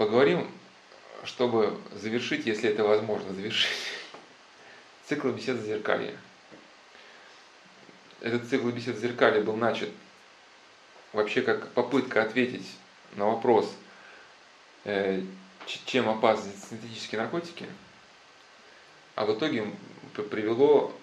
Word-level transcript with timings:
поговорим, 0.00 0.50
чтобы 1.24 1.78
завершить, 1.92 2.46
если 2.46 2.70
это 2.70 2.84
возможно, 2.84 3.34
завершить 3.34 3.76
цикл 5.04 5.28
бесед 5.28 5.60
зеркалья. 5.60 6.16
Этот 8.22 8.48
цикл 8.48 8.70
бесед 8.70 8.96
зеркалья 8.96 9.42
был 9.42 9.56
начат 9.56 9.90
вообще 11.12 11.42
как 11.42 11.72
попытка 11.72 12.22
ответить 12.22 12.66
на 13.16 13.26
вопрос, 13.26 13.70
э, 14.84 15.20
чем 15.66 16.08
опасны 16.08 16.50
синтетические 16.70 17.20
наркотики, 17.20 17.66
а 19.16 19.26
в 19.26 19.36
итоге 19.36 19.70
привело 20.30 20.98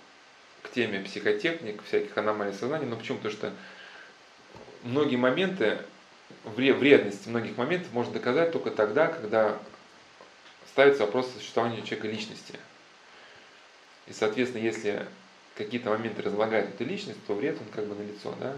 к 0.64 0.72
теме 0.72 1.02
психотехник, 1.02 1.84
всяких 1.84 2.18
аномалий 2.18 2.54
сознания. 2.54 2.88
Но 2.88 2.96
почему? 2.96 3.20
Потому 3.20 3.36
что 3.36 3.54
многие 4.82 5.18
моменты, 5.18 5.86
вредности 6.44 7.30
многих 7.30 7.58
моментов 7.58 7.92
можно 7.94 8.14
доказать 8.14 8.52
только 8.52 8.72
тогда, 8.72 9.08
когда 9.08 9.58
ставится 10.70 11.06
вопрос 11.06 11.32
существования 11.32 11.82
человека 11.82 12.08
личности. 12.08 12.60
И, 14.08 14.14
соответственно, 14.14 14.64
если 14.64 15.06
какие-то 15.56 15.90
моменты 15.90 16.22
разлагают 16.22 16.70
эту 16.70 16.86
личность, 16.86 17.20
то 17.26 17.34
вред 17.34 17.58
он 17.60 17.68
как 17.74 17.86
бы 17.86 17.96
налицо, 17.96 18.34
да? 18.40 18.56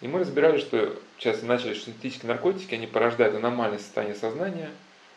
И 0.00 0.08
мы 0.08 0.20
разбирали, 0.20 0.58
что 0.58 1.00
сейчас 1.18 1.42
начали, 1.42 1.74
что 1.74 1.86
синтетические 1.86 2.28
наркотики, 2.28 2.74
они 2.74 2.86
порождают 2.86 3.34
аномальное 3.34 3.78
состояние 3.78 4.16
сознания, 4.16 4.70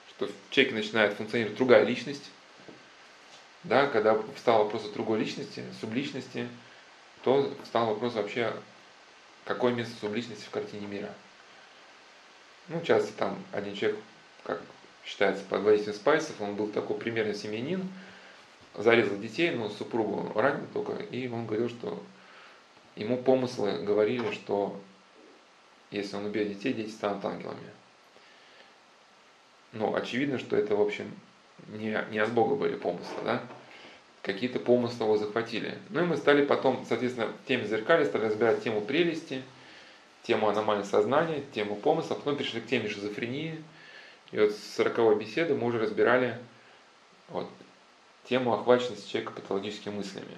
что 0.09 0.28
в 0.28 0.31
человеке 0.50 0.75
начинает 0.75 1.14
функционировать 1.14 1.58
другая 1.58 1.84
личность, 1.84 2.31
да, 3.64 3.86
когда 3.88 4.20
встал 4.36 4.66
вопрос 4.66 4.86
о 4.86 4.94
другой 4.94 5.20
личности, 5.20 5.64
субличности, 5.80 6.48
то 7.23 7.53
встал 7.64 7.88
вопрос 7.88 8.16
вообще, 8.16 8.53
какое 9.45 9.72
место 9.72 9.94
субличности 10.02 10.45
в 10.45 10.50
картине 10.50 10.88
мира. 10.88 11.14
Ну, 12.71 12.80
часто 12.81 13.11
там 13.17 13.38
один 13.52 13.75
человек, 13.75 13.99
как 14.43 14.61
считается 15.03 15.43
под 15.43 15.61
воздействием 15.61 15.95
спайсов, 15.95 16.39
он 16.39 16.55
был 16.55 16.67
такой 16.67 16.97
примерно 16.97 17.34
семьянин, 17.34 17.85
зарезал 18.78 19.17
детей, 19.17 19.52
но 19.52 19.67
супругу 19.67 20.31
ранил 20.39 20.66
только, 20.73 20.94
и 20.94 21.28
он 21.28 21.45
говорил, 21.45 21.67
что 21.67 22.02
ему 22.95 23.17
помыслы 23.17 23.83
говорили, 23.83 24.31
что 24.31 24.80
если 25.89 26.16
он 26.16 26.28
убьет 26.28 26.47
детей, 26.47 26.72
дети 26.72 26.91
станут 26.91 27.25
ангелами. 27.25 27.59
Но 29.73 29.94
очевидно, 29.94 30.39
что 30.39 30.56
это, 30.56 30.78
в 30.78 30.81
общем, 30.81 31.13
не, 31.67 31.97
не 32.09 32.19
от 32.19 32.31
Бога 32.31 32.56
были 32.56 32.75
помыслы, 32.75 33.22
да? 33.25 33.44
Какие-то 34.22 34.59
помыслы 34.59 35.06
его 35.06 35.17
захватили. 35.17 35.78
Ну 35.89 36.03
и 36.03 36.06
мы 36.06 36.16
стали 36.16 36.45
потом, 36.45 36.85
соответственно, 36.88 37.28
в 37.28 37.47
теме 37.47 37.66
зеркали 37.66 38.06
стали 38.06 38.25
разбирать 38.25 38.63
тему 38.63 38.80
прелести, 38.80 39.44
тему 40.23 40.50
аномального 40.50 40.88
сознания, 40.88 41.44
тему 41.53 41.75
помысла, 41.75 42.16
потом 42.16 42.36
перешли 42.36 42.61
к 42.61 42.67
теме 42.67 42.89
шизофрении. 42.89 43.64
И 44.31 44.39
вот 44.39 44.52
с 44.52 44.75
40 44.75 45.17
беседы 45.19 45.55
мы 45.55 45.67
уже 45.67 45.80
разбирали 45.80 46.38
вот, 47.30 47.50
тему 48.25 48.53
охваченности 48.53 49.09
человека 49.09 49.33
патологическими 49.33 49.95
мыслями 49.95 50.38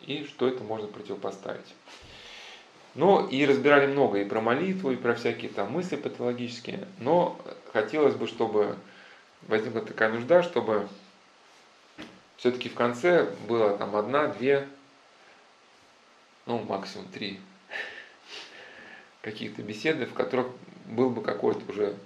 и 0.00 0.24
что 0.24 0.46
это 0.46 0.62
можно 0.62 0.88
противопоставить. 0.88 1.74
Ну 2.94 3.26
и 3.26 3.44
разбирали 3.44 3.86
много 3.86 4.20
и 4.20 4.24
про 4.24 4.40
молитву, 4.40 4.92
и 4.92 4.96
про 4.96 5.14
всякие 5.14 5.50
там 5.50 5.72
мысли 5.72 5.96
патологические, 5.96 6.86
но 6.98 7.40
хотелось 7.72 8.14
бы, 8.14 8.26
чтобы 8.26 8.76
возникла 9.42 9.80
такая 9.80 10.12
нужда, 10.12 10.42
чтобы 10.42 10.88
все-таки 12.36 12.68
в 12.68 12.74
конце 12.74 13.24
было 13.48 13.76
там 13.76 13.96
одна, 13.96 14.28
две, 14.28 14.68
ну 16.46 16.58
максимум 16.60 17.08
три 17.08 17.40
каких-то 19.24 19.62
беседы, 19.62 20.04
в 20.04 20.12
которых 20.12 20.48
был 20.84 21.08
бы 21.08 21.22
какой-то 21.22 21.60
уже 21.72 21.96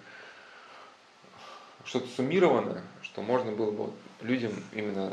что-то 1.85 2.07
суммированное, 2.09 2.83
что 3.03 3.23
можно 3.23 3.51
было 3.51 3.73
бы 3.73 3.93
людям 4.21 4.53
именно 4.73 5.13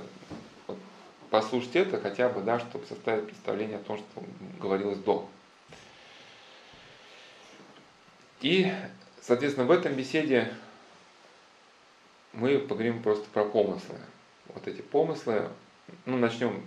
вот, 0.68 0.78
послушать 1.32 1.76
это 1.76 2.00
хотя 2.00 2.30
бы, 2.30 2.42
да, 2.42 2.60
чтобы 2.60 2.86
составить 2.86 3.26
представление 3.26 3.78
о 3.78 3.84
том, 3.84 3.98
что 3.98 4.24
говорилось 4.60 5.00
до. 5.00 5.28
И, 8.42 8.72
соответственно, 9.22 9.66
в 9.66 9.72
этом 9.72 9.94
беседе 9.94 10.54
мы 12.34 12.60
поговорим 12.60 13.02
просто 13.02 13.28
про 13.30 13.46
помыслы. 13.46 13.96
Вот 14.50 14.68
эти 14.68 14.82
помыслы, 14.82 15.50
ну, 16.06 16.18
начнем 16.18 16.62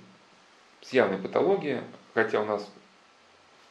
с 0.81 0.93
явной 0.93 1.19
патологии, 1.19 1.81
хотя 2.15 2.41
у 2.41 2.45
нас 2.45 2.69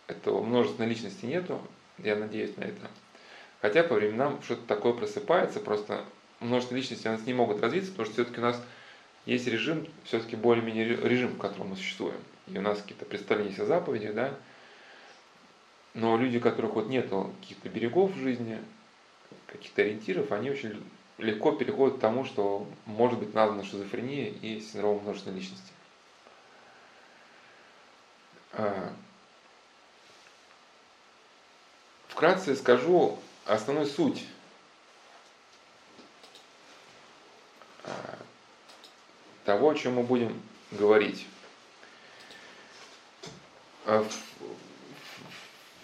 этого 0.07 0.41
множественной 0.41 0.89
личности 0.89 1.25
нету, 1.25 1.61
я 1.97 2.15
надеюсь 2.15 2.55
на 2.57 2.63
это. 2.63 2.87
Хотя 3.61 3.83
по 3.83 3.95
временам 3.95 4.41
что-то 4.43 4.65
такое 4.67 4.93
просыпается, 4.93 5.59
просто 5.59 6.03
множество 6.39 6.75
личностей 6.75 7.09
у 7.09 7.11
нас 7.11 7.25
не 7.25 7.33
могут 7.33 7.61
развиться, 7.61 7.91
потому 7.91 8.05
что 8.05 8.13
все-таки 8.13 8.39
у 8.39 8.43
нас 8.43 8.61
есть 9.25 9.47
режим, 9.47 9.87
все-таки 10.05 10.35
более-менее 10.35 10.95
режим, 10.95 11.31
в 11.31 11.37
котором 11.37 11.69
мы 11.69 11.75
существуем. 11.75 12.19
И 12.47 12.57
у 12.57 12.61
нас 12.61 12.81
какие-то 12.81 13.05
представления 13.05 13.61
о 13.61 13.65
заповедях, 13.65 14.13
да. 14.13 14.33
Но 15.93 16.17
люди, 16.17 16.37
у 16.37 16.41
которых 16.41 16.75
вот 16.75 16.87
нет 16.87 17.09
каких-то 17.41 17.67
берегов 17.69 18.11
в 18.11 18.19
жизни, 18.19 18.59
каких-то 19.47 19.81
ориентиров, 19.81 20.31
они 20.31 20.51
очень 20.51 20.81
легко 21.17 21.51
переходят 21.51 21.97
к 21.97 21.99
тому, 21.99 22.23
что 22.23 22.67
может 22.85 23.19
быть 23.19 23.33
названа 23.33 23.63
шизофрения 23.63 24.29
и 24.29 24.61
синдром 24.61 25.01
множественной 25.01 25.37
личности. 25.37 25.71
А, 28.53 28.93
вкратце 32.17 32.55
скажу 32.55 33.19
основную 33.45 33.85
суть 33.85 34.25
того, 39.45 39.69
о 39.69 39.75
чем 39.75 39.93
мы 39.93 40.03
будем 40.03 40.41
говорить. 40.71 41.27
А 43.85 44.03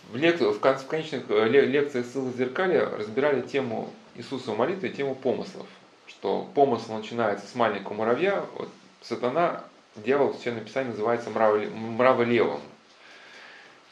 в, 0.10 0.16
лек... 0.16 0.42
в 0.42 0.88
конечных 0.88 1.30
э, 1.30 1.48
лекциях 1.48 2.08
ссылок 2.08 2.36
зеркаля 2.36 2.90
разбирали 2.90 3.42
тему 3.42 3.94
Иисуса 4.16 4.54
молитвы 4.54 4.88
и 4.88 4.92
тему 4.92 5.14
помыслов. 5.14 5.68
Что 6.08 6.50
помысл 6.56 6.96
начинается 6.96 7.48
с 7.48 7.54
маленького 7.54 7.94
муравья, 7.94 8.44
вот, 8.56 8.70
сатана, 9.04 9.64
дьявол 9.96 10.34
все 10.34 10.52
написании 10.52 10.90
называется 10.90 11.30
мраволевым. 11.30 12.60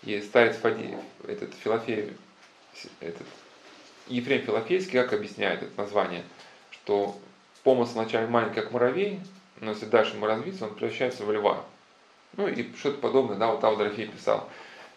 И 0.04 0.20
старец 0.22 0.58
Фади, 0.58 0.98
этот 1.28 1.54
Филофей, 1.54 2.18
этот 3.00 3.28
Ефрем 4.08 4.42
Филофейский, 4.42 5.00
как 5.00 5.14
объясняет 5.14 5.64
это 5.64 5.72
название, 5.78 6.24
что 6.72 7.18
помысл 7.64 7.94
вначале 7.94 8.28
маленький, 8.28 8.56
как 8.56 8.72
муравей, 8.72 9.20
но 9.60 9.72
если 9.72 9.86
дальше 9.86 10.16
ему 10.16 10.26
развиться, 10.26 10.66
он 10.66 10.76
превращается 10.76 11.24
в 11.24 11.32
льва. 11.32 11.64
Ну 12.38 12.48
и 12.48 12.74
что-то 12.76 12.98
подобное, 12.98 13.38
да, 13.38 13.52
вот 13.52 13.64
Авдорофей 13.64 14.08
писал. 14.08 14.50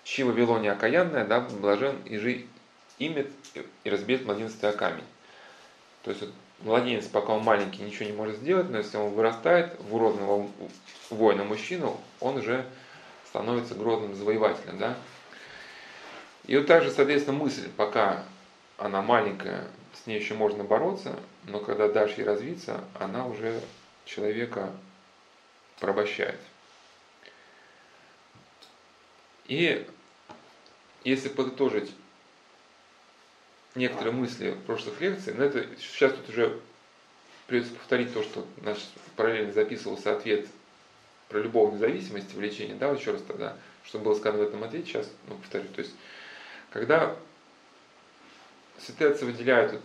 Чьи 0.04 0.24
Вавилония 0.24 0.72
окаянная, 0.72 1.26
да, 1.26 1.40
блажен 1.40 1.96
и 2.04 2.18
жи 2.18 2.46
имет 2.98 3.30
и 3.84 3.90
разбит 3.90 4.24
младенство 4.24 4.68
о 4.68 4.72
камень. 4.72 5.04
То 6.02 6.10
есть 6.10 6.22
вот, 6.22 6.32
младенец, 6.60 7.06
пока 7.06 7.32
он 7.32 7.42
маленький, 7.42 7.82
ничего 7.82 8.06
не 8.06 8.12
может 8.12 8.36
сделать, 8.36 8.70
но 8.70 8.78
если 8.78 8.96
он 8.96 9.12
вырастает 9.12 9.76
в 9.80 9.94
уродного 9.94 10.48
воина-мужчину, 11.10 11.98
он 12.20 12.36
уже 12.36 12.64
становится 13.26 13.74
грозным 13.74 14.14
завоевателем, 14.14 14.78
да. 14.78 14.96
И 16.46 16.56
вот 16.56 16.66
также, 16.66 16.90
соответственно, 16.90 17.38
мысль, 17.38 17.68
пока 17.76 18.24
она 18.76 19.02
маленькая, 19.02 19.66
с 19.94 20.06
ней 20.06 20.18
еще 20.18 20.34
можно 20.34 20.64
бороться, 20.64 21.18
но 21.44 21.60
когда 21.60 21.88
дашь 21.88 22.14
ей 22.14 22.24
развиться, 22.24 22.84
она 22.98 23.26
уже 23.26 23.60
человека 24.04 24.70
порабощает. 25.80 26.40
И 29.46 29.86
если 31.04 31.28
подытожить 31.28 31.90
некоторые 33.74 34.12
мысли 34.12 34.56
прошлых 34.66 35.00
лекций, 35.00 35.34
но 35.34 35.44
это 35.44 35.66
сейчас 35.78 36.12
тут 36.12 36.28
уже 36.30 36.60
придется 37.46 37.74
повторить 37.74 38.12
то, 38.12 38.22
что 38.22 38.46
наш 38.62 38.78
параллельно 39.16 39.52
записывался 39.52 40.16
ответ 40.16 40.46
про 41.28 41.40
любовную 41.40 41.78
зависимость, 41.78 42.32
влечение, 42.34 42.76
да, 42.76 42.88
вот 42.88 43.00
еще 43.00 43.12
раз 43.12 43.22
тогда, 43.22 43.56
что 43.84 43.98
было 43.98 44.14
сказано 44.14 44.44
в 44.44 44.48
этом 44.48 44.64
ответе, 44.64 44.86
сейчас 44.86 45.10
ну, 45.28 45.36
повторю. 45.36 45.68
То 45.74 45.80
есть, 45.80 45.94
когда 46.74 47.14
святые 48.78 49.12
отцы 49.12 49.24
выделяют 49.24 49.72
вот 49.72 49.82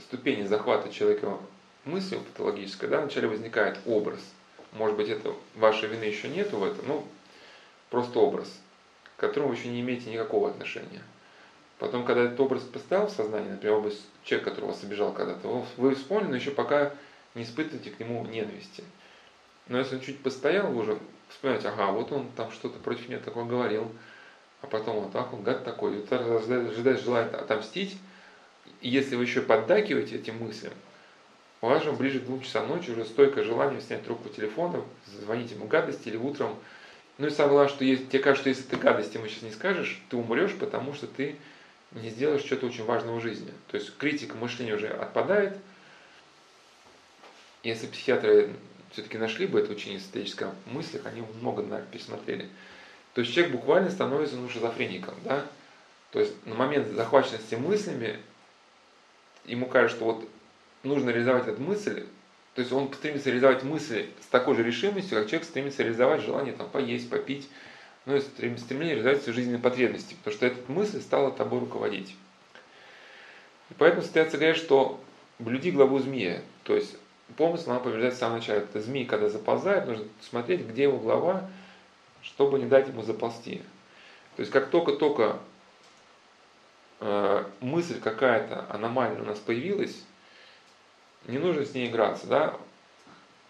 ступени 0.00 0.44
захвата 0.44 0.92
человека 0.92 1.38
мыслью 1.84 2.20
патологической, 2.20 2.88
да, 2.88 3.00
вначале 3.00 3.26
возникает 3.26 3.78
образ. 3.84 4.20
Может 4.72 4.96
быть, 4.96 5.08
это 5.08 5.34
вашей 5.56 5.88
вины 5.88 6.04
еще 6.04 6.28
нету 6.28 6.58
в 6.58 6.64
этом, 6.64 6.86
ну, 6.86 7.08
просто 7.90 8.20
образ, 8.20 8.48
к 9.16 9.20
которому 9.20 9.48
вы 9.48 9.56
еще 9.56 9.68
не 9.68 9.80
имеете 9.80 10.08
никакого 10.08 10.50
отношения. 10.50 11.02
Потом, 11.80 12.04
когда 12.04 12.22
этот 12.22 12.38
образ 12.38 12.62
поставил 12.62 13.08
в 13.08 13.10
сознание, 13.10 13.50
например, 13.50 13.78
образ 13.78 14.00
человека, 14.22 14.50
который 14.50 14.66
вас 14.66 14.84
обижал 14.84 15.12
когда-то, 15.12 15.66
вы 15.76 15.94
вспомнили, 15.96 16.30
но 16.30 16.36
еще 16.36 16.52
пока 16.52 16.94
не 17.34 17.42
испытываете 17.42 17.90
к 17.90 17.98
нему 17.98 18.24
ненависти. 18.24 18.84
Но 19.66 19.78
если 19.78 19.96
он 19.96 20.00
чуть 20.00 20.22
постоял, 20.22 20.68
вы 20.68 20.82
уже 20.82 20.98
вспоминаете, 21.28 21.70
ага, 21.70 21.90
вот 21.90 22.12
он 22.12 22.30
там 22.36 22.52
что-то 22.52 22.78
против 22.78 23.08
меня 23.08 23.18
такое 23.18 23.44
говорил, 23.44 23.90
а 24.62 24.66
потом 24.66 25.00
вот 25.00 25.12
так, 25.12 25.32
он 25.32 25.42
гад 25.42 25.64
такой, 25.64 25.98
и 25.98 26.14
ожидает, 26.14 27.00
желает 27.00 27.34
отомстить, 27.34 27.98
И 28.80 28.88
если 28.88 29.16
вы 29.16 29.24
еще 29.24 29.42
поддакиваете 29.42 30.16
этим 30.16 30.38
мыслям, 30.38 30.72
у 31.60 31.68
вас 31.68 31.82
же 31.82 31.92
ближе 31.92 32.20
к 32.20 32.24
двум 32.24 32.42
часам 32.42 32.68
ночи 32.68 32.90
уже 32.90 33.04
стойкое 33.04 33.44
желание 33.44 33.80
снять 33.80 34.04
трубку 34.04 34.28
телефона, 34.28 34.82
звонить 35.06 35.50
ему 35.50 35.66
гадости 35.66 36.08
или 36.08 36.16
утром. 36.16 36.56
Ну 37.18 37.28
и 37.28 37.30
самое 37.30 37.52
главное, 37.52 37.74
что 37.74 37.84
если, 37.84 38.04
тебе 38.04 38.18
кажется, 38.18 38.42
что 38.42 38.48
если 38.50 38.62
ты 38.62 38.76
гадости 38.76 39.16
ему 39.16 39.26
сейчас 39.26 39.42
не 39.42 39.50
скажешь, 39.50 40.02
ты 40.10 40.16
умрешь, 40.16 40.54
потому 40.54 40.92
что 40.92 41.06
ты 41.06 41.36
не 41.92 42.10
сделаешь 42.10 42.44
что-то 42.44 42.66
очень 42.66 42.84
важного 42.84 43.18
в 43.18 43.22
жизни. 43.22 43.52
То 43.68 43.76
есть 43.76 43.96
критика 43.96 44.36
мышления 44.36 44.74
уже 44.74 44.88
отпадает. 44.88 45.56
Если 47.62 47.86
психиатры 47.86 48.50
все-таки 48.92 49.18
нашли 49.18 49.46
бы 49.46 49.60
это 49.60 49.72
учение 49.72 49.98
в 49.98 50.72
мыслях, 50.72 51.06
они 51.06 51.22
много 51.40 51.62
наверное, 51.62 51.90
пересмотрели. 51.90 52.48
То 53.16 53.22
есть 53.22 53.32
человек 53.32 53.54
буквально 53.54 53.88
становится 53.88 54.36
ну, 54.36 54.46
шизофреником, 54.50 55.14
да? 55.24 55.46
То 56.10 56.20
есть 56.20 56.34
на 56.44 56.54
момент 56.54 56.88
захваченности 56.88 57.54
мыслями 57.54 58.18
ему 59.46 59.64
кажется, 59.64 59.96
что 59.96 60.04
вот 60.04 60.28
нужно 60.82 61.08
реализовать 61.08 61.48
эту 61.48 61.62
мысль, 61.62 62.04
то 62.52 62.60
есть 62.60 62.70
он 62.72 62.92
стремится 62.92 63.30
реализовать 63.30 63.62
мысли 63.62 64.10
с 64.20 64.26
такой 64.26 64.54
же 64.54 64.62
решимостью, 64.62 65.16
как 65.16 65.28
человек 65.28 65.48
стремится 65.48 65.82
реализовать 65.82 66.20
желание 66.20 66.52
там, 66.52 66.68
поесть, 66.68 67.08
попить, 67.08 67.48
ну 68.04 68.16
и 68.16 68.20
стремление 68.20 68.96
реализовать 68.96 69.22
свои 69.22 69.34
жизненные 69.34 69.62
потребности, 69.62 70.14
потому 70.16 70.36
что 70.36 70.44
эта 70.44 70.70
мысль 70.70 71.00
стала 71.00 71.32
тобой 71.32 71.60
руководить. 71.60 72.14
И 73.70 73.74
поэтому 73.78 74.02
состоится 74.02 74.36
говорит, 74.36 74.58
что 74.58 75.00
блюди 75.38 75.70
главу 75.70 76.00
змея, 76.00 76.42
то 76.64 76.74
есть 76.74 76.96
помысл 77.38 77.70
надо 77.70 77.84
побеждать 77.84 78.12
в 78.12 78.18
самом 78.18 78.40
начале. 78.40 78.58
Это 78.60 78.82
змей, 78.82 79.06
когда 79.06 79.30
заползает, 79.30 79.86
нужно 79.86 80.04
смотреть, 80.20 80.66
где 80.66 80.82
его 80.82 80.98
глава, 80.98 81.48
чтобы 82.26 82.58
не 82.58 82.66
дать 82.66 82.88
ему 82.88 83.02
заползти. 83.02 83.62
То 84.36 84.40
есть 84.40 84.52
как 84.52 84.68
только-только 84.68 85.38
э, 87.00 87.44
мысль 87.60 88.00
какая-то 88.00 88.66
аномальная 88.68 89.22
у 89.22 89.24
нас 89.24 89.38
появилась, 89.38 89.96
не 91.26 91.38
нужно 91.38 91.64
с 91.64 91.72
ней 91.72 91.88
играться, 91.88 92.26
да, 92.26 92.56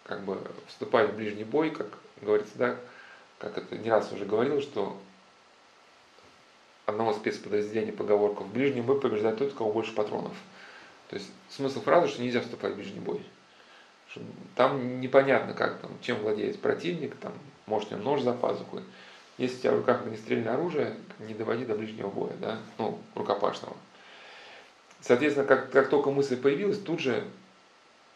как 0.04 0.22
бы 0.24 0.38
вступать 0.68 1.10
в 1.10 1.16
ближний 1.16 1.44
бой, 1.44 1.70
как 1.70 1.88
говорится, 2.20 2.56
да, 2.56 2.76
как 3.38 3.58
это 3.58 3.76
не 3.76 3.90
раз 3.90 4.12
уже 4.12 4.24
говорил, 4.24 4.62
что 4.62 4.96
одного 6.84 7.12
спецподразделения 7.14 7.92
поговорка 7.92 8.42
в 8.42 8.52
ближний 8.52 8.82
бой 8.82 9.00
побеждает 9.00 9.38
тот, 9.38 9.52
у 9.52 9.56
кого 9.56 9.72
больше 9.72 9.94
патронов. 9.94 10.34
То 11.08 11.16
есть 11.16 11.30
смысл 11.48 11.80
фразы, 11.80 12.08
что 12.08 12.22
нельзя 12.22 12.40
вступать 12.40 12.74
в 12.74 12.76
ближний 12.76 13.00
бой. 13.00 13.22
Там 14.54 15.00
непонятно, 15.00 15.52
как 15.52 15.80
там, 15.80 15.90
чем 16.00 16.18
владеет 16.18 16.60
противник, 16.60 17.16
там, 17.16 17.32
может 17.66 17.92
у 17.92 17.96
него 17.96 18.04
нож 18.04 18.22
за 18.22 18.32
пазухой. 18.32 18.82
Если 19.38 19.56
у 19.56 19.60
тебя 19.60 19.72
в 19.72 19.76
руках 19.78 20.02
огнестрельное 20.02 20.54
оружие, 20.54 20.96
не 21.18 21.34
доводи 21.34 21.64
до 21.64 21.74
ближнего 21.74 22.08
боя, 22.08 22.32
да, 22.40 22.58
ну, 22.78 22.98
рукопашного. 23.14 23.76
Соответственно, 25.00 25.46
как, 25.46 25.70
как 25.70 25.90
только 25.90 26.10
мысль 26.10 26.36
появилась, 26.36 26.78
тут 26.78 27.00
же 27.00 27.24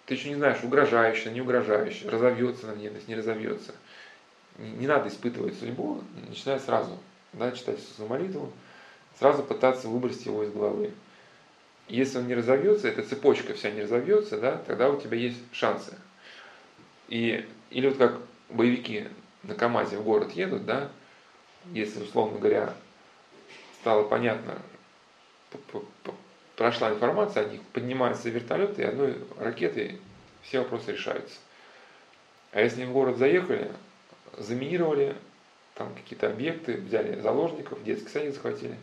ты 0.06 0.14
еще 0.14 0.31
не 0.31 0.37
знаешь, 0.37 0.64
угрожающая, 0.64 1.31
не 1.31 1.41
угрожающая, 1.41 2.11
разовьется 2.11 2.67
на 2.67 2.75
ненависть, 2.75 3.06
не 3.06 3.14
разовьется. 3.14 3.75
Не, 4.58 4.70
не 4.70 4.87
надо 4.87 5.08
испытывать 5.08 5.58
судьбу, 5.58 6.03
начинай 6.29 6.58
сразу, 6.58 6.99
да, 7.32 7.53
читать 7.53 7.79
Иисусу 7.79 8.06
молитву, 8.06 8.53
сразу 9.19 9.43
пытаться 9.43 9.88
выбросить 9.88 10.26
его 10.26 10.43
из 10.43 10.53
головы. 10.53 10.93
Если 11.87 12.19
он 12.19 12.29
не 12.29 12.35
разовьется, 12.35 12.88
эта 12.88 13.03
цепочка 13.03 13.53
вся 13.55 13.70
не 13.70 13.82
разовьется, 13.82 14.41
да, 14.41 14.61
тогда 14.67 14.91
у 14.91 15.00
тебя 15.00 15.17
есть 15.17 15.38
шансы. 15.53 15.96
И, 17.08 17.46
или 17.70 17.88
вот 17.88 17.99
как 17.99 18.19
боевики 18.49 19.06
на 19.43 19.55
КАМАЗе 19.55 19.99
в 19.99 20.05
город 20.05 20.33
едут, 20.33 20.67
да, 20.67 20.91
если, 21.73 22.03
условно 22.03 22.39
говоря, 22.39 22.75
стало 23.81 24.05
понятно, 24.05 24.59
прошла 26.57 26.91
информация 26.91 27.47
о 27.47 27.49
них, 27.49 27.63
поднимаются 27.73 28.29
вертолеты, 28.31 28.83
и 28.83 28.85
одной 28.85 29.17
ракетой 29.39 30.01
все 30.43 30.61
вопросы 30.61 30.93
решаются. 30.93 31.39
А 32.53 32.61
если 32.61 32.85
в 32.85 32.93
город 32.93 33.17
заехали, 33.17 33.71
заминировали, 34.37 35.17
там 35.75 35.95
какие-то 35.95 36.29
объекты, 36.29 36.75
взяли 36.75 37.21
заложников, 37.21 37.83
детский 37.85 38.09
садик 38.09 38.35
захватили, 38.35 38.77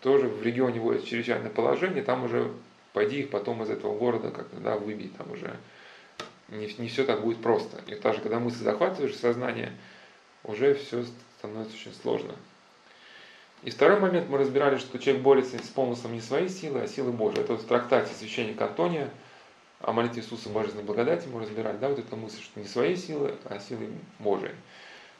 тоже 0.00 0.28
в 0.28 0.42
регионе 0.42 0.80
вводят 0.80 1.04
чрезвычайное 1.04 1.50
положение, 1.50 2.02
там 2.02 2.24
уже 2.24 2.50
пойди 2.92 3.20
их 3.20 3.30
потом 3.30 3.62
из 3.62 3.70
этого 3.70 3.96
города 3.96 4.30
как-то 4.30 4.56
да, 4.56 4.76
выбить, 4.76 5.16
там 5.16 5.30
уже 5.30 5.54
не, 6.48 6.72
не 6.78 6.88
все 6.88 7.04
так 7.04 7.22
будет 7.22 7.42
просто. 7.42 7.80
И 7.86 7.94
даже 7.94 8.20
когда 8.20 8.38
мысли 8.38 8.62
захватываешь 8.62 9.16
сознание, 9.16 9.72
уже 10.44 10.74
все 10.74 11.04
становится 11.38 11.74
очень 11.74 11.94
сложно. 11.94 12.34
И 13.62 13.70
второй 13.70 13.98
момент 13.98 14.28
мы 14.28 14.38
разбирали, 14.38 14.78
что 14.78 14.98
человек 14.98 15.22
борется 15.22 15.58
с 15.58 15.68
помыслом 15.68 16.14
не 16.14 16.20
своей 16.20 16.48
силы, 16.48 16.80
а 16.80 16.86
силы 16.86 17.10
Божией. 17.10 17.42
Это 17.42 17.54
вот 17.54 17.62
в 17.62 17.66
трактате 17.66 18.14
священника 18.14 18.66
Антония 18.66 19.10
о 19.80 19.92
молитве 19.92 20.22
Иисуса 20.22 20.48
Божественной 20.48 20.84
благодати 20.84 21.28
мы 21.28 21.40
разбирали, 21.40 21.76
да, 21.76 21.88
вот 21.88 21.98
эту 21.98 22.16
мысль, 22.16 22.42
что 22.42 22.60
не 22.60 22.66
своей 22.66 22.96
силы, 22.96 23.34
а 23.44 23.58
силы 23.58 23.88
Божией. 24.18 24.52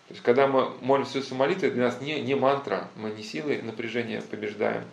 То 0.08 0.14
есть, 0.14 0.22
когда 0.22 0.46
мы 0.46 0.70
молимся 0.80 1.18
Иисусу 1.18 1.34
молитвой, 1.34 1.70
для 1.70 1.84
нас 1.84 2.00
не, 2.00 2.20
не 2.20 2.34
мантра, 2.34 2.88
мы 2.96 3.10
не 3.10 3.22
силой 3.22 3.60
напряжения 3.60 4.22
побеждаем, 4.22 4.84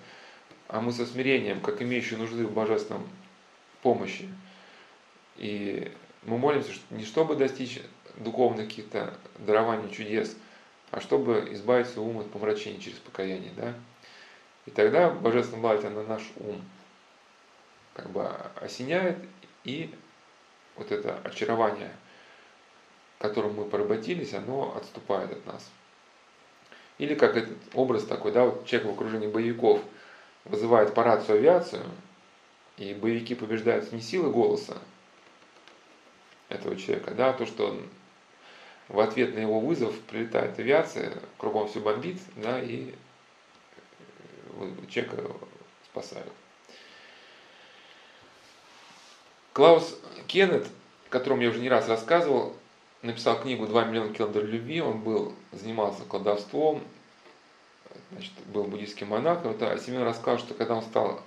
а 0.68 0.82
мы 0.82 0.92
со 0.92 1.06
смирением, 1.06 1.62
как 1.62 1.82
имеющие 1.82 2.20
нужды 2.20 2.46
в 2.46 2.52
божественном 2.52 3.08
помощи. 3.82 4.28
И 5.38 5.92
мы 6.26 6.38
молимся 6.38 6.74
не 6.90 7.04
чтобы 7.04 7.36
достичь 7.36 7.82
духовных 8.18 8.68
каких-то 8.68 9.14
дарований, 9.40 9.92
чудес, 9.92 10.36
а 10.92 11.02
чтобы 11.02 11.48
избавить 11.52 11.88
свой 11.88 12.08
ум 12.08 12.20
от 12.20 12.32
помрачения 12.32 12.80
через 12.80 12.98
покаяние. 12.98 13.52
Да? 13.56 13.74
И 14.66 14.72
тогда 14.72 15.10
Божественная 15.10 15.62
благодать, 15.62 15.86
она 15.92 16.04
наш 16.04 16.24
ум 16.38 16.62
как 17.94 18.10
бы 18.10 18.28
осеняет, 18.56 19.18
и 19.64 19.94
вот 20.76 20.92
это 20.92 21.20
очарование, 21.24 21.92
которым 23.20 23.56
мы 23.56 23.66
поработились, 23.66 24.34
оно 24.34 24.76
отступает 24.76 25.32
от 25.32 25.46
нас. 25.46 25.70
Или 26.98 27.16
как 27.16 27.36
этот 27.36 27.58
образ 27.74 28.06
такой, 28.06 28.32
да, 28.32 28.46
вот 28.46 28.66
человек 28.66 28.92
в 28.92 28.94
окружении 28.94 29.28
боевиков 29.28 29.82
вызывает 30.46 30.94
по 30.94 31.04
рацию 31.04 31.38
авиацию, 31.38 31.84
и 32.78 32.94
боевики 32.94 33.36
побеждают 33.36 33.92
не 33.92 34.02
силы 34.02 34.32
голоса 34.32 34.78
этого 36.50 36.76
человека, 36.76 37.14
да, 37.14 37.34
то, 37.34 37.46
что 37.46 37.68
он 37.68 37.90
в 38.88 39.00
ответ 39.00 39.34
на 39.36 39.40
его 39.40 39.60
вызов 39.60 40.00
прилетает 40.02 40.60
авиация, 40.60 41.14
кругом 41.38 41.68
все 41.68 41.80
бомбит, 41.80 42.20
да, 42.36 42.62
и 42.62 42.94
э, 44.60 44.72
человека 44.90 45.32
спасают. 45.86 46.32
Клаус 49.54 49.98
Кеннет, 50.28 50.68
о 51.08 51.10
котором 51.10 51.40
я 51.40 51.50
уже 51.50 51.60
не 51.60 51.70
раз 51.70 51.88
рассказывал, 51.88 52.56
написал 53.02 53.40
книгу 53.40 53.68
«Два 53.68 53.86
миллиона 53.86 54.14
километров 54.14 54.44
любви». 54.44 54.82
Он 54.82 55.00
был, 55.00 55.34
занимался 55.54 56.04
колдовством, 56.04 56.84
значит, 58.12 58.34
был 58.48 58.66
буддийским 58.66 59.08
монахом. 59.08 59.52
Это 59.52 59.72
а 59.72 59.78
Семен 59.78 60.04
рассказал, 60.04 60.40
что 60.40 60.54
когда 60.54 60.76
он 60.76 60.84
стал 60.84 61.22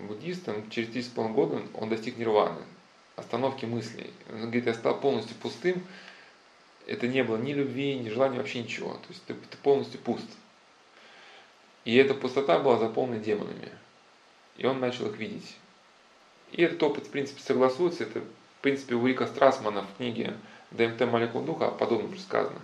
буддистом, 0.00 0.68
через 0.70 0.88
3,5 0.88 1.32
года 1.32 1.62
он 1.74 1.88
достиг 1.88 2.16
нирваны, 2.16 2.60
остановки 3.16 3.64
мыслей. 3.64 4.12
Он 4.30 4.42
говорит, 4.42 4.66
я 4.66 4.74
стал 4.74 5.00
полностью 5.00 5.36
пустым, 5.36 5.82
это 6.86 7.06
не 7.06 7.22
было 7.22 7.36
ни 7.36 7.52
любви, 7.52 7.94
ни 7.94 8.08
желания, 8.08 8.38
вообще 8.38 8.62
ничего. 8.62 8.94
То 8.94 9.06
есть 9.10 9.24
ты, 9.24 9.34
ты 9.34 9.56
полностью 9.58 10.00
пуст. 10.00 10.26
И 11.84 11.96
эта 11.96 12.14
пустота 12.14 12.58
была 12.58 12.78
заполнена 12.78 13.18
демонами. 13.18 13.70
И 14.56 14.66
он 14.66 14.80
начал 14.80 15.06
их 15.08 15.16
видеть. 15.16 15.56
И 16.52 16.62
этот 16.62 16.82
опыт, 16.82 17.06
в 17.06 17.10
принципе, 17.10 17.40
согласуется. 17.40 18.04
Это, 18.04 18.20
в 18.20 18.62
принципе, 18.62 18.94
у 18.94 19.06
Рика 19.06 19.26
Страсмана 19.26 19.82
в 19.82 19.96
книге 19.96 20.34
ДМТ 20.70 21.00
молекул 21.02 21.42
духа 21.42 21.70
подобно 21.70 22.16
сказано. 22.18 22.60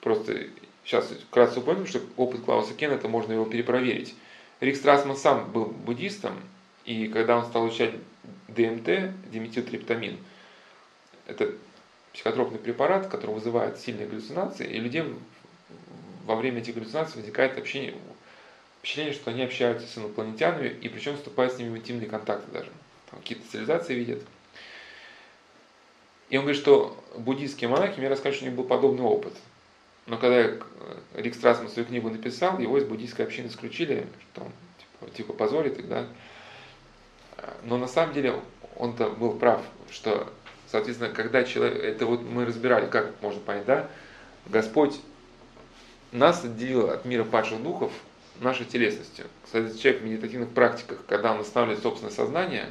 Просто 0.00 0.46
сейчас 0.84 1.08
вкратце 1.28 1.60
упомянем, 1.60 1.86
что 1.86 2.00
опыт 2.16 2.42
Клауса 2.42 2.74
Кеннета 2.74 3.08
можно 3.08 3.32
его 3.32 3.44
перепроверить. 3.44 4.14
Рик 4.60 4.76
Страсман 4.76 5.16
сам 5.16 5.50
был 5.52 5.66
буддистом, 5.66 6.34
и 6.84 7.08
когда 7.08 7.38
он 7.38 7.44
стал 7.44 7.68
изучать 7.68 7.94
ДМТ, 8.54 9.30
диметилтриптамин, 9.30 10.18
это 11.26 11.54
психотропный 12.12 12.58
препарат, 12.58 13.08
который 13.08 13.34
вызывает 13.34 13.78
сильные 13.78 14.06
галлюцинации, 14.06 14.68
и 14.68 14.78
людей 14.78 15.04
во 16.24 16.36
время 16.36 16.60
этих 16.60 16.74
галлюцинаций 16.74 17.16
возникает 17.16 17.58
общение, 17.58 17.94
впечатление, 18.78 19.14
что 19.14 19.30
они 19.30 19.42
общаются 19.42 19.86
с 19.86 19.98
инопланетянами, 19.98 20.68
и 20.68 20.88
причем 20.88 21.16
вступают 21.16 21.52
с 21.54 21.58
ними 21.58 21.70
в 21.70 21.78
интимные 21.78 22.08
контакты 22.08 22.50
даже. 22.52 22.70
Какие-то 23.10 23.48
цивилизации 23.50 23.94
видят. 23.94 24.22
И 26.30 26.36
он 26.38 26.44
говорит, 26.44 26.60
что 26.60 26.96
буддийские 27.16 27.68
монахи 27.68 27.98
мне 27.98 28.08
рассказали, 28.08 28.34
что 28.34 28.44
у 28.44 28.48
них 28.48 28.56
был 28.56 28.64
подобный 28.64 29.04
опыт. 29.04 29.34
Но 30.06 30.16
когда 30.16 30.50
Рик 31.14 31.34
Страсман 31.34 31.68
свою 31.68 31.86
книгу 31.86 32.08
написал, 32.10 32.58
его 32.58 32.78
из 32.78 32.84
буддийской 32.84 33.24
общины 33.24 33.48
исключили, 33.48 34.06
что 34.32 34.44
он 34.44 34.52
типа, 34.78 35.10
типа 35.14 35.32
позорит 35.34 35.78
их, 35.78 35.88
да. 35.88 36.08
Но 37.64 37.76
на 37.76 37.86
самом 37.86 38.12
деле 38.12 38.40
он-то 38.76 39.10
был 39.10 39.34
прав, 39.34 39.62
что 39.90 40.32
Соответственно, 40.72 41.12
когда 41.12 41.44
человек, 41.44 41.84
это 41.84 42.06
вот 42.06 42.22
мы 42.22 42.46
разбирали, 42.46 42.86
как 42.86 43.20
можно 43.20 43.42
понять, 43.42 43.66
да, 43.66 43.90
Господь 44.46 44.98
нас 46.12 46.42
отделил 46.42 46.88
от 46.88 47.04
мира 47.04 47.24
падших 47.24 47.62
духов 47.62 47.92
нашей 48.40 48.64
телесностью. 48.64 49.26
Кстати, 49.44 49.76
человек 49.76 50.00
в 50.00 50.04
медитативных 50.06 50.48
практиках, 50.48 51.04
когда 51.06 51.32
он 51.32 51.40
восстанавливает 51.40 51.82
собственное 51.82 52.10
сознание 52.10 52.70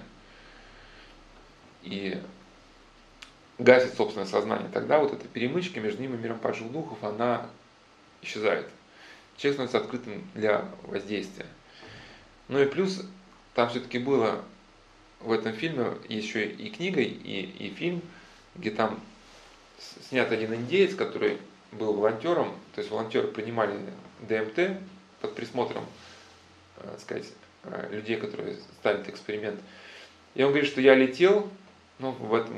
и 1.83 2.19
гасит 3.59 3.93
собственное 3.93 4.25
сознание, 4.25 4.67
тогда 4.73 4.97
вот 4.97 5.13
эта 5.13 5.27
перемычка 5.27 5.79
между 5.79 6.01
ним 6.01 6.15
и 6.15 6.17
миром 6.17 6.39
падших 6.39 6.71
духов, 6.71 6.97
она 7.03 7.45
исчезает. 8.23 8.67
Человек 9.37 9.57
становится 9.57 9.77
открытым 9.77 10.27
для 10.33 10.65
воздействия. 10.87 11.45
Ну 12.47 12.59
и 12.59 12.65
плюс, 12.65 13.03
там 13.53 13.69
все-таки 13.69 13.99
было 13.99 14.43
в 15.23 15.31
этом 15.31 15.53
фильме 15.53 15.93
еще 16.09 16.45
и 16.45 16.69
книга, 16.69 17.01
и, 17.01 17.09
и 17.11 17.69
фильм, 17.69 18.01
где 18.55 18.71
там 18.71 18.99
снят 20.09 20.31
один 20.31 20.53
индеец, 20.53 20.95
который 20.95 21.37
был 21.71 21.93
волонтером, 21.93 22.53
то 22.73 22.81
есть 22.81 22.91
волонтеры 22.91 23.27
принимали 23.27 23.77
ДМТ 24.21 24.81
под 25.21 25.35
присмотром, 25.35 25.85
так 26.75 26.93
э, 26.93 26.99
сказать, 26.99 27.27
э, 27.63 27.89
людей, 27.91 28.17
которые 28.17 28.57
ставят 28.79 29.07
эксперимент. 29.07 29.59
И 30.35 30.43
он 30.43 30.49
говорит, 30.49 30.69
что 30.69 30.81
я 30.81 30.95
летел, 30.95 31.49
ну, 31.99 32.11
в 32.11 32.33
этом 32.33 32.55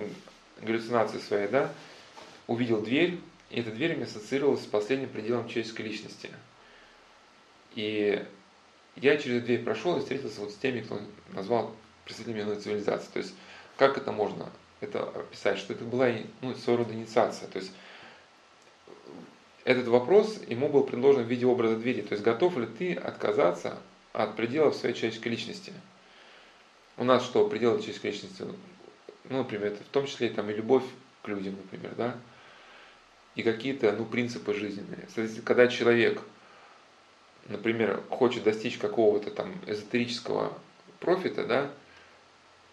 галлюцинации 0.62 1.20
своей, 1.20 1.48
да, 1.48 1.72
увидел 2.48 2.82
дверь, 2.82 3.20
и 3.50 3.60
эта 3.60 3.72
дверь 3.72 3.96
мне 3.96 4.05
ассоциировалась 4.05 4.63
с 4.63 4.67
последним 4.67 5.10
пределом 5.10 5.48
человеческой 5.48 5.84
личности. 5.84 6.32
И 7.75 8.24
я 8.96 9.17
через 9.17 9.43
дверь 9.43 9.63
прошел 9.63 9.98
и 9.98 10.00
встретился 10.00 10.41
вот 10.41 10.51
с 10.51 10.55
теми, 10.55 10.82
кто 10.82 11.00
назвал 11.29 11.75
представителями 12.05 12.55
цивилизации. 12.55 13.12
То 13.12 13.19
есть, 13.19 13.33
как 13.77 13.98
это 13.98 14.12
можно 14.12 14.50
это 14.83 15.03
описать, 15.03 15.57
что 15.57 15.74
это 15.74 15.86
была 15.86 16.10
ну, 16.41 16.53
своего 16.55 16.83
рода 16.83 16.93
инициация. 16.93 17.48
То 17.48 17.60
есть, 17.60 17.72
этот 19.63 19.88
вопрос 19.88 20.41
ему 20.48 20.67
был 20.67 20.83
предложен 20.83 21.24
в 21.24 21.27
виде 21.27 21.45
образа 21.45 21.77
двери. 21.77 22.01
То 22.01 22.13
есть, 22.13 22.24
готов 22.24 22.57
ли 22.57 22.65
ты 22.65 22.93
отказаться 22.93 23.79
от 24.12 24.36
пределов 24.36 24.75
своей 24.75 24.93
человеческой 24.93 25.29
личности? 25.29 25.74
У 26.98 27.03
нас 27.03 27.24
что, 27.24 27.48
пределы 27.48 27.77
человеческой 27.77 28.07
личности? 28.07 28.43
Ну, 29.29 29.38
например, 29.38 29.67
это 29.67 29.83
в 29.83 29.88
том 29.88 30.05
числе 30.05 30.29
там, 30.29 30.50
и 30.50 30.53
любовь 30.53 30.83
к 31.22 31.27
людям, 31.29 31.55
например, 31.55 31.95
да? 31.95 32.17
И 33.36 33.41
какие-то 33.41 33.91
ну, 33.93 34.05
принципы 34.05 34.53
жизненные. 34.53 35.05
Соответственно, 35.05 35.45
когда 35.45 35.67
человек, 35.67 36.22
например, 37.48 38.03
хочет 38.10 38.43
достичь 38.43 38.77
какого-то 38.77 39.31
там 39.31 39.55
эзотерического 39.65 40.55
профита, 41.00 41.45
да, 41.45 41.72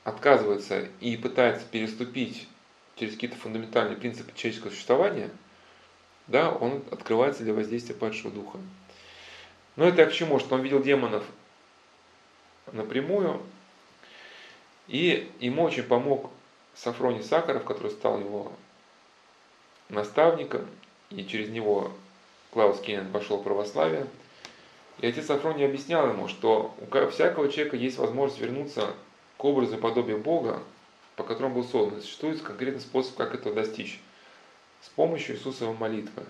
отказывается 0.05 0.89
и 1.01 1.17
пытается 1.17 1.67
переступить 1.67 2.49
через 2.97 3.15
какие-то 3.15 3.37
фундаментальные 3.37 3.97
принципы 3.97 4.33
человеческого 4.35 4.71
существования, 4.71 5.31
да, 6.27 6.51
он 6.51 6.83
открывается 6.91 7.43
для 7.43 7.55
воздействия 7.55 7.95
падшего 7.95 8.31
духа. 8.31 8.59
Но 9.77 9.87
это 9.87 10.07
к 10.07 10.13
чему? 10.13 10.39
Что 10.39 10.55
он 10.55 10.63
видел 10.63 10.83
демонов 10.83 11.25
напрямую, 12.73 13.41
и 14.87 15.31
ему 15.41 15.63
очень 15.63 15.83
помог 15.83 16.31
Сафроний 16.75 17.23
Сахаров, 17.23 17.65
который 17.65 17.91
стал 17.91 18.21
его 18.21 18.53
наставником, 19.89 20.67
и 21.11 21.25
через 21.25 21.49
него 21.49 21.93
Клаус 22.53 22.81
Кеннет 22.81 23.11
вошел 23.11 23.39
в 23.39 23.45
православие. 23.45 24.07
И 24.99 25.07
отец 25.07 25.27
Сафроний 25.27 25.65
объяснял 25.65 26.09
ему, 26.09 26.29
что 26.29 26.75
у 26.79 27.11
всякого 27.11 27.51
человека 27.51 27.77
есть 27.77 27.99
возможность 27.99 28.41
вернуться 28.41 28.95
к 29.41 29.45
образу 29.47 29.79
и 29.79 29.81
подобию 29.81 30.19
Бога, 30.19 30.63
по 31.17 31.25
которому 31.25 31.55
был 31.55 31.65
создан. 31.65 32.03
Существует 32.03 32.43
конкретный 32.43 32.83
способ, 32.83 33.17
как 33.17 33.35
этого 33.35 33.55
достичь. 33.55 33.99
С 34.83 34.91
помощью 34.91 35.35
Иисусовой 35.35 35.75
молитвы. 35.75 36.25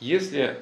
Если 0.00 0.58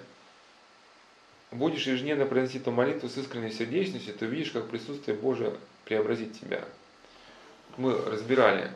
будешь 1.53 1.87
ежедневно 1.87 2.27
произносить 2.27 2.63
эту 2.63 2.73
молитву 2.73 3.09
с 3.09 3.17
искренней 3.17 3.53
сердечностью, 3.53 4.15
то 4.15 4.27
видишь, 4.27 4.51
как 4.51 4.69
присутствие 4.69 5.17
Божие 5.17 5.57
преобразит 5.85 6.41
тебя. 6.41 6.65
Мы 7.77 7.97
разбирали, 7.97 8.73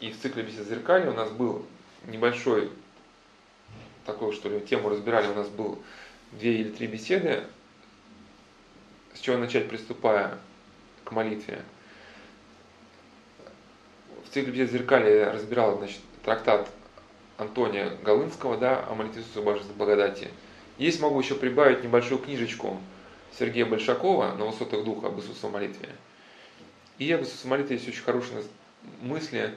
и 0.00 0.10
в 0.10 0.20
цикле 0.20 0.42
бесед 0.42 0.66
зеркали 0.68 1.08
у 1.08 1.14
нас 1.14 1.30
был 1.30 1.64
небольшой 2.04 2.70
такой, 4.04 4.34
что 4.34 4.50
ли, 4.50 4.60
тему 4.60 4.90
разбирали, 4.90 5.28
у 5.28 5.34
нас 5.34 5.48
был 5.48 5.82
две 6.32 6.60
или 6.60 6.70
три 6.70 6.86
беседы, 6.86 7.44
с 9.14 9.20
чего 9.20 9.38
начать, 9.38 9.70
приступая 9.70 10.38
к 11.06 11.12
молитве. 11.12 11.62
В 14.24 14.34
цикле 14.34 14.52
«Без 14.52 14.70
зеркали» 14.70 15.10
я 15.10 15.32
разбирал 15.32 15.78
значит, 15.78 16.00
трактат 16.24 16.68
Антония 17.38 17.96
Голынского 18.02 18.58
да, 18.58 18.84
о 18.88 18.94
молитве 18.94 19.22
Иисуса 19.22 19.40
Божественной 19.40 19.76
благодати. 19.76 20.28
Есть 20.78 21.00
могу 21.00 21.18
еще 21.20 21.36
прибавить 21.36 21.84
небольшую 21.84 22.20
книжечку 22.20 22.78
Сергея 23.38 23.66
Большакова 23.66 24.32
на 24.32 24.46
высотах 24.46 24.84
духа 24.84 25.06
об 25.06 25.18
Иисусовой 25.18 25.52
молитве. 25.52 25.88
И 26.98 27.10
об 27.12 27.22
Иисусовой 27.22 27.58
молитве 27.58 27.76
есть 27.76 27.88
очень 27.88 28.02
хорошие 28.02 28.42
мысли 29.00 29.54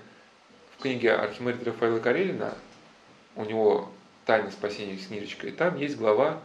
в 0.77 0.81
книге 0.81 1.13
Архимандрита 1.13 1.71
Рафаэла 1.71 1.99
Карелина. 1.99 2.53
У 3.35 3.43
него 3.43 3.89
«Тайна 4.25 4.51
спасения» 4.51 4.97
книжечка. 4.97 5.47
И 5.47 5.51
там 5.51 5.77
есть 5.77 5.97
глава 5.97 6.41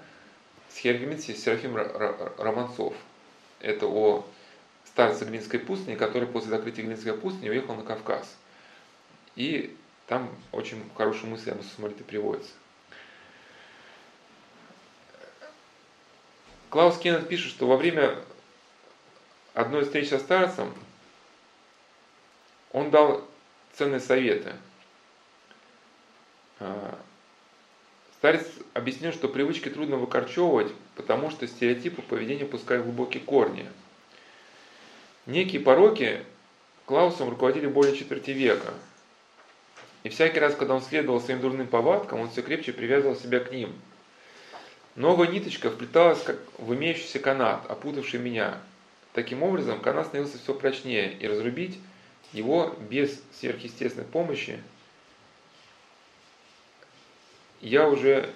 с 0.70 0.78
Хергемитси 0.78 1.32
Серафим 1.32 1.76
Романцов. 2.38 2.94
Это 3.60 3.86
о 3.86 4.24
старца 4.94 5.24
Глинской 5.24 5.58
пустыни, 5.58 5.96
который 5.96 6.28
после 6.28 6.50
закрытия 6.50 6.84
Глинской 6.84 7.14
пустыни 7.14 7.50
уехал 7.50 7.74
на 7.74 7.82
Кавказ. 7.82 8.32
И 9.34 9.76
там 10.06 10.30
очень 10.52 10.88
хорошие 10.96 11.28
мысли 11.28 11.50
об 11.50 11.58
Иисусе 11.58 12.04
приводятся. 12.04 12.52
Клаус 16.70 16.96
Кеннет 16.98 17.28
пишет, 17.28 17.50
что 17.50 17.66
во 17.66 17.76
время 17.76 18.16
одной 19.52 19.84
встречи 19.84 20.10
со 20.10 20.20
старцем 20.20 20.72
он 22.70 22.92
дал 22.92 23.24
ценные 23.72 24.00
советы. 24.00 24.54
А, 26.60 26.96
старец 28.18 28.46
объяснил, 28.74 29.12
что 29.12 29.28
привычки 29.28 29.68
трудно 29.68 29.96
выкорчевывать, 29.96 30.72
потому 30.94 31.30
что 31.30 31.48
стереотипы 31.48 32.00
поведения 32.00 32.44
пускают 32.44 32.84
глубокие 32.84 33.20
корни– 33.20 33.68
Некие 35.26 35.60
пороки 35.60 36.22
Клаусом 36.86 37.30
руководили 37.30 37.66
более 37.66 37.96
четверти 37.96 38.32
века. 38.32 38.74
И 40.02 40.10
всякий 40.10 40.38
раз, 40.38 40.54
когда 40.54 40.74
он 40.74 40.82
следовал 40.82 41.20
своим 41.20 41.40
дурным 41.40 41.66
повадкам, 41.66 42.20
он 42.20 42.30
все 42.30 42.42
крепче 42.42 42.74
привязывал 42.74 43.16
себя 43.16 43.40
к 43.40 43.50
ним. 43.50 43.72
Новая 44.96 45.28
ниточка 45.28 45.70
вплеталась 45.70 46.22
как 46.22 46.36
в 46.58 46.74
имеющийся 46.74 47.18
канат, 47.20 47.68
опутавший 47.70 48.20
меня. 48.20 48.58
Таким 49.14 49.42
образом, 49.42 49.80
канат 49.80 50.08
становился 50.08 50.38
все 50.38 50.54
прочнее, 50.54 51.12
и 51.12 51.26
разрубить 51.26 51.78
его 52.32 52.76
без 52.90 53.18
сверхъестественной 53.38 54.06
помощи 54.06 54.60
я 57.60 57.88
уже 57.88 58.30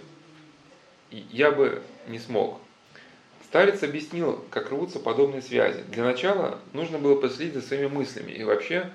я 1.11 1.51
бы 1.51 1.83
не 2.07 2.19
смог. 2.19 2.61
Старец 3.49 3.83
объяснил, 3.83 4.45
как 4.51 4.71
рвутся 4.71 5.01
подобные 5.01 5.41
связи. 5.41 5.83
Для 5.89 6.05
начала 6.05 6.59
нужно 6.75 6.99
было 6.99 7.19
последить 7.19 7.55
за 7.55 7.63
своими 7.63 7.87
мыслями 7.87 8.31
и 8.31 8.45
вообще 8.45 8.91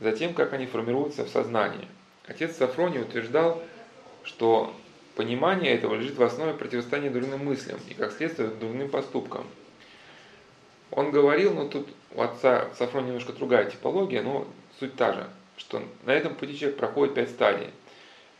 за 0.00 0.10
тем, 0.10 0.34
как 0.34 0.52
они 0.52 0.66
формируются 0.66 1.24
в 1.24 1.28
сознании. 1.28 1.86
Отец 2.26 2.56
Сафроний 2.56 3.00
утверждал, 3.00 3.62
что 4.24 4.74
понимание 5.14 5.72
этого 5.74 5.94
лежит 5.94 6.16
в 6.16 6.22
основе 6.24 6.52
противостояния 6.54 7.10
дурным 7.10 7.44
мыслям 7.44 7.78
и, 7.88 7.94
как 7.94 8.10
следствие, 8.10 8.48
дурным 8.48 8.88
поступкам. 8.88 9.46
Он 10.90 11.12
говорил, 11.12 11.54
ну 11.54 11.68
тут 11.68 11.88
у 12.10 12.22
отца 12.22 12.70
Сафрония 12.76 13.08
немножко 13.08 13.32
другая 13.32 13.70
типология, 13.70 14.22
но 14.22 14.48
суть 14.80 14.96
та 14.96 15.12
же, 15.12 15.28
что 15.56 15.80
на 16.02 16.10
этом 16.10 16.34
пути 16.34 16.58
человек 16.58 16.76
проходит 16.76 17.14
пять 17.14 17.30
стадий. 17.30 17.68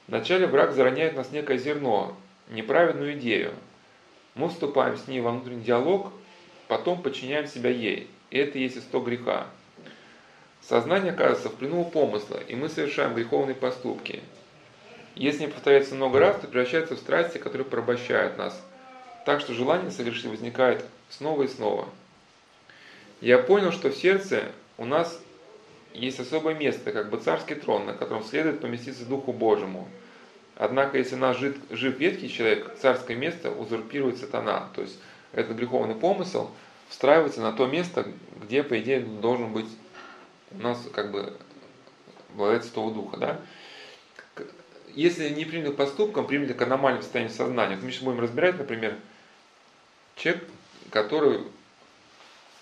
Вначале 0.08 0.48
враг 0.48 0.72
зароняет 0.72 1.12
в 1.12 1.18
нас 1.18 1.30
некое 1.30 1.56
зерно, 1.56 2.16
неправедную 2.50 3.12
идею, 3.12 3.52
мы 4.34 4.48
вступаем 4.48 4.96
с 4.96 5.08
ней 5.08 5.20
во 5.20 5.30
внутренний 5.30 5.62
диалог, 5.62 6.12
потом 6.68 7.02
подчиняем 7.02 7.46
себя 7.46 7.70
ей. 7.70 8.08
И 8.30 8.38
это 8.38 8.58
есть 8.58 8.78
исток 8.78 9.04
греха. 9.06 9.46
Сознание 10.62 11.12
оказывается 11.12 11.48
в 11.48 11.54
плену 11.54 11.84
помысла, 11.84 12.38
и 12.48 12.54
мы 12.54 12.68
совершаем 12.68 13.14
греховные 13.14 13.54
поступки. 13.54 14.22
Если 15.14 15.42
не 15.42 15.48
повторяется 15.48 15.94
много 15.94 16.18
раз, 16.18 16.40
то 16.40 16.46
превращается 16.46 16.96
в 16.96 16.98
страсти, 16.98 17.38
которые 17.38 17.66
порабощают 17.66 18.38
нас. 18.38 18.58
Так 19.26 19.40
что 19.40 19.52
желание 19.52 19.90
совершить 19.90 20.26
возникает 20.26 20.84
снова 21.10 21.42
и 21.42 21.48
снова. 21.48 21.88
Я 23.20 23.38
понял, 23.38 23.72
что 23.72 23.90
в 23.90 23.96
сердце 23.96 24.44
у 24.78 24.84
нас 24.84 25.20
есть 25.92 26.18
особое 26.18 26.54
место, 26.54 26.92
как 26.92 27.10
бы 27.10 27.18
царский 27.18 27.54
трон, 27.54 27.84
на 27.84 27.92
котором 27.92 28.24
следует 28.24 28.60
поместиться 28.60 29.04
Духу 29.04 29.32
Божьему– 29.32 29.86
Однако, 30.62 30.96
если 30.96 31.16
наш 31.16 31.38
жив, 31.38 31.56
жив 31.70 31.98
ветхий 31.98 32.30
человек, 32.30 32.76
царское 32.78 33.16
место 33.16 33.50
узурпирует 33.50 34.18
сатана. 34.18 34.68
То 34.76 34.82
есть 34.82 34.96
этот 35.32 35.56
греховный 35.56 35.96
помысел 35.96 36.52
встраивается 36.88 37.40
на 37.40 37.52
то 37.52 37.66
место, 37.66 38.06
где, 38.40 38.62
по 38.62 38.78
идее, 38.78 39.00
должен 39.00 39.52
быть 39.52 39.66
у 40.52 40.58
нас 40.58 40.78
как 40.94 41.10
бы 41.10 41.36
благодаря 42.34 42.62
Святого 42.62 42.94
Духа. 42.94 43.16
Да? 43.16 43.40
Если 44.94 45.30
не 45.30 45.44
приняли 45.44 45.72
к 45.72 45.76
поступкам, 45.76 46.28
к 46.28 46.62
аномальному 46.62 47.02
состоянию 47.02 47.34
сознания, 47.34 47.76
то 47.76 47.84
мы 47.84 47.90
сейчас 47.90 48.04
будем 48.04 48.20
разбирать, 48.20 48.56
например, 48.56 48.94
человек, 50.14 50.44
который, 50.90 51.40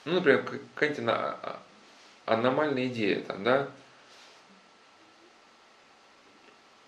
ну, 0.07 0.15
например, 0.15 0.43
какая-нибудь 0.75 1.05
а, 1.07 1.61
аномальная 2.25 2.87
идея, 2.87 3.21
там, 3.21 3.45
да, 3.45 3.69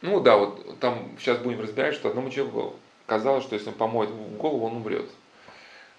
ну 0.02 0.20
да, 0.20 0.36
вот 0.36 0.78
там 0.80 1.16
сейчас 1.18 1.38
будем 1.38 1.60
разбирать, 1.60 1.94
что 1.94 2.08
одному 2.08 2.30
человеку 2.30 2.74
казалось, 3.06 3.44
что 3.44 3.54
если 3.54 3.68
он 3.68 3.74
помоет 3.74 4.10
голову, 4.36 4.66
он 4.66 4.76
умрет. 4.76 5.08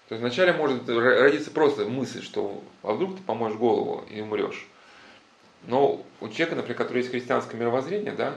То 0.08 0.14
есть 0.14 0.20
вначале 0.20 0.52
может 0.52 0.88
родиться 0.88 1.50
просто 1.50 1.86
мысль, 1.86 2.22
что 2.22 2.62
а 2.82 2.92
вдруг 2.92 3.16
ты 3.16 3.22
помоешь 3.22 3.56
голову 3.56 4.04
и 4.10 4.20
умрешь. 4.20 4.68
Но 5.66 6.04
у 6.20 6.28
человека, 6.28 6.56
например, 6.56 6.76
который 6.76 6.98
есть 6.98 7.10
христианское 7.10 7.56
мировоззрение, 7.56 8.12
да, 8.12 8.36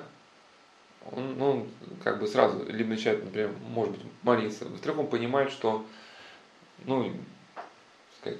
он, 1.12 1.38
ну, 1.38 1.67
как 2.03 2.19
бы 2.19 2.27
сразу 2.27 2.65
либо 2.69 2.91
начинает, 2.91 3.24
например, 3.24 3.51
может 3.69 3.93
быть, 3.93 4.01
молиться. 4.24 4.65
Во-вторых, 4.65 5.00
он 5.00 5.07
понимает, 5.07 5.51
что, 5.51 5.86
ну, 6.86 7.12
сказать, 8.19 8.39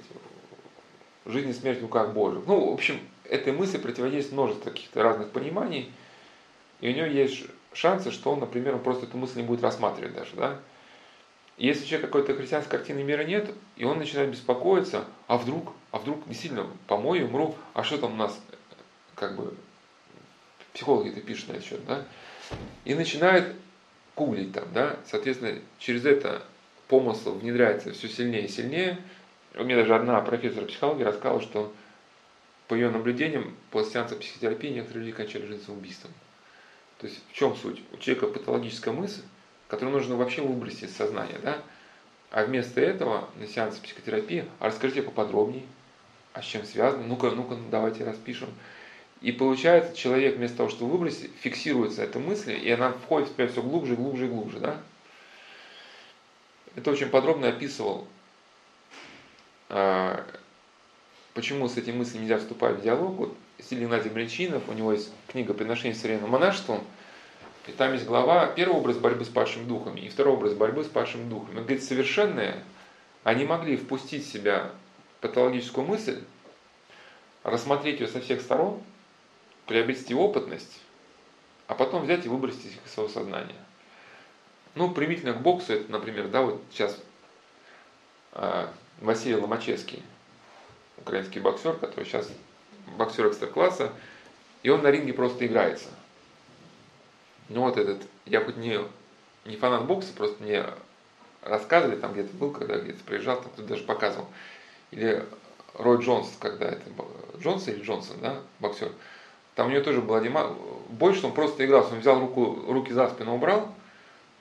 жизнь 1.26 1.50
и 1.50 1.52
смерть 1.52 1.80
в 1.80 1.82
руках 1.82 2.12
Божьих. 2.12 2.44
Ну, 2.46 2.70
в 2.70 2.74
общем, 2.74 3.00
этой 3.24 3.52
мысли 3.52 3.78
противодействует 3.78 4.32
множество 4.32 4.70
каких-то 4.70 5.02
разных 5.02 5.30
пониманий, 5.30 5.92
и 6.80 6.90
у 6.90 6.94
него 6.94 7.06
есть 7.06 7.44
шансы, 7.72 8.10
что 8.10 8.32
он, 8.32 8.40
например, 8.40 8.74
он 8.74 8.82
просто 8.82 9.06
эту 9.06 9.16
мысль 9.16 9.38
не 9.38 9.46
будет 9.46 9.62
рассматривать 9.62 10.14
даже, 10.14 10.36
да. 10.36 10.58
Если 11.56 11.84
у 11.84 11.86
человека 11.88 12.06
какой-то 12.06 12.34
христианской 12.34 12.78
картины 12.78 13.02
мира 13.02 13.24
нет, 13.24 13.50
и 13.76 13.84
он 13.84 13.98
начинает 13.98 14.30
беспокоиться, 14.30 15.04
а 15.26 15.36
вдруг, 15.36 15.72
а 15.90 15.98
вдруг 15.98 16.26
действительно 16.28 16.68
помою, 16.86 17.26
умру, 17.26 17.56
а 17.74 17.82
что 17.82 17.98
там 17.98 18.12
у 18.12 18.16
нас, 18.16 18.40
как 19.16 19.36
бы, 19.36 19.54
психологи 20.72 21.10
это 21.10 21.20
пишут 21.20 21.48
на 21.48 21.52
этот 21.54 21.64
счет, 21.64 21.84
да, 21.84 22.04
и 22.84 22.94
начинает 22.94 23.54
гуглить 24.14 24.52
там, 24.52 24.64
да, 24.72 24.96
соответственно, 25.06 25.58
через 25.78 26.04
это 26.06 26.42
помысл 26.86 27.34
внедряется 27.34 27.92
все 27.92 28.08
сильнее 28.08 28.46
и 28.46 28.48
сильнее. 28.48 28.98
У 29.54 29.64
меня 29.64 29.76
даже 29.76 29.94
одна 29.94 30.20
профессор 30.20 30.64
психологии 30.64 31.02
рассказала, 31.02 31.40
что 31.40 31.72
по 32.68 32.74
ее 32.74 32.90
наблюдениям, 32.90 33.56
после 33.70 33.92
сеанса 33.92 34.16
психотерапии 34.16 34.70
некоторые 34.70 35.06
люди 35.06 35.16
кончали 35.16 35.46
жизнь 35.46 35.64
самоубийством. 35.64 36.12
То 36.98 37.06
есть 37.06 37.20
в 37.30 37.32
чем 37.32 37.56
суть? 37.56 37.80
У 37.92 37.96
человека 37.96 38.26
патологическая 38.26 38.92
мысль, 38.92 39.22
которую 39.68 39.96
нужно 39.96 40.16
вообще 40.16 40.42
выбросить 40.42 40.84
из 40.84 40.96
сознания, 40.96 41.38
да? 41.42 41.58
А 42.30 42.44
вместо 42.44 42.80
этого 42.80 43.28
на 43.36 43.46
сеансе 43.46 43.80
психотерапии, 43.80 44.44
а 44.58 44.66
расскажите 44.66 45.02
поподробнее, 45.02 45.64
а 46.32 46.42
с 46.42 46.44
чем 46.44 46.64
связано, 46.64 47.06
ну-ка, 47.06 47.30
ну-ка, 47.30 47.56
давайте 47.70 48.04
распишем. 48.04 48.48
И 49.20 49.32
получается, 49.32 49.96
человек 49.96 50.36
вместо 50.36 50.58
того, 50.58 50.68
чтобы 50.68 50.92
выбросить, 50.92 51.30
фиксируется 51.40 52.02
эта 52.02 52.18
мысль, 52.18 52.52
и 52.52 52.70
она 52.70 52.92
входит 52.92 53.30
в 53.30 53.32
себя 53.32 53.48
все 53.48 53.62
глубже, 53.62 53.96
глубже 53.96 54.26
и 54.26 54.28
глубже. 54.28 54.60
Да? 54.60 54.80
Это 56.76 56.90
очень 56.90 57.08
подробно 57.08 57.48
описывал, 57.48 58.06
а, 59.68 60.24
почему 61.34 61.68
с 61.68 61.76
этими 61.76 61.96
мыслями 61.96 62.22
нельзя 62.22 62.38
вступать 62.38 62.76
в 62.76 62.82
диалог. 62.82 63.16
Вот 63.16 63.36
Геннадий 63.70 64.10
Бринчинов, 64.10 64.68
у 64.68 64.72
него 64.72 64.92
есть 64.92 65.12
книга 65.28 65.54
«Приношение 65.54 65.94
современному 65.94 66.32
монашеству», 66.32 66.82
и 67.66 67.72
там 67.72 67.92
есть 67.92 68.06
глава, 68.06 68.46
первый 68.46 68.78
образ 68.78 68.96
борьбы 68.96 69.24
с 69.24 69.28
падшими 69.28 69.64
духами, 69.64 70.00
и 70.00 70.08
второй 70.08 70.34
образ 70.34 70.54
борьбы 70.54 70.84
с 70.84 70.88
падшими 70.88 71.28
духами. 71.28 71.58
Он 71.58 71.64
говорит, 71.64 71.84
совершенные, 71.84 72.62
они 73.24 73.44
могли 73.44 73.76
впустить 73.76 74.24
в 74.24 74.32
себя 74.32 74.70
патологическую 75.20 75.86
мысль, 75.86 76.22
рассмотреть 77.42 78.00
ее 78.00 78.08
со 78.08 78.20
всех 78.20 78.40
сторон– 78.40 78.80
приобрести 79.68 80.14
опытность, 80.14 80.80
а 81.68 81.74
потом 81.74 82.02
взять 82.02 82.24
и 82.24 82.28
выбросить 82.28 82.64
их 82.64 82.86
из 82.86 82.92
своего 82.92 83.12
сознания. 83.12 83.54
Ну, 84.74 84.90
примительно 84.90 85.34
к 85.34 85.42
боксу, 85.42 85.74
это, 85.74 85.92
например, 85.92 86.28
да, 86.28 86.42
вот 86.42 86.62
сейчас 86.72 86.98
э, 88.32 88.68
Василий 89.00 89.36
Ломачевский, 89.36 90.02
украинский 90.96 91.40
боксер, 91.40 91.76
который 91.76 92.06
сейчас 92.06 92.30
боксер 92.96 93.28
экстра-класса, 93.28 93.92
и 94.62 94.70
он 94.70 94.82
на 94.82 94.90
ринге 94.90 95.12
просто 95.12 95.46
играется. 95.46 95.88
Ну 97.48 97.62
вот 97.62 97.76
этот, 97.76 98.02
я 98.26 98.40
хоть 98.40 98.56
не, 98.56 98.78
не 99.44 99.56
фанат 99.56 99.86
бокса, 99.86 100.12
просто 100.14 100.42
мне 100.42 100.64
рассказывали, 101.42 101.96
там 101.96 102.12
где-то 102.12 102.34
был, 102.36 102.50
когда 102.50 102.78
где-то 102.78 103.02
приезжал, 103.04 103.40
там 103.40 103.50
кто-то 103.52 103.68
даже 103.68 103.84
показывал. 103.84 104.26
Или 104.90 105.24
Рой 105.74 106.02
Джонс, 106.02 106.36
когда 106.38 106.66
это 106.66 106.88
был, 106.90 107.08
Джонс 107.38 107.68
или 107.68 107.82
Джонсон, 107.82 108.16
да, 108.20 108.40
боксер, 108.60 108.90
там 109.58 109.66
у 109.66 109.70
него 109.70 109.82
тоже 109.82 110.00
была 110.00 110.20
дима... 110.20 110.54
Больше 110.88 111.26
он 111.26 111.32
просто 111.32 111.66
игрался. 111.66 111.92
Он 111.94 111.98
взял 111.98 112.20
руку, 112.20 112.62
руки 112.68 112.92
за 112.92 113.08
спину, 113.08 113.34
убрал 113.34 113.74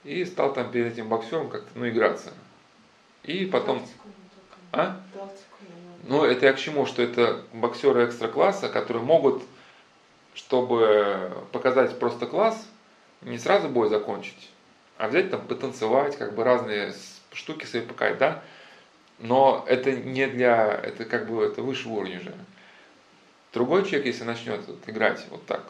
и 0.03 0.23
стал 0.25 0.53
там 0.53 0.69
перед 0.69 0.93
этим 0.93 1.09
боксером 1.09 1.49
как-то 1.49 1.69
ну, 1.73 1.89
играться. 1.89 2.31
И 3.23 3.47
потом... 3.47 3.83
А? 4.71 5.01
Ну, 6.07 6.23
это 6.23 6.45
я 6.45 6.53
к 6.53 6.59
чему, 6.59 6.85
что 6.85 7.01
это 7.01 7.43
боксеры 7.51 8.05
экстра-класса, 8.05 8.69
которые 8.69 9.03
могут, 9.03 9.43
чтобы 10.33 11.31
показать 11.51 11.99
просто 11.99 12.25
класс, 12.25 12.65
не 13.21 13.37
сразу 13.37 13.67
бой 13.67 13.89
закончить, 13.89 14.49
а 14.97 15.09
взять 15.09 15.29
там 15.29 15.41
потанцевать, 15.45 16.17
как 16.17 16.33
бы 16.33 16.45
разные 16.45 16.93
штуки 17.33 17.65
свои 17.65 17.81
показать, 17.81 18.19
да? 18.19 18.43
Но 19.19 19.65
это 19.67 19.91
не 19.91 20.27
для, 20.27 20.71
это 20.71 21.03
как 21.03 21.27
бы, 21.27 21.43
это 21.43 21.61
выше 21.61 21.89
уровня 21.89 22.19
уже. 22.19 22.33
Другой 23.51 23.83
человек, 23.83 24.05
если 24.05 24.23
начнет 24.23 24.65
вот 24.65 24.77
играть 24.87 25.25
вот 25.29 25.45
так, 25.45 25.63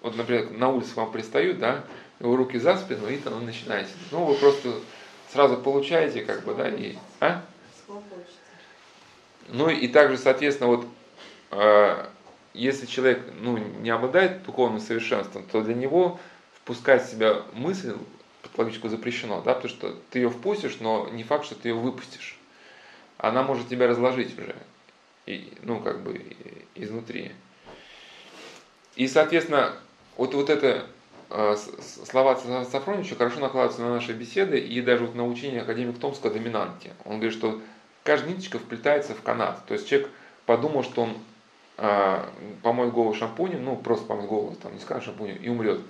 вот, 0.00 0.16
например, 0.16 0.50
на 0.50 0.68
улице 0.68 0.94
вам 0.94 1.10
пристают, 1.10 1.58
да, 1.58 1.84
его 2.20 2.36
руки 2.36 2.58
за 2.58 2.76
спину, 2.76 3.08
и 3.08 3.16
там 3.16 3.34
вы 3.34 3.46
начинаете. 3.46 3.90
Ну, 4.12 4.26
вы 4.26 4.34
просто 4.34 4.74
сразу 5.32 5.56
получаете, 5.56 6.22
как 6.22 6.44
бы, 6.44 6.54
да, 6.54 6.68
и, 6.68 6.96
а? 7.18 7.42
Ну, 9.48 9.68
и 9.68 9.88
также, 9.88 10.16
соответственно, 10.16 10.70
вот, 10.70 10.86
э, 11.50 12.06
если 12.54 12.86
человек, 12.86 13.22
ну, 13.40 13.58
не 13.58 13.90
обладает 13.90 14.42
духовным 14.44 14.80
совершенством, 14.80 15.44
то 15.50 15.62
для 15.62 15.74
него 15.74 16.20
впускать 16.54 17.04
в 17.04 17.10
себя 17.10 17.42
мысль 17.52 17.94
патологическую 18.42 18.90
запрещено, 18.90 19.40
да, 19.40 19.54
потому 19.54 19.74
что 19.74 19.96
ты 20.10 20.20
ее 20.20 20.30
впустишь, 20.30 20.78
но 20.80 21.08
не 21.08 21.22
факт, 21.22 21.44
что 21.44 21.54
ты 21.54 21.70
ее 21.70 21.74
выпустишь. 21.74 22.38
Она 23.18 23.42
может 23.42 23.68
тебя 23.68 23.86
разложить 23.86 24.36
уже 24.38 24.54
и, 25.26 25.52
ну, 25.62 25.80
как 25.80 26.02
бы 26.02 26.20
изнутри. 26.74 27.32
И, 28.96 29.08
соответственно, 29.08 29.74
вот, 30.16 30.34
вот 30.34 30.50
это 30.50 30.86
э, 31.30 31.56
слова 32.04 32.36
Сафронича 32.64 33.14
хорошо 33.14 33.40
накладываются 33.40 33.82
на 33.82 33.94
наши 33.94 34.12
беседы 34.12 34.58
и 34.58 34.82
даже 34.82 35.06
вот 35.06 35.14
на 35.14 35.26
учение 35.26 35.62
академика 35.62 36.00
Томского 36.00 36.32
доминанте. 36.32 36.92
Он 37.04 37.14
говорит, 37.14 37.32
что 37.32 37.60
каждая 38.04 38.30
ниточка 38.30 38.58
вплетается 38.58 39.14
в 39.14 39.22
канат. 39.22 39.64
То 39.66 39.74
есть 39.74 39.88
человек 39.88 40.10
подумал, 40.46 40.82
что 40.82 41.02
он 41.02 41.16
э, 41.78 42.24
помоет 42.62 42.92
голову 42.92 43.14
шампунем, 43.14 43.64
ну, 43.64 43.76
просто 43.76 44.06
помоет 44.06 44.28
голову, 44.28 44.56
там, 44.56 44.74
не 44.74 44.80
скажет 44.80 45.04
шампунем, 45.04 45.36
и 45.36 45.48
умрет. 45.48 45.80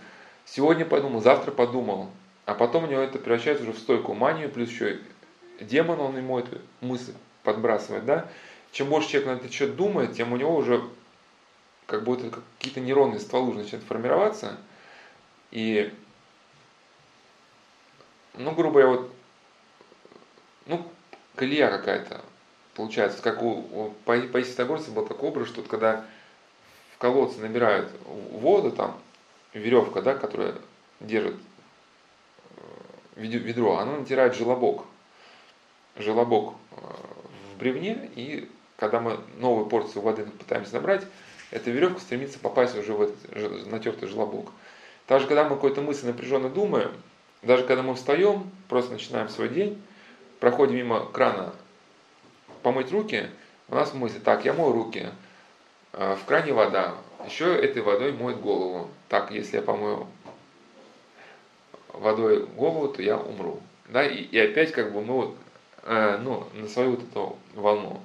Сегодня 0.44 0.85
подумал, 0.85 1.20
завтра 1.20 1.51
подумал, 1.51 2.11
а 2.46 2.55
потом 2.55 2.85
у 2.85 2.87
него 2.87 3.01
это 3.01 3.18
превращается 3.18 3.62
уже 3.62 3.72
в 3.72 3.79
стойкую 3.79 4.16
манию, 4.16 4.51
плюс 4.51 4.68
еще 4.68 4.98
демон, 5.61 6.01
он 6.01 6.16
ему 6.16 6.38
эту 6.38 6.59
мысль 6.81 7.14
подбрасывает, 7.44 8.05
да, 8.05 8.29
чем 8.72 8.88
больше 8.88 9.11
человек 9.11 9.29
на 9.29 9.33
этот 9.37 9.53
счет 9.53 9.77
думает, 9.77 10.14
тем 10.14 10.33
у 10.33 10.37
него 10.37 10.57
уже 10.57 10.83
как 11.87 12.05
будто 12.05 12.31
какие-то 12.59 12.81
нейронные 12.81 13.20
стволы 13.20 13.55
начинают 13.55 13.87
формироваться. 13.87 14.57
И, 15.51 15.92
ну, 18.35 18.53
грубо 18.53 18.81
говоря, 18.81 18.88
вот, 18.88 19.14
ну, 20.66 20.90
колея 21.36 21.70
какая-то 21.70 22.20
получается. 22.74 23.22
Как 23.22 23.42
у, 23.42 23.50
у 23.50 23.94
Паисия 24.04 24.64
был 24.64 25.06
такой 25.06 25.28
образ, 25.28 25.48
что 25.48 25.60
вот 25.60 25.70
когда 25.70 26.04
в 26.94 26.98
колодце 26.98 27.40
набирают 27.40 27.90
воду, 28.04 28.70
там, 28.70 28.98
веревка, 29.52 30.02
да, 30.02 30.14
которая 30.14 30.54
держит 31.00 31.36
э, 33.16 33.22
ведро, 33.22 33.78
она 33.78 33.98
натирает 33.98 34.34
желобок. 34.34 34.84
Желобок 35.96 36.54
э, 36.70 36.74
в 37.52 37.58
бревне, 37.58 38.10
и 38.14 38.50
когда 38.76 39.00
мы 39.00 39.18
новую 39.38 39.66
порцию 39.66 40.02
воды 40.02 40.24
пытаемся 40.24 40.74
набрать, 40.74 41.04
эта 41.50 41.70
веревка 41.70 42.00
стремится 42.00 42.38
попасть 42.38 42.76
уже 42.76 42.94
в 42.94 43.02
этот 43.02 43.66
натертый 43.66 44.08
желобок. 44.08 44.50
Также, 45.06 45.26
когда 45.26 45.44
мы 45.44 45.56
какой-то 45.56 45.82
мысль 45.82 46.06
напряженно 46.06 46.48
думаем, 46.48 46.92
даже 47.42 47.64
когда 47.64 47.82
мы 47.82 47.94
встаем, 47.94 48.50
просто 48.68 48.92
начинаем 48.92 49.28
свой 49.28 49.48
день, 49.48 49.82
проходим 50.42 50.74
мимо 50.74 51.07
крана 51.07 51.52
помыть 52.64 52.90
руки, 52.90 53.28
у 53.68 53.76
нас 53.76 53.94
мысль, 53.94 54.18
так, 54.18 54.44
я 54.44 54.52
мою 54.52 54.72
руки, 54.72 55.07
а, 55.92 56.16
в 56.16 56.24
кране 56.24 56.52
вода, 56.52 56.96
еще 57.24 57.55
этой 57.55 57.81
водой 57.81 58.12
моет 58.12 58.40
голову. 58.40 58.90
Так, 59.09 59.31
если 59.31 59.59
я 59.59 59.62
помою 59.62 60.09
водой 61.92 62.44
голову, 62.44 62.88
то 62.88 63.00
я 63.02 63.18
умру. 63.18 63.61
Да, 63.88 64.05
и, 64.05 64.16
и 64.16 64.37
опять 64.37 64.72
как 64.72 64.92
бы 64.92 65.00
мы 65.00 65.14
вот, 65.14 65.37
э, 65.85 66.18
ну, 66.20 66.48
на 66.55 66.66
свою 66.66 66.96
вот 66.96 67.05
эту 67.05 67.38
волну. 67.55 68.00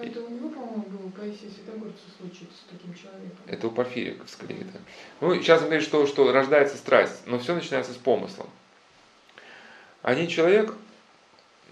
Это 0.00 0.22
у 0.22 0.30
него, 0.30 0.48
по-моему, 0.48 0.84
был 0.84 1.10
Паисия 1.10 1.50
Святогорца 1.50 2.04
случай 2.18 2.48
с 2.54 2.70
таким 2.70 2.94
человеком. 2.94 3.36
Это 3.46 3.66
у 3.66 3.70
Порфирия, 3.70 4.16
скорее. 4.26 4.64
Да. 4.72 4.78
Ну, 5.20 5.34
сейчас 5.34 5.60
он 5.60 5.66
говорит, 5.66 5.84
что, 5.84 6.06
что 6.06 6.32
рождается 6.32 6.78
страсть, 6.78 7.26
но 7.26 7.38
все 7.38 7.54
начинается 7.54 7.92
с 7.92 7.96
помыслом. 7.96 8.48
Один 10.00 10.26
человек, 10.28 10.70
э, 10.70 10.91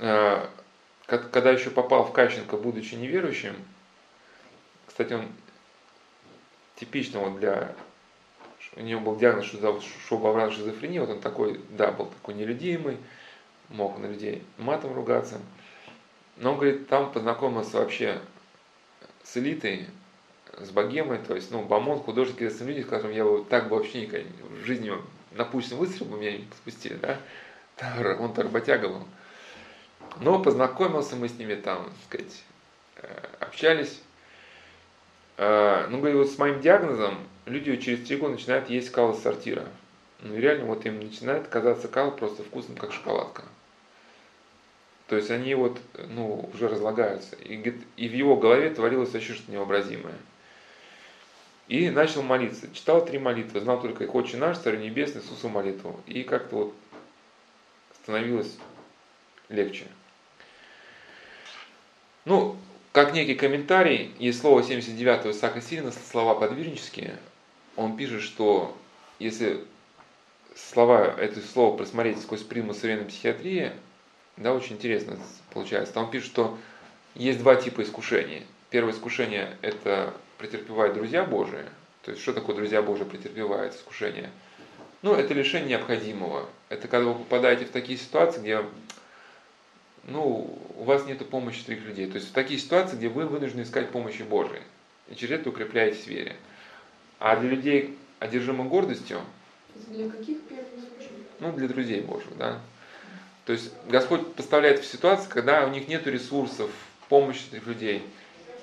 когда 0.00 1.50
еще 1.50 1.70
попал 1.70 2.04
в 2.04 2.12
Кащенко, 2.12 2.56
будучи 2.56 2.94
неверующим, 2.94 3.54
кстати, 4.86 5.12
он 5.12 5.28
типично 6.76 7.20
вот 7.20 7.38
для 7.38 7.74
у 8.76 8.80
него 8.80 9.00
был 9.00 9.16
диагноз 9.16 9.50
шубовран 10.06 10.52
шизофрения, 10.52 11.00
вот 11.00 11.10
он 11.10 11.20
такой, 11.20 11.60
да, 11.70 11.90
был 11.90 12.06
такой 12.06 12.34
нелюдимый, 12.34 12.98
мог 13.68 13.98
на 13.98 14.06
людей 14.06 14.44
матом 14.58 14.94
ругаться. 14.94 15.40
Но 16.36 16.52
он 16.52 16.56
говорит, 16.58 16.88
там 16.88 17.12
познакомился 17.12 17.78
вообще 17.78 18.20
с 19.24 19.36
элитой, 19.36 19.88
с 20.58 20.70
богемой, 20.70 21.18
то 21.18 21.34
есть, 21.34 21.50
ну, 21.50 21.62
Бамон, 21.62 22.00
художники, 22.00 22.42
люди, 22.42 22.82
с 22.82 22.86
которыми 22.86 23.14
я 23.14 23.24
бы 23.24 23.44
так 23.44 23.68
бы 23.68 23.76
вообще 23.76 24.02
никогда 24.02 24.28
в 24.48 24.64
жизни 24.64 24.92
на 25.32 25.44
пульсный 25.44 25.76
выстрел 25.76 26.06
бы 26.06 26.18
меня 26.18 26.38
не 26.38 26.48
спустили, 26.56 26.94
да, 26.94 27.18
он 28.18 28.32
работяга 28.34 28.88
был. 28.88 29.04
Но 30.18 30.42
познакомился 30.42 31.16
мы 31.16 31.28
с 31.28 31.38
ними 31.38 31.54
там, 31.54 31.84
так 31.84 31.94
сказать, 32.08 32.44
э, 32.96 33.26
общались. 33.40 34.02
Э, 35.36 35.86
ну, 35.88 35.98
говорю, 35.98 36.18
вот 36.18 36.30
с 36.30 36.38
моим 36.38 36.60
диагнозом 36.60 37.18
люди 37.46 37.76
через 37.76 38.06
три 38.06 38.16
года 38.16 38.34
начинают 38.34 38.68
есть 38.68 38.90
кал 38.90 39.12
из 39.12 39.22
сортира. 39.22 39.66
Ну, 40.20 40.36
реально 40.36 40.66
вот 40.66 40.84
им 40.84 41.00
начинает 41.00 41.48
казаться 41.48 41.88
кал 41.88 42.12
просто 42.12 42.42
вкусным, 42.42 42.76
как 42.76 42.92
шоколадка. 42.92 43.42
То 45.06 45.16
есть 45.16 45.30
они 45.30 45.54
вот, 45.54 45.80
ну, 46.08 46.48
уже 46.54 46.68
разлагаются. 46.68 47.34
И, 47.36 47.56
и 47.96 48.08
в 48.08 48.12
его 48.12 48.36
голове 48.36 48.70
творилось 48.70 49.12
вообще 49.12 49.34
что-то 49.34 49.52
невообразимое. 49.52 50.14
И 51.66 51.88
начал 51.90 52.22
молиться. 52.22 52.72
Читал 52.74 53.04
три 53.04 53.18
молитвы, 53.18 53.60
знал 53.60 53.80
только 53.80 54.04
их 54.04 54.14
«Отче 54.14 54.36
наш, 54.36 54.58
Царь 54.58 54.78
Небесный, 54.78 55.22
Иисусу 55.22 55.48
молитву». 55.48 56.00
И 56.06 56.22
как-то 56.24 56.56
вот 56.56 56.74
становилось 58.02 58.58
легче. 59.48 59.86
Ну, 62.24 62.56
как 62.92 63.14
некий 63.14 63.35
комментарий, 63.35 64.12
есть 64.18 64.40
слово 64.40 64.61
79-го 64.61 65.30
Исаака 65.30 65.61
Сирина, 65.61 65.92
слова 65.92 66.35
подвижнические. 66.35 67.16
Он 67.76 67.96
пишет, 67.96 68.22
что 68.22 68.76
если 69.18 69.64
слова, 70.54 71.14
это 71.18 71.40
слово 71.40 71.76
просмотреть 71.76 72.20
сквозь 72.20 72.42
приму 72.42 72.74
современной 72.74 73.06
психиатрии, 73.06 73.72
да, 74.37 74.54
очень 74.54 74.76
интересно 74.76 75.18
получается. 75.52 75.94
Там 75.94 76.11
пишут, 76.11 76.30
что 76.30 76.59
есть 77.14 77.38
два 77.40 77.56
типа 77.56 77.83
искушений. 77.83 78.46
Первое 78.70 78.92
искушение– 78.92 79.56
это 79.62 80.14
претерпевают 80.38 80.94
друзья 80.94 81.24
Божии. 81.24 81.64
То 82.02 82.12
есть, 82.12 82.22
что 82.22 82.33
такое 82.33 82.56
друзья 82.56 82.83
Божии 82.83 83.04
претерпевают 83.04 83.74
искушение? 83.74 84.30
Ну, 85.02 85.14
это 85.14 85.35
лишение 85.35 85.70
необходимого. 85.70 86.48
Это 86.68 86.88
когда 86.88 87.11
вы 87.11 87.18
попадаете 87.18 87.64
в 87.64 87.70
такие 87.70 87.98
ситуации, 87.98 88.40
где 88.40 88.64
ну, 90.04 90.58
у 90.76 90.84
вас 90.84 91.04
нет 91.06 91.26
помощи 91.28 91.64
других 91.64 91.84
людей. 91.84 92.06
То 92.06 92.16
есть 92.16 92.30
в 92.30 92.32
такие 92.32 92.58
ситуации, 92.58 92.96
где 92.96 93.08
вы 93.08 93.26
вынуждены 93.26 93.62
искать 93.62 93.90
помощи 93.90 94.22
Божией. 94.22 94.62
И 95.08 95.14
через 95.14 95.40
это 95.40 95.50
укрепляетесь 95.50 96.04
в 96.04 96.06
вере. 96.08 96.36
А 97.18 97.36
для 97.36 97.50
людей, 97.50 97.98
одержимых 98.18 98.68
гордостью... 98.68 99.20
Для 99.88 100.08
каких 100.08 100.40
первых 100.42 100.68
случаев? 100.68 101.10
Ну, 101.40 101.52
для 101.52 101.68
друзей 101.68 102.00
Божьих, 102.00 102.36
да. 102.38 102.60
То 103.44 103.52
есть 103.52 103.72
Господь 103.88 104.34
поставляет 104.34 104.80
в 104.80 104.86
ситуации, 104.86 105.28
когда 105.28 105.66
у 105.66 105.70
них 105.70 105.88
нет 105.88 106.06
ресурсов, 106.06 106.70
помощи 107.08 107.42
этих 107.50 107.66
людей. 107.66 108.02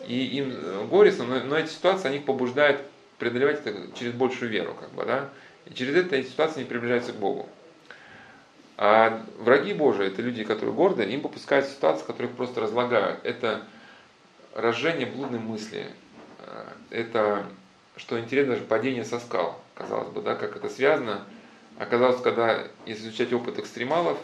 И 0.08 0.26
им 0.38 0.52
э, 0.52 0.86
горестно, 0.89 1.26
но, 1.26 1.39
но 1.43 1.58
эти 1.58 1.69
ситуации 1.69 2.08
они 2.08 2.17
их 2.17 2.26
побуждают 2.26 2.82
преодолевать 3.19 3.65
это 3.65 3.91
через 3.97 4.13
большую 4.13 4.50
веру, 4.50 4.76
как 4.80 4.91
бы, 4.93 5.06
да. 5.06 5.30
И 5.65 5.73
через 5.73 5.95
это 5.95 6.15
эти 6.15 6.28
ситуации 6.28 6.60
не 6.60 6.65
приближаются 6.65 7.12
к 7.12 7.17
Богу. 7.17 7.50
А 8.78 9.24
враги 9.40 9.74
Божии, 9.74 10.06
это 10.06 10.22
люди, 10.22 10.44
которые 10.44 10.74
горды, 10.74 11.04
им 11.04 11.22
попускают 11.22 11.66
ситуации, 11.66 12.06
которые 12.06 12.30
их 12.30 12.38
просто 12.38 12.62
разлагают. 12.62 13.20
Это 13.24 13.63
разжение 14.54 15.08
блудной 15.08 15.40
мысли. 15.40 15.88
Э, 16.46 16.66
это, 16.92 17.46
что 17.96 18.20
интересно, 18.20 18.54
даже 18.54 18.66
падение 18.66 19.04
со 19.04 19.20
скал, 19.20 19.60
казалось 19.74 20.10
бы, 20.10 20.22
да, 20.22 20.36
как 20.36 20.56
это 20.56 20.70
связано. 20.70 21.24
Оказалось, 21.80 22.22
когда, 22.22 22.68
изучать 22.86 23.34
опыт 23.34 23.58
экстремалов, 23.58 24.20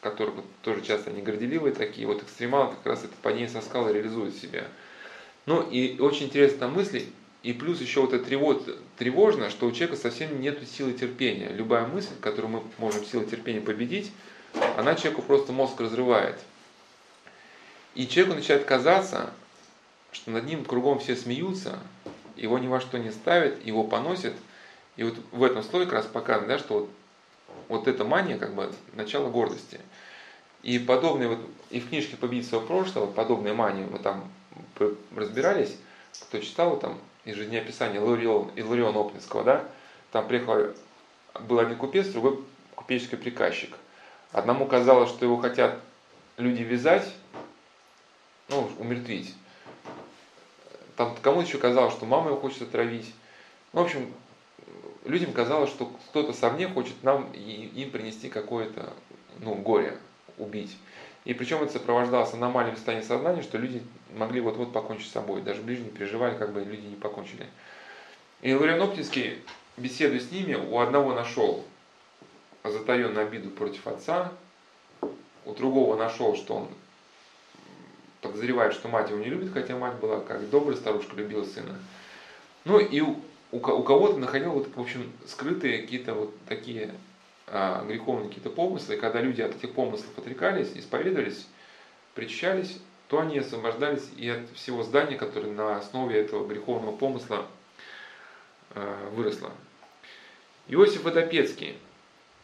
которых 0.00 0.34
тоже 0.62 0.82
часто 0.82 1.10
они 1.10 1.20
горделивые 1.20 1.74
такие, 1.74 2.06
вот 2.06 2.22
экстремалы 2.22 2.76
как 2.76 2.86
раз 2.86 3.04
это 3.04 3.14
падение 3.20 3.48
со 3.48 3.60
скалы 3.60 3.92
реализуют 3.92 4.36
себя. 4.36 4.64
Ну 5.46 5.60
и 5.62 5.98
очень 5.98 6.26
интересная 6.26 6.68
мысль, 6.68 7.06
и 7.48 7.54
плюс 7.54 7.80
еще 7.80 8.02
вот 8.02 8.12
это 8.12 8.26
тревож, 8.26 8.58
тревожно, 8.98 9.48
что 9.48 9.66
у 9.66 9.72
человека 9.72 9.96
совсем 9.96 10.38
нет 10.38 10.68
силы 10.68 10.92
терпения. 10.92 11.48
Любая 11.48 11.86
мысль, 11.86 12.12
которую 12.20 12.50
мы 12.50 12.62
можем 12.76 13.06
силой 13.06 13.24
терпения 13.24 13.62
победить, 13.62 14.12
она 14.76 14.94
человеку 14.94 15.22
просто 15.22 15.50
мозг 15.50 15.80
разрывает. 15.80 16.38
И 17.94 18.06
человеку 18.06 18.36
начинает 18.36 18.66
казаться, 18.66 19.32
что 20.12 20.30
над 20.30 20.44
ним 20.44 20.62
кругом 20.62 20.98
все 20.98 21.16
смеются, 21.16 21.78
его 22.36 22.58
ни 22.58 22.66
во 22.66 22.82
что 22.82 22.98
не 22.98 23.10
ставят, 23.10 23.64
его 23.64 23.82
поносят. 23.82 24.34
И 24.96 25.04
вот 25.04 25.14
в 25.32 25.42
этом 25.42 25.62
слое 25.62 25.86
как 25.86 25.94
раз 25.94 26.04
показано, 26.04 26.48
да, 26.48 26.58
что 26.58 26.80
вот 26.80 26.90
вот 27.68 27.88
эта 27.88 28.04
мания, 28.04 28.36
как 28.36 28.54
бы, 28.54 28.70
начало 28.92 29.30
гордости. 29.30 29.80
И 30.62 30.78
подобные 30.78 31.30
вот, 31.30 31.40
и 31.70 31.80
в 31.80 31.88
книжке 31.88 32.18
«Победить 32.18 32.46
своего 32.46 32.66
прошлого», 32.66 33.10
подобные 33.10 33.54
мании, 33.54 33.86
мы 33.90 34.00
там 34.00 34.30
разбирались, 35.16 35.74
кто 36.20 36.40
читал 36.40 36.78
там 36.78 36.98
из 37.24 37.36
жизнеописания 37.36 38.00
Иларион, 38.00 38.50
Иларион 38.56 38.96
Оплинского, 38.96 39.44
да, 39.44 39.64
там 40.12 40.26
приехал, 40.26 40.74
был 41.40 41.58
один 41.58 41.76
купец, 41.76 42.06
другой 42.08 42.44
купеческий 42.74 43.18
приказчик. 43.18 43.74
Одному 44.32 44.66
казалось, 44.66 45.10
что 45.10 45.24
его 45.24 45.36
хотят 45.38 45.78
люди 46.36 46.62
вязать, 46.62 47.12
ну, 48.48 48.70
умертвить. 48.78 49.34
Там 50.96 51.14
кому-то 51.22 51.46
еще 51.46 51.58
казалось, 51.58 51.94
что 51.94 52.06
мама 52.06 52.30
его 52.30 52.40
хочет 52.40 52.62
отравить. 52.62 53.14
Ну, 53.72 53.82
в 53.82 53.84
общем, 53.84 54.12
людям 55.04 55.32
казалось, 55.32 55.70
что 55.70 55.86
кто-то 56.08 56.32
со 56.32 56.50
мне 56.50 56.68
хочет 56.68 57.02
нам 57.02 57.30
и 57.32 57.70
им 57.74 57.90
принести 57.90 58.28
какое-то 58.28 58.92
ну, 59.40 59.54
горе, 59.54 59.96
убить. 60.38 60.76
И 61.24 61.34
причем 61.34 61.62
это 61.62 61.74
сопровождалось 61.74 62.32
аномальным 62.32 62.76
состоянием 62.76 63.06
сознания, 63.06 63.42
что 63.42 63.58
люди 63.58 63.82
могли 64.14 64.40
вот-вот 64.40 64.72
покончить 64.72 65.08
с 65.08 65.12
собой. 65.12 65.42
Даже 65.42 65.62
ближние 65.62 65.90
переживали, 65.90 66.36
как 66.36 66.52
бы 66.52 66.62
люди 66.62 66.86
не 66.86 66.96
покончили. 66.96 67.46
И 68.42 68.54
Ларион 68.54 68.82
Оптинский, 68.82 69.38
беседуя 69.76 70.20
с 70.20 70.30
ними, 70.30 70.54
у 70.54 70.78
одного 70.78 71.14
нашел 71.14 71.64
затаенную 72.64 73.26
обиду 73.26 73.50
против 73.50 73.86
отца, 73.86 74.32
у 75.44 75.52
другого 75.54 75.96
нашел, 75.96 76.36
что 76.36 76.54
он 76.54 76.68
подозревает, 78.20 78.74
что 78.74 78.88
мать 78.88 79.10
его 79.10 79.18
не 79.18 79.26
любит, 79.26 79.52
хотя 79.52 79.76
мать 79.76 79.94
была 79.96 80.20
как 80.20 80.48
добрая 80.50 80.76
старушка, 80.76 81.16
любила 81.16 81.44
сына. 81.44 81.78
Ну 82.64 82.78
и 82.78 83.00
у, 83.00 83.16
у 83.52 83.60
кого-то 83.60 84.18
находил 84.18 84.50
вот, 84.50 84.68
в 84.74 84.80
общем, 84.80 85.10
скрытые 85.26 85.82
какие-то 85.82 86.14
вот 86.14 86.34
такие 86.46 86.92
а, 87.46 87.84
греховные 87.84 88.28
какие-то 88.28 88.50
помыслы, 88.50 88.96
когда 88.96 89.20
люди 89.20 89.40
от 89.40 89.56
этих 89.56 89.72
помыслов 89.72 90.18
отрекались, 90.18 90.72
исповедовались, 90.74 91.46
причащались, 92.14 92.78
то 93.08 93.20
они 93.20 93.38
освобождались 93.38 94.08
и 94.16 94.28
от 94.28 94.50
всего 94.50 94.82
здания, 94.82 95.16
которое 95.16 95.50
на 95.50 95.76
основе 95.76 96.20
этого 96.20 96.46
греховного 96.46 96.94
помысла 96.94 97.46
а, 98.74 99.10
выросло. 99.10 99.50
Иосиф 100.68 101.04
Водопецкий, 101.04 101.78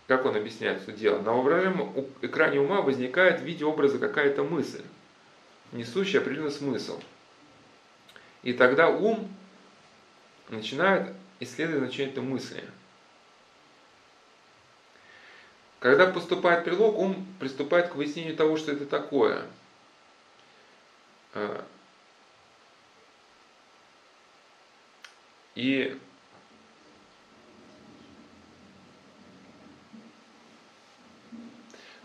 как 0.07 0.25
он 0.25 0.37
объясняет 0.37 0.83
это 0.83 0.93
дело? 0.93 1.21
На 1.21 1.33
воображаемом 1.33 2.07
экране 2.23 2.61
ума 2.61 2.81
возникает 2.81 3.41
в 3.41 3.45
виде 3.45 3.65
образа 3.65 3.99
какая-то 3.99 4.43
мысль, 4.43 4.83
несущая 5.73 6.21
определенный 6.21 6.51
смысл. 6.51 6.99
И 8.43 8.55
тогда 8.55 8.89
ум 8.89 9.29
начинают 10.49 11.15
исследовать 11.41 11.81
значение 11.81 12.13
этой 12.13 12.23
мысли. 12.23 12.65
Когда 15.81 16.07
поступает 16.07 16.65
прилог, 16.65 16.97
ум 16.97 17.27
приступает 17.39 17.89
к 17.89 17.95
выяснению 17.95 18.37
того, 18.37 18.57
что 18.57 18.73
это 18.73 18.87
такое. 18.87 19.45
А, 21.35 21.65
и 25.57 25.99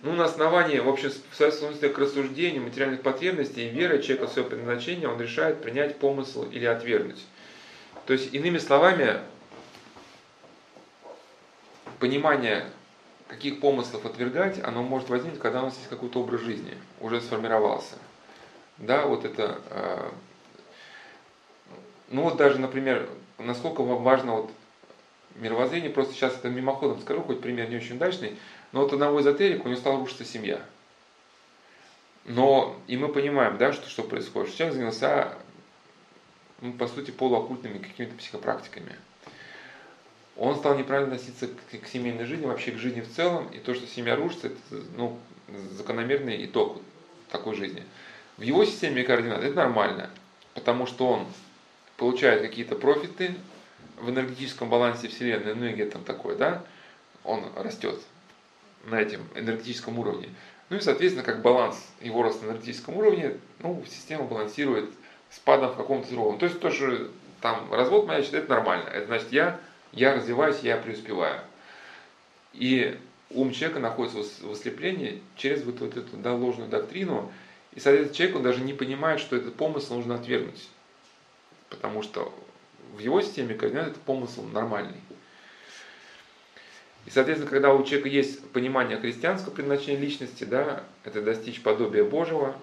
ну, 0.02 0.14
на 0.14 0.26
основании, 0.26 0.80
в 0.80 0.90
общем, 0.90 1.12
в 1.32 1.36
соответствии 1.36 1.90
к 1.90 1.98
рассуждению 2.00 2.64
материальных 2.64 3.02
потребностей 3.02 3.68
и 3.68 3.70
веры 3.70 4.02
человека 4.02 4.28
в 4.28 4.34
свое 4.34 4.48
предназначение, 4.48 5.08
он 5.08 5.22
решает 5.22 5.62
принять 5.62 6.00
помысл 6.00 6.50
или 6.50 6.66
отвергнуть. 6.66 7.24
То 8.08 8.14
есть, 8.14 8.34
иными 8.34 8.58
словами, 8.58 9.20
понимание, 12.00 12.66
каких 13.28 13.60
помыслов 13.60 14.06
отвергать, 14.06 14.60
оно 14.64 14.82
может 14.82 15.10
возникнуть, 15.10 15.40
когда 15.40 15.62
у 15.62 15.66
нас 15.66 15.78
есть 15.78 15.90
какой-то 15.90 16.22
образ 16.22 16.42
жизни, 16.42 16.76
уже 17.00 17.22
сформировался. 17.22 17.96
Да, 18.80 19.06
вот 19.06 19.26
это, 19.26 19.62
э, 19.70 20.10
ну 22.10 22.24
вот 22.24 22.38
даже, 22.38 22.60
например, 22.60 23.10
насколько 23.38 23.84
важно 23.84 24.36
вот 24.36 24.52
мировоззрение, 25.36 25.90
просто 25.90 26.14
сейчас 26.14 26.36
это 26.36 26.50
мимоходом 26.50 27.02
скажу, 27.02 27.22
хоть 27.22 27.42
пример 27.42 27.70
не 27.70 27.76
очень 27.76 27.98
удачный, 27.98 28.38
но 28.72 28.82
вот 28.82 28.94
одного 28.94 29.20
эзотерика, 29.20 29.64
у 29.64 29.68
него 29.68 29.80
стала 29.80 30.00
рушиться 30.00 30.24
семья. 30.24 30.62
Но 32.26 32.80
и 32.88 32.96
мы 32.96 33.10
понимаем, 33.10 33.58
да, 33.58 33.74
что, 33.74 33.90
что 33.90 34.04
происходит. 34.04 34.56
Человек 34.56 34.76
занялся, 34.76 35.34
ну, 36.62 36.74
по 36.74 36.88
сути, 36.88 37.12
полуоккультными 37.12 37.80
какими-то 37.80 38.16
психопрактиками. 38.16 38.96
Он 40.38 40.56
стал 40.56 40.78
неправильно 40.78 41.16
относиться 41.16 41.48
к, 41.48 41.82
к 41.82 41.88
семейной 41.88 42.26
жизни, 42.26 42.46
вообще 42.46 42.72
к 42.72 42.78
жизни 42.78 43.02
в 43.02 43.12
целом, 43.12 43.50
и 43.50 43.58
то, 43.58 43.74
что 43.74 43.88
семья 43.88 44.16
рушится, 44.16 44.48
это 44.48 44.58
ну, 44.96 45.20
закономерный 45.72 46.46
итог 46.46 46.82
такой 47.30 47.56
жизни. 47.56 47.84
В 48.40 48.42
его 48.42 48.64
системе 48.64 49.04
координат 49.04 49.44
это 49.44 49.54
нормально, 49.54 50.10
потому 50.54 50.88
что 50.88 51.08
он 51.08 51.28
получает 51.98 52.42
какие-то 52.42 52.76
профиты 52.76 53.36
в 53.98 54.10
энергетическом 54.10 54.70
балансе 54.70 55.10
Вселенной, 55.10 55.52
энергия 55.52 55.86
там 55.86 56.06
такой, 56.06 56.38
да, 56.38 56.64
он 57.26 57.44
растет 57.58 58.00
на 58.86 58.96
этом 58.96 59.24
энергетическом 59.36 60.00
уровне. 60.00 60.30
Ну 60.70 60.78
и, 60.78 60.80
соответственно, 60.80 61.26
как 61.26 61.42
баланс 61.42 61.86
его 62.00 62.24
роста 62.24 62.46
на 62.46 62.52
энергетическом 62.52 62.96
уровне, 62.96 63.36
ну, 63.60 63.84
система 63.86 64.24
балансирует 64.24 64.90
спадом 65.30 65.74
в 65.74 65.76
каком-то 65.76 66.10
другом. 66.10 66.40
То 66.40 66.46
есть 66.46 66.62
то, 66.62 66.72
что 66.72 67.10
там 67.42 67.68
развод 67.74 68.08
маячит, 68.08 68.34
это 68.34 68.50
нормально. 68.50 68.88
Это 68.88 69.08
значит, 69.08 69.34
я, 69.34 69.60
я 69.92 70.16
развиваюсь, 70.16 70.60
я 70.62 70.78
преуспеваю. 70.78 71.42
И 72.54 72.98
ум 73.32 73.52
человека 73.52 73.82
находится 73.82 74.20
в 74.46 74.52
ослеплении 74.54 75.22
через 75.36 75.62
вот, 75.64 75.82
вот 75.82 75.98
эту 75.98 76.16
да, 76.16 76.34
ложную 76.34 76.70
доктрину. 76.70 77.34
И, 77.80 77.82
соответственно, 77.82 78.14
человек 78.14 78.36
он 78.36 78.44
даже 78.44 78.60
не 78.60 78.74
понимает, 78.74 79.22
что 79.22 79.38
этот 79.38 79.56
помысл 79.56 79.96
нужно 79.96 80.16
отвергнуть. 80.16 80.68
Потому 81.70 82.04
что 82.04 82.38
в 82.94 83.00
его 83.00 83.22
системе 83.22 83.56
координат 83.56 83.88
этот 83.88 84.02
помысл 84.02 84.44
нормальный. 84.44 85.00
И, 87.06 87.10
соответственно, 87.10 87.50
когда 87.50 87.74
у 87.74 87.82
человека 87.86 88.10
есть 88.10 88.46
понимание 88.50 88.98
христианского 88.98 89.54
предназначения 89.54 90.02
личности, 90.02 90.44
да, 90.44 90.84
это 91.06 91.22
достичь 91.22 91.64
подобия 91.64 92.04
Божьего, 92.04 92.54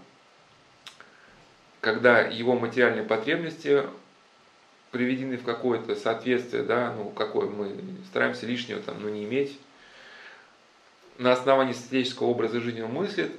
когда 1.81 2.21
его 2.21 2.55
материальные 2.55 3.05
потребности 3.05 3.85
приведены 4.91 5.39
в 5.39 5.45
какое-то 5.45 5.97
соответствие, 5.97 6.63
да, 6.63 6.93
ну, 6.93 7.09
какое 7.09 7.49
мы 7.49 7.75
стараемся 8.11 8.45
лишнего 8.45 8.83
там, 8.83 8.97
ну, 9.01 9.09
не 9.09 9.25
иметь, 9.25 9.59
на 11.17 11.33
основании 11.33 11.73
стратегического 11.73 12.27
образа 12.27 12.61
жизни 12.61 12.83
он 12.83 12.93
мыслит, 12.93 13.33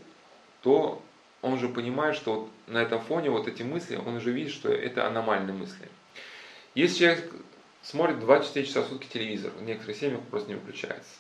то 0.64 1.04
он 1.42 1.60
же 1.60 1.70
понимает, 1.70 2.16
что 2.16 2.42
вот 2.42 2.52
на 2.68 2.80
этом 2.80 3.02
фоне 3.02 3.30
вот 3.30 3.48
эти 3.48 3.64
мысли, 3.64 3.96
он 3.96 4.16
уже 4.16 4.32
видит, 4.32 4.52
что 4.52 4.70
это 4.70 5.08
аномальные 5.08 5.54
мысли. 5.54 5.90
Если 6.74 7.00
человек 7.00 7.32
смотрит 7.82 8.20
24 8.20 8.66
часа 8.66 8.82
в 8.82 8.88
сутки 8.88 9.08
телевизор, 9.08 9.52
в 9.52 9.64
некоторых 9.64 9.98
семьях 9.98 10.22
просто 10.30 10.50
не 10.50 10.56
выключается, 10.56 11.16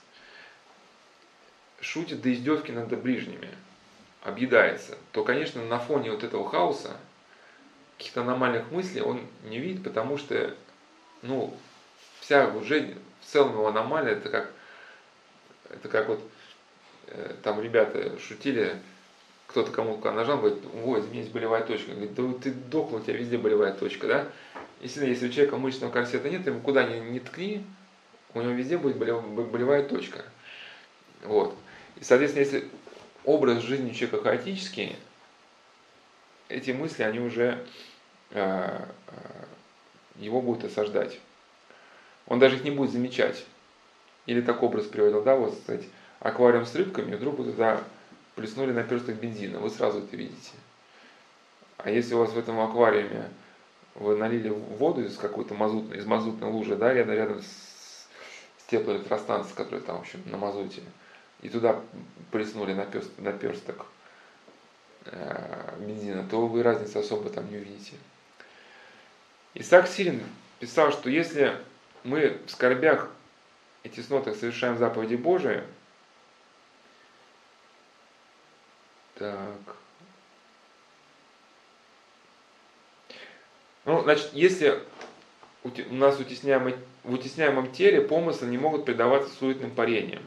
шутит 1.80 2.22
до 2.22 2.34
издевки 2.34 2.72
над 2.72 2.90
ближними, 3.02 3.50
объедается, 4.24 4.98
то, 5.12 5.24
конечно, 5.24 5.64
на 5.64 5.80
фоне 5.80 6.12
вот 6.12 6.24
этого 6.24 6.50
хаоса, 6.50 6.98
каких-то 7.98 8.22
аномальных 8.22 8.72
мыслей 8.72 9.02
он 9.02 9.22
не 9.44 9.60
видит, 9.60 9.84
потому 9.84 10.18
что, 10.18 10.56
ну, 11.22 11.56
вся 12.20 12.52
жизнь, 12.64 12.96
в 13.22 13.26
целом 13.26 13.54
его 13.54 13.68
аномалия, 13.68 14.12
это 14.12 14.30
как, 14.30 14.52
это 15.70 15.90
как 15.90 16.08
вот, 16.08 16.22
э, 17.08 17.36
там 17.44 17.62
ребята 17.62 18.20
шутили, 18.20 18.80
кто-то 19.48 19.72
кому-то 19.72 20.12
нажал, 20.12 20.38
говорит, 20.38 20.60
ой, 20.84 21.02
здесь 21.02 21.30
болевая 21.30 21.64
точка. 21.64 21.92
Говорит, 21.92 22.14
да 22.14 22.34
ты 22.42 22.52
дохлый, 22.52 23.02
у 23.02 23.04
тебя 23.04 23.18
везде 23.18 23.38
болевая 23.38 23.74
точка, 23.74 24.08
да? 24.08 24.28
Если, 24.82 25.08
если 25.08 25.28
у 25.28 25.32
человека 25.32 25.58
мышечного 25.58 25.92
корсета 25.92 26.30
нет, 26.30 26.46
ему 26.46 26.60
куда 26.60 26.84
ни, 26.84 27.00
ни 27.00 27.20
ткни, 27.20 27.66
у 28.34 28.42
него 28.42 28.52
везде 28.52 28.78
будет 28.78 28.98
болевая 28.98 29.84
точка. 29.84 30.24
Вот. 31.24 31.56
И, 31.96 32.04
соответственно, 32.04 32.44
если 32.44 32.68
образ 33.24 33.64
жизни 33.64 33.94
человека 33.94 34.22
хаотический, 34.24 34.96
эти 36.50 36.72
мысли, 36.72 37.04
они 37.04 37.20
уже 37.20 37.66
э, 38.32 38.86
э, 39.08 39.46
его 40.18 40.42
будут 40.42 40.66
осаждать. 40.66 41.20
Он 42.28 42.40
даже 42.40 42.58
их 42.58 42.64
не 42.64 42.72
будет 42.72 42.92
замечать. 42.92 43.46
Или 44.26 44.42
так 44.42 44.62
образ 44.62 44.86
приводил, 44.86 45.24
да, 45.24 45.36
вот, 45.36 45.56
кстати, 45.56 45.88
аквариум 46.20 46.66
с 46.66 46.76
рыбками, 46.76 47.16
вдруг 47.16 47.38
туда 47.38 47.82
плеснули 48.38 48.72
на 48.72 48.84
перстах 48.84 49.16
бензина, 49.16 49.60
вы 49.60 49.70
сразу 49.72 50.00
это 50.00 50.16
видите. 50.16 50.52
А 51.78 51.90
если 51.90 52.14
у 52.14 52.20
вас 52.20 52.32
в 52.32 52.38
этом 52.38 52.60
аквариуме 52.60 53.30
вы 53.96 54.16
налили 54.16 54.50
воду 54.50 55.04
из 55.04 55.18
какой-то 55.18 55.56
мазутной, 55.56 55.98
из 55.98 56.06
мазутной 56.06 56.50
лужи, 56.50 56.76
да, 56.76 56.94
рядом, 56.94 57.16
рядом 57.16 57.42
с, 57.42 57.46
с 57.46 58.70
теплоэлектростанцией, 58.70 59.56
которая 59.56 59.82
там, 59.82 59.98
в 59.98 60.02
общем, 60.02 60.22
на 60.26 60.38
мазуте, 60.38 60.84
и 61.42 61.50
туда 61.50 61.82
плеснули 62.32 62.74
на, 62.74 62.86
перст, 62.86 63.10
на 63.18 63.34
персток 63.34 63.88
э, 65.06 65.76
бензина, 65.80 66.24
то 66.30 66.46
вы 66.46 66.62
разницы 66.62 66.98
особо 66.98 67.32
там 67.32 67.50
не 67.50 67.58
увидите. 67.58 67.94
Исаак 69.56 69.88
Сирин 69.88 70.22
писал, 70.60 70.92
что 70.92 71.10
если 71.10 71.58
мы 72.04 72.38
в 72.46 72.52
скорбях 72.52 73.10
и 73.82 73.90
теснотах 73.90 74.36
совершаем 74.36 74.78
заповеди 74.78 75.16
Божии, 75.16 75.64
так, 79.18 79.76
Ну, 83.86 84.02
значит, 84.04 84.32
если 84.34 84.80
у 85.64 85.94
нас 85.94 86.20
утесняемый, 86.20 86.76
в 87.06 87.14
утесняемом 87.14 87.72
теле 87.72 88.02
помыслы 88.02 88.48
не 88.48 88.58
могут 88.58 88.84
предаваться 88.84 89.34
суетным 89.34 89.72
парениям. 89.72 90.22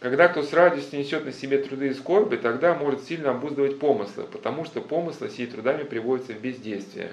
Когда 0.00 0.26
кто 0.26 0.42
с 0.42 0.52
радостью 0.52 0.98
несет 0.98 1.24
на 1.24 1.32
себе 1.32 1.58
труды 1.58 1.88
и 1.88 1.94
скорби, 1.94 2.36
тогда 2.36 2.74
может 2.74 3.04
сильно 3.04 3.30
обуздывать 3.30 3.78
помыслы, 3.78 4.24
потому 4.24 4.64
что 4.64 4.80
помыслы 4.80 5.30
сей 5.30 5.46
трудами 5.46 5.84
приводятся 5.84 6.32
в 6.32 6.40
бездействие. 6.40 7.12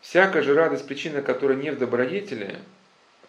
Всякая 0.00 0.42
же 0.42 0.54
радость, 0.54 0.86
причина 0.88 1.22
которой 1.22 1.56
не 1.56 1.70
в 1.70 1.78
добродетели, 1.78 2.58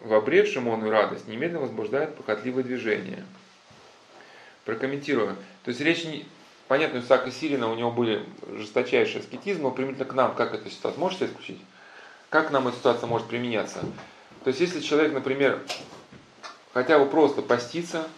в 0.00 0.12
обретшем 0.14 0.66
он 0.66 0.84
радость, 0.88 1.28
немедленно 1.28 1.60
возбуждает 1.60 2.16
похотливое 2.16 2.64
движение. 2.64 3.24
Прокомментирую. 4.66 5.36
То 5.64 5.70
есть 5.70 5.80
речь 5.80 6.04
не, 6.04 6.26
Понятно, 6.68 6.98
у 6.98 7.02
Исаака 7.02 7.30
Сирина 7.30 7.70
у 7.70 7.76
него 7.76 7.92
были 7.92 8.26
жесточайшие 8.50 9.20
аскетизм, 9.20 9.62
но 9.62 9.70
примитивно 9.70 10.04
к 10.04 10.14
нам, 10.14 10.34
как 10.34 10.52
эта 10.52 10.68
ситуация, 10.68 10.98
можете 10.98 11.26
исключить? 11.26 11.60
Как 12.28 12.50
нам 12.50 12.66
эта 12.66 12.76
ситуация 12.76 13.06
может 13.06 13.28
применяться? 13.28 13.80
То 14.42 14.48
есть, 14.48 14.60
если 14.60 14.80
человек, 14.80 15.12
например, 15.12 15.62
хотя 16.74 16.98
бы 16.98 17.06
просто 17.06 17.42
постится, 17.42 18.08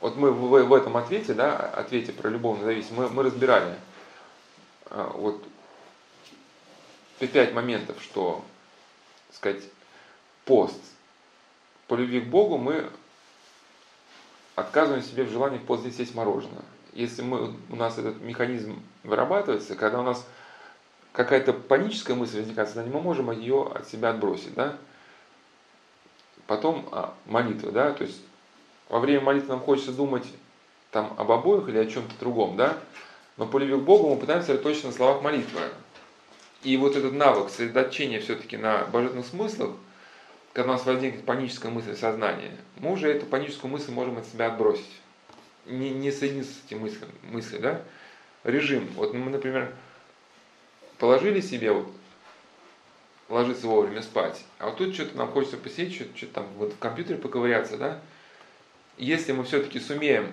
вот 0.00 0.16
мы 0.16 0.30
в, 0.30 0.62
в 0.62 0.74
этом 0.74 0.98
ответе, 0.98 1.32
да, 1.32 1.56
ответе 1.56 2.12
про 2.12 2.28
любовную 2.28 2.66
зависимость, 2.66 2.98
мы, 2.98 3.08
мы 3.08 3.22
разбирали 3.22 3.74
а, 4.90 5.10
вот 5.14 5.42
пять 7.18 7.54
моментов, 7.54 7.96
что, 8.02 8.44
сказать, 9.32 9.62
пост 10.44 10.78
по 11.88 11.94
любви 11.94 12.20
к 12.20 12.26
Богу 12.26 12.58
мы 12.58 12.90
отказываем 14.58 15.02
себе 15.02 15.24
в 15.24 15.30
желании 15.30 15.58
поздно 15.58 15.90
съесть 15.90 16.14
мороженое. 16.14 16.62
Если 16.92 17.22
мы, 17.22 17.54
у 17.70 17.76
нас 17.76 17.96
этот 17.98 18.20
механизм 18.20 18.82
вырабатывается, 19.04 19.76
когда 19.76 20.00
у 20.00 20.02
нас 20.02 20.26
какая-то 21.12 21.52
паническая 21.52 22.16
мысль 22.16 22.40
возникает, 22.40 22.74
мы 22.74 23.00
можем 23.00 23.30
ее 23.30 23.70
от 23.72 23.88
себя 23.88 24.10
отбросить. 24.10 24.54
Да? 24.54 24.76
Потом 26.46 26.88
а, 26.90 27.14
молитва, 27.26 27.70
да, 27.70 27.92
то 27.92 28.04
есть 28.04 28.20
во 28.88 29.00
время 29.00 29.20
молитвы 29.20 29.50
нам 29.50 29.60
хочется 29.60 29.92
думать 29.92 30.26
там 30.90 31.14
об 31.18 31.30
обоих 31.30 31.68
или 31.68 31.78
о 31.78 31.86
чем-то 31.86 32.18
другом, 32.18 32.56
да, 32.56 32.78
но 33.36 33.46
по 33.46 33.58
любви 33.58 33.76
к 33.76 33.84
Богу 33.84 34.08
мы 34.08 34.16
пытаемся 34.16 34.46
сосредоточиться 34.46 34.88
на 34.88 34.92
словах 34.92 35.22
молитвы. 35.22 35.60
И 36.62 36.76
вот 36.76 36.96
этот 36.96 37.12
навык 37.12 37.50
сосредоточения 37.50 38.20
все-таки 38.20 38.56
на 38.56 38.84
божественных 38.86 39.26
смыслах– 39.26 39.70
когда 40.58 40.72
у 40.72 40.74
нас 40.74 40.86
возникнет 40.86 41.24
паническая 41.24 41.70
мысль 41.70 41.92
в 41.92 41.98
сознании, 42.00 42.50
мы 42.78 42.90
уже 42.90 43.12
эту 43.12 43.26
паническую 43.26 43.70
мысль 43.70 43.92
можем 43.92 44.18
от 44.18 44.26
себя 44.26 44.48
отбросить. 44.48 44.90
Не, 45.66 45.90
не 45.90 46.10
соединиться 46.10 46.52
с 46.52 46.64
этими 46.66 46.80
мыслями, 46.80 47.12
мысли, 47.22 47.58
да? 47.58 47.82
Режим. 48.42 48.88
Вот 48.96 49.14
мы, 49.14 49.30
например, 49.30 49.72
положили 50.98 51.40
себе 51.40 51.70
вот 51.70 51.86
ложиться 53.28 53.68
вовремя 53.68 54.02
спать, 54.02 54.44
а 54.58 54.66
вот 54.66 54.78
тут 54.78 54.94
что-то 54.94 55.16
нам 55.16 55.30
хочется 55.30 55.58
посидеть, 55.58 55.94
что-то, 55.94 56.16
что 56.16 56.26
там 56.26 56.46
вот 56.56 56.72
в 56.72 56.78
компьютере 56.80 57.20
поковыряться, 57.20 57.76
да? 57.76 58.00
Если 58.96 59.30
мы 59.30 59.44
все-таки 59.44 59.78
сумеем 59.78 60.32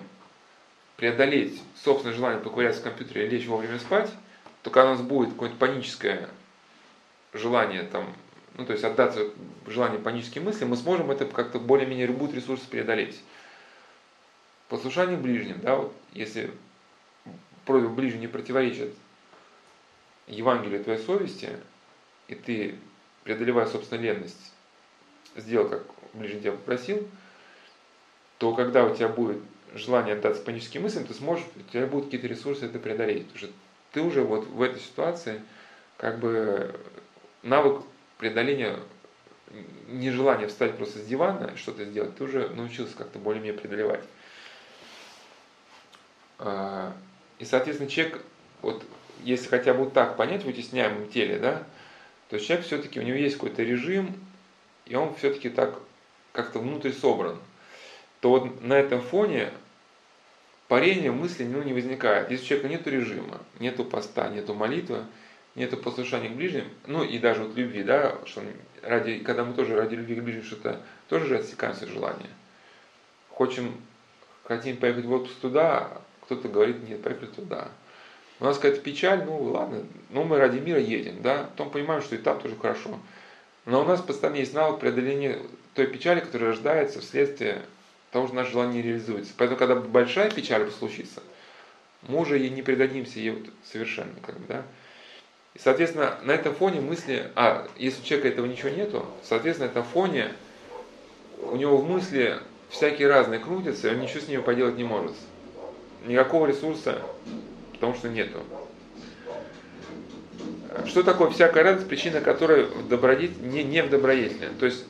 преодолеть 0.96 1.62
собственное 1.76 2.16
желание 2.16 2.40
поковыряться 2.40 2.80
в 2.80 2.84
компьютере 2.84 3.26
и 3.26 3.30
лечь 3.30 3.46
вовремя 3.46 3.78
спать, 3.78 4.10
то 4.64 4.70
когда 4.70 4.90
у 4.90 4.94
нас 4.94 5.02
будет 5.02 5.34
какое-то 5.34 5.54
паническое 5.54 6.28
желание 7.32 7.84
там 7.84 8.12
ну, 8.56 8.64
то 8.64 8.72
есть 8.72 8.84
отдаться 8.84 9.30
желанию 9.66 10.00
паническим 10.00 10.44
мыслям, 10.44 10.70
мы 10.70 10.76
сможем 10.76 11.10
это 11.10 11.26
как-то 11.26 11.58
более-менее 11.58 12.06
любой 12.06 12.32
ресурс 12.32 12.62
преодолеть. 12.62 13.20
Послушание 14.68 15.16
ближним, 15.16 15.60
да, 15.60 15.76
вот 15.76 15.92
если 16.12 16.50
просьба 17.66 17.88
ближнего 17.88 18.22
не 18.22 18.28
противоречит 18.28 18.94
Евангелию 20.26 20.82
твоей 20.82 20.98
совести, 20.98 21.50
и 22.28 22.34
ты, 22.34 22.76
преодолевая 23.24 23.66
собственную 23.66 24.14
ленность, 24.14 24.52
сделал, 25.36 25.68
как 25.68 25.84
ближний 26.14 26.40
тебя 26.40 26.52
попросил, 26.52 27.06
то 28.38 28.54
когда 28.54 28.84
у 28.84 28.94
тебя 28.94 29.08
будет 29.08 29.38
желание 29.74 30.14
отдаться 30.14 30.42
паническим 30.42 30.82
мыслям, 30.82 31.06
ты 31.06 31.14
сможешь, 31.14 31.44
у 31.54 31.72
тебя 31.72 31.86
будут 31.86 32.06
какие-то 32.06 32.26
ресурсы 32.26 32.66
это 32.66 32.78
преодолеть. 32.78 33.26
Потому 33.26 33.38
что 33.38 33.48
ты 33.92 34.00
уже 34.00 34.22
вот 34.22 34.46
в 34.46 34.62
этой 34.62 34.80
ситуации 34.80 35.42
как 35.98 36.18
бы 36.18 36.74
навык 37.42 37.82
преодоления 38.18 38.78
нежелания 39.88 40.48
встать 40.48 40.76
просто 40.76 40.98
с 40.98 41.06
дивана 41.06 41.52
и 41.54 41.56
что-то 41.56 41.84
сделать, 41.84 42.16
ты 42.16 42.24
уже 42.24 42.48
научился 42.50 42.96
как-то 42.96 43.18
более-менее 43.18 43.58
преодолевать. 43.58 44.04
А, 46.38 46.92
и, 47.38 47.44
соответственно, 47.44 47.90
человек, 47.90 48.20
вот 48.62 48.84
если 49.22 49.48
хотя 49.48 49.74
бы 49.74 49.90
так 49.90 50.16
понять 50.16 50.42
в 50.42 50.46
вытесняемом 50.46 51.08
теле, 51.08 51.38
да, 51.38 51.62
то 52.28 52.38
человек 52.38 52.66
все-таки, 52.66 53.00
у 53.00 53.02
него 53.02 53.16
есть 53.16 53.36
какой-то 53.36 53.62
режим, 53.62 54.14
и 54.84 54.94
он 54.96 55.14
все-таки 55.14 55.48
так 55.48 55.78
как-то 56.32 56.58
внутрь 56.58 56.92
собран, 56.92 57.38
то 58.20 58.30
вот 58.30 58.62
на 58.62 58.74
этом 58.74 59.00
фоне 59.00 59.52
парение 60.68 61.12
мысли 61.12 61.44
ну, 61.44 61.62
не 61.62 61.72
возникает. 61.72 62.30
Если 62.30 62.44
у 62.44 62.48
человека 62.48 62.68
нет 62.68 62.86
режима, 62.86 63.40
нету 63.60 63.84
поста, 63.84 64.28
нету 64.28 64.54
молитвы, 64.54 65.04
нету 65.56 65.76
послушания 65.76 66.28
к 66.28 66.36
ближним, 66.36 66.68
ну 66.86 67.02
и 67.02 67.18
даже 67.18 67.42
вот 67.42 67.56
любви, 67.56 67.82
да, 67.82 68.16
что 68.26 68.42
ради, 68.82 69.18
когда 69.18 69.44
мы 69.44 69.54
тоже 69.54 69.74
ради 69.74 69.94
любви 69.94 70.14
к 70.14 70.22
ближним 70.22 70.44
что-то, 70.44 70.80
тоже 71.08 71.26
же 71.26 71.38
отсекаемся 71.38 71.86
желания. 71.86 72.30
Хочем, 73.30 73.74
хотим 74.44 74.76
поехать 74.76 75.06
в 75.06 75.12
отпуск 75.12 75.34
туда, 75.40 75.98
кто-то 76.22 76.48
говорит, 76.48 76.86
нет, 76.88 77.02
поехали 77.02 77.26
туда. 77.26 77.68
У 78.38 78.44
нас 78.44 78.56
какая-то 78.56 78.82
печаль, 78.82 79.24
ну 79.24 79.42
ладно, 79.44 79.82
но 80.10 80.24
мы 80.24 80.38
ради 80.38 80.58
мира 80.58 80.78
едем, 80.78 81.22
да, 81.22 81.44
потом 81.44 81.70
понимаем, 81.70 82.02
что 82.02 82.14
и 82.14 82.18
там 82.18 82.38
тоже 82.38 82.54
хорошо. 82.56 82.98
Но 83.64 83.80
у 83.80 83.84
нас 83.84 84.00
постоянно 84.00 84.36
есть 84.36 84.54
навык 84.54 84.78
преодоления 84.78 85.38
той 85.74 85.86
печали, 85.86 86.20
которая 86.20 86.50
рождается 86.50 87.00
вследствие 87.00 87.62
того, 88.10 88.26
что 88.26 88.36
наше 88.36 88.52
желание 88.52 88.82
не 88.82 88.88
реализуется. 88.88 89.32
Поэтому, 89.36 89.58
когда 89.58 89.74
большая 89.74 90.30
печаль 90.30 90.70
случится, 90.70 91.22
мы 92.02 92.20
уже 92.20 92.38
и 92.38 92.50
не 92.50 92.62
предадимся 92.62 93.18
ей 93.18 93.30
вот 93.30 93.48
совершенно, 93.64 94.14
как 94.22 94.38
бы, 94.38 94.46
да. 94.46 94.62
И, 95.56 95.58
соответственно, 95.58 96.18
на 96.22 96.32
этом 96.32 96.54
фоне 96.54 96.82
мысли, 96.82 97.30
а, 97.34 97.66
если 97.78 98.02
у 98.02 98.04
человека 98.04 98.28
этого 98.28 98.44
ничего 98.44 98.68
нету, 98.68 99.06
соответственно, 99.22 99.68
на 99.68 99.72
этом 99.72 99.84
фоне 99.84 100.32
у 101.40 101.56
него 101.56 101.78
в 101.78 101.88
мысли 101.88 102.36
всякие 102.68 103.08
разные 103.08 103.40
крутятся, 103.40 103.88
и 103.88 103.94
он 103.94 104.00
ничего 104.00 104.20
с 104.20 104.28
ними 104.28 104.42
поделать 104.42 104.76
не 104.76 104.84
может. 104.84 105.14
Никакого 106.06 106.46
ресурса 106.46 107.00
потому 107.76 107.94
что 107.94 108.08
нету. 108.08 108.38
Что 110.86 111.02
такое 111.02 111.30
всякая 111.30 111.64
радость, 111.64 111.88
причина 111.88 112.20
которой 112.20 112.64
в 112.64 112.88
добродетель, 112.88 113.48
не, 113.48 113.62
не 113.62 113.82
в 113.82 113.90
добродетели. 113.90 114.50
То 114.58 114.66
есть 114.66 114.84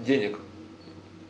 денег 0.00 0.38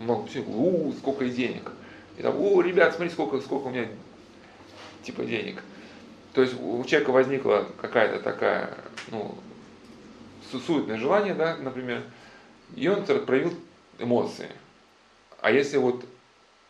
много, 0.01 0.27
у, 0.47 0.93
сколько 0.93 1.27
денег. 1.29 1.71
И 2.19 2.23
там, 2.23 2.39
о, 2.39 2.63
ребят, 2.63 2.95
смотри, 2.95 3.11
сколько, 3.11 3.41
сколько 3.41 3.67
у 3.67 3.71
меня 3.71 3.89
типа 5.03 5.25
денег. 5.25 5.63
То 6.35 6.43
есть 6.43 6.55
у 6.61 6.85
человека 6.85 7.11
возникла 7.11 7.67
какая-то 7.81 8.19
такая, 8.19 8.75
ну, 9.09 9.37
суетное 10.51 10.99
желание, 10.99 11.33
да, 11.33 11.57
например, 11.57 12.03
и 12.75 12.89
он 12.89 13.05
проявил 13.05 13.55
эмоции. 13.99 14.51
А 15.41 15.53
если 15.53 15.77
вот, 15.77 16.05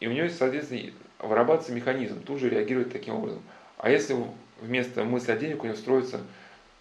и 0.00 0.06
у 0.06 0.12
него, 0.12 0.28
соответственно, 0.28 0.92
вырабатывается 1.18 1.72
механизм, 1.72 2.22
тут 2.22 2.40
же 2.40 2.50
реагирует 2.50 2.92
таким 2.92 3.14
образом. 3.14 3.42
А 3.78 3.88
если 3.88 4.14
вместо 4.60 5.02
мысли 5.02 5.32
о 5.32 5.36
денег 5.36 5.62
у 5.62 5.66
него 5.66 5.76
строится 5.76 6.20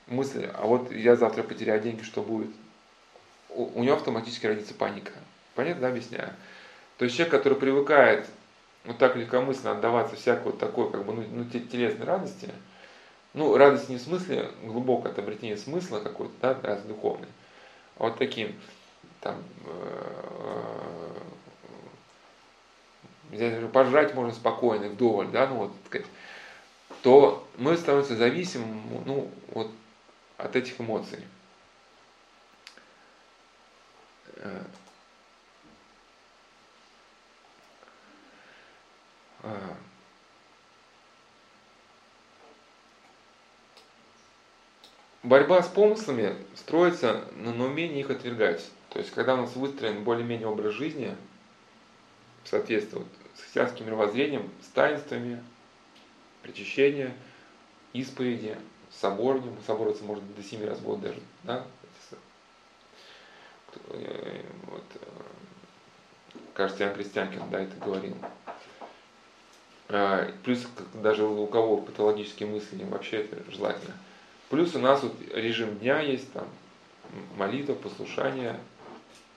мысль, 0.08 0.50
а 0.54 0.66
вот 0.66 0.92
я 0.92 1.16
завтра 1.16 1.44
потеряю 1.44 1.82
деньги, 1.82 2.04
что 2.04 2.22
будет? 2.22 2.52
У, 3.50 3.80
у 3.80 3.84
него 3.84 3.96
автоматически 3.96 4.48
родится 4.48 4.74
паника. 4.74 5.14
Понятно, 5.56 5.84
да, 5.84 5.88
объясняю? 5.88 6.34
То 6.98 7.06
есть 7.06 7.16
человек, 7.16 7.32
который 7.32 7.58
привыкает 7.58 8.26
вот 8.84 8.98
так 8.98 9.16
легкомысленно 9.16 9.72
отдаваться 9.72 10.18
всякой 10.18 10.48
вот 10.48 10.60
такой, 10.60 10.92
как 10.92 11.06
бы, 11.06 11.14
ну, 11.14 11.24
ну 11.32 11.46
телесной 11.46 12.06
радости, 12.06 12.50
ну, 13.34 13.58
радость 13.58 13.90
не 13.90 13.98
в 13.98 14.02
смысле 14.02 14.52
глубокое 14.64 15.12
обретение 15.12 15.58
смысла 15.58 16.00
какой-то, 16.00 16.34
да, 16.42 16.58
радость 16.62 16.88
духовной, 16.88 17.28
а 17.98 18.04
вот 18.04 18.18
таким, 18.18 18.56
там, 19.22 19.44
э, 19.66 21.14
пожрать 23.74 24.14
можно 24.14 24.34
спокойно, 24.34 24.90
вдоволь, 24.90 25.30
да, 25.30 25.48
ну 25.48 25.56
вот, 25.56 25.72
сказать, 25.88 26.06
то 27.02 27.48
мы 27.58 27.76
становимся 27.78 28.16
зависимым 28.16 29.04
ну, 29.06 29.32
вот, 29.50 29.72
от 30.38 30.56
этих 30.56 30.80
эмоций. 30.80 31.20
Э, 34.38 34.64
Борьба 45.24 45.64
с 45.64 45.70
помыслами 45.70 46.36
строится 46.54 47.24
на 47.38 47.66
умении 47.66 48.02
их 48.02 48.10
отвергать. 48.10 48.70
То 48.90 49.00
есть, 49.00 49.12
когда 49.12 49.36
у 49.36 49.38
нас 49.38 49.56
выстроен 49.56 50.04
более-менее 50.04 50.48
образ 50.48 50.74
жизни, 50.74 51.16
соответствует 52.44 53.08
с 53.38 53.42
христианским 53.42 53.86
мировоззрением, 53.86 54.50
с 54.62 54.68
таинствами, 54.68 55.42
причащение, 56.42 57.16
исповеди, 57.94 58.58
соборнем. 58.92 59.56
Собориться 59.66 60.04
может 60.04 60.36
до 60.36 60.44
семи 60.44 60.66
раз 60.66 60.80
в 60.80 60.84
год 60.84 61.00
даже. 61.00 61.20
Да? 61.44 61.66
Вот, 63.88 64.84
кажется, 66.54 66.84
Иоанн 66.84 66.96
Крестьянкин, 66.96 67.50
да, 67.50 67.62
это 67.62 67.76
говорил. 67.78 68.16
А, 69.88 70.32
плюс 70.44 70.68
даже 70.96 71.24
у 71.24 71.48
кого 71.48 71.78
патологические 71.78 72.50
мысли, 72.50 72.84
вообще 72.84 73.22
это 73.22 73.50
желательно. 73.52 73.96
Плюс 74.54 74.76
у 74.76 74.80
нас 74.80 75.02
вот 75.02 75.16
режим 75.34 75.80
дня 75.80 76.00
есть, 76.00 76.32
там, 76.32 76.46
молитва, 77.38 77.74
послушание, 77.74 78.60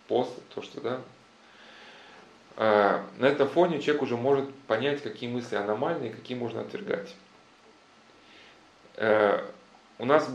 пост, 0.09 0.31
то, 0.55 0.61
что, 0.61 0.83
да, 0.83 1.01
а, 2.59 3.03
на 3.17 3.25
этом 3.25 3.49
фоне 3.49 3.81
человек 3.81 4.03
уже 4.03 4.15
может 4.19 4.53
понять, 4.67 5.03
какие 5.03 5.31
мысли 5.31 5.57
аномальные, 5.57 6.11
какие 6.11 6.37
можно 6.37 6.61
отвергать. 6.61 7.15
Э, 8.97 9.43
у 9.99 10.05
нас 10.05 10.29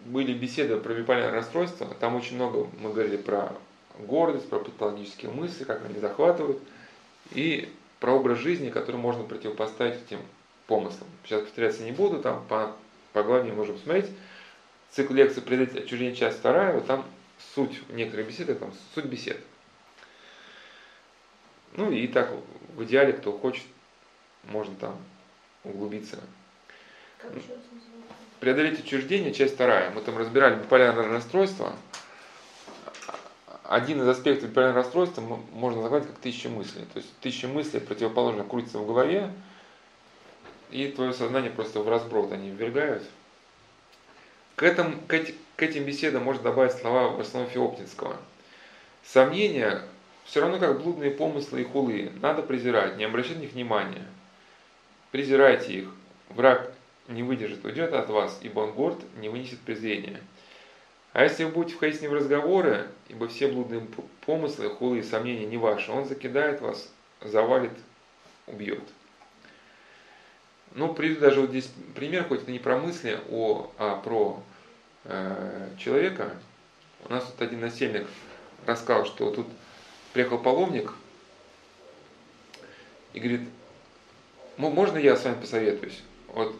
были 0.00 0.34
беседы 0.34 0.76
про 0.76 0.92
бипольное 0.92 1.30
расстройство, 1.30 1.86
там 1.98 2.14
очень 2.14 2.36
много 2.36 2.68
мы 2.78 2.92
говорили 2.92 3.16
про 3.16 3.54
гордость, 4.00 4.50
про 4.50 4.58
патологические 4.58 5.30
мысли, 5.30 5.64
как 5.64 5.82
они 5.86 5.98
захватывают, 5.98 6.58
и 7.30 7.72
про 8.00 8.12
образ 8.12 8.40
жизни, 8.40 8.68
который 8.68 8.96
можно 8.96 9.24
противопоставить 9.24 10.02
этим 10.02 10.18
помыслам. 10.66 11.08
Сейчас 11.24 11.40
повторяться 11.40 11.82
не 11.84 11.92
буду, 11.92 12.20
там 12.20 12.44
по, 12.50 12.76
по 13.16 13.22
главе 13.22 13.50
можем 13.50 13.78
смотреть. 13.78 14.10
Цикл 14.90 15.14
лекций 15.14 15.40
«Предать 15.40 15.74
отчуждение. 15.74 16.14
Часть 16.14 16.38
вторая», 16.38 16.74
вот 16.74 16.86
там 16.86 17.02
суть 17.54 17.80
некоторых 17.88 18.28
бесед, 18.28 18.58
там 18.58 18.74
суть 18.94 19.06
бесед. 19.06 19.40
Ну 21.72 21.90
и 21.90 22.06
так 22.08 22.30
в 22.74 22.84
идеале, 22.84 23.14
кто 23.14 23.32
хочет, 23.32 23.64
можно 24.44 24.76
там 24.76 24.98
углубиться. 25.64 26.18
Преодолеть 28.40 28.80
отчуждение, 28.80 29.32
часть 29.32 29.54
вторая. 29.54 29.90
Мы 29.92 30.02
там 30.02 30.18
разбирали 30.18 30.56
биполярное 30.56 31.08
расстройство. 31.08 31.74
Один 33.64 34.02
из 34.02 34.08
аспектов 34.08 34.50
биполярного 34.50 34.82
расстройства 34.82 35.22
можно 35.22 35.80
назвать 35.80 36.06
как 36.06 36.18
тысяча 36.18 36.50
мыслей. 36.50 36.84
То 36.92 36.98
есть 36.98 37.10
тысяча 37.20 37.48
мыслей 37.48 37.80
противоположно 37.80 38.44
крутится 38.44 38.78
в 38.78 38.86
голове, 38.86 39.32
и 40.70 40.88
твое 40.88 41.12
сознание 41.12 41.50
просто 41.50 41.80
в 41.80 41.88
разброд 41.88 42.32
они 42.32 42.50
ввергают. 42.50 43.02
К, 44.56 44.62
этому, 44.62 44.96
к, 45.06 45.12
эти, 45.12 45.34
к 45.56 45.62
этим 45.62 45.84
беседам 45.84 46.24
можно 46.24 46.42
добавить 46.42 46.72
слова 46.72 47.08
в 47.08 47.20
основном 47.20 47.50
Феоптинского. 47.50 48.16
Сомнения 49.04 49.82
все 50.24 50.40
равно 50.40 50.58
как 50.58 50.82
блудные 50.82 51.10
помыслы 51.10 51.60
и 51.60 51.64
хулы. 51.64 52.10
Надо 52.20 52.42
презирать, 52.42 52.96
не 52.96 53.04
обращать 53.04 53.36
на 53.36 53.42
них 53.42 53.52
внимания. 53.52 54.06
Презирайте 55.12 55.72
их. 55.72 55.88
Враг 56.30 56.72
не 57.08 57.22
выдержит, 57.22 57.64
уйдет 57.64 57.92
от 57.92 58.08
вас, 58.08 58.38
ибо 58.42 58.60
он 58.60 58.72
горд, 58.72 58.98
не 59.18 59.28
вынесет 59.28 59.60
презрения. 59.60 60.20
А 61.12 61.22
если 61.22 61.44
вы 61.44 61.52
будете 61.52 61.76
входить 61.76 61.98
с 61.98 62.02
ним 62.02 62.10
в 62.10 62.14
разговоры, 62.14 62.88
ибо 63.08 63.28
все 63.28 63.48
блудные 63.48 63.86
помыслы, 64.26 64.68
хулы 64.68 64.98
и 64.98 65.02
сомнения 65.02 65.46
не 65.46 65.56
ваши, 65.56 65.90
он 65.90 66.04
закидает 66.04 66.60
вас, 66.60 66.92
завалит, 67.22 67.72
убьет. 68.46 68.82
Ну, 70.76 70.92
приведу 70.92 71.20
даже 71.20 71.40
вот 71.40 71.50
здесь 71.50 71.70
пример, 71.94 72.24
хоть 72.24 72.42
это 72.42 72.52
не 72.52 72.58
про 72.58 72.76
мысли, 72.76 73.18
о, 73.30 73.70
а 73.78 73.96
про 73.96 74.42
э, 75.04 75.70
человека. 75.78 76.32
У 77.08 77.12
нас 77.12 77.24
тут 77.24 77.40
один 77.40 77.60
насельник 77.60 78.06
рассказал, 78.66 79.06
что 79.06 79.30
тут 79.30 79.46
приехал 80.12 80.36
паломник 80.36 80.92
и 83.14 83.20
говорит, 83.20 83.48
можно 84.58 84.98
я 84.98 85.16
с 85.16 85.24
вами 85.24 85.40
посоветуюсь? 85.40 86.02
Вот, 86.34 86.54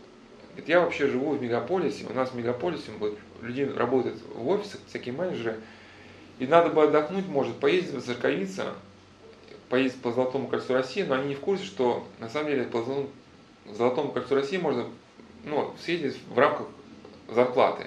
говорит, 0.53 0.69
я 0.69 0.81
вообще 0.81 1.09
живу 1.09 1.33
в 1.33 1.43
мегаполисе, 1.43 2.07
у 2.09 2.15
нас 2.15 2.31
в 2.31 2.37
мегаполисе 2.37 2.93
вот, 2.99 3.19
люди 3.43 3.63
работают 3.65 4.19
в 4.35 4.49
офисах, 4.49 4.81
всякие 4.89 5.13
менеджеры, 5.13 5.61
и 6.39 6.47
надо 6.47 6.71
бы 6.71 6.85
отдохнуть, 6.85 7.27
может, 7.27 7.57
поездить, 7.59 7.93
воцерковиться, 7.93 8.73
поездить 9.69 10.01
по 10.01 10.11
Золотому 10.11 10.49
кольцу 10.49 10.73
России, 10.73 11.03
но 11.03 11.17
они 11.17 11.29
не 11.29 11.35
в 11.35 11.41
курсе, 11.41 11.65
что 11.65 12.09
на 12.19 12.31
самом 12.31 12.49
деле 12.49 12.65
по 12.65 12.79
Золотому 12.79 13.11
кольцу 14.13 14.35
России 14.35 14.57
можно 14.57 14.87
ну, 15.45 15.75
съездить 15.81 16.19
в 16.29 16.39
рамках 16.39 16.67
зарплаты. 17.29 17.87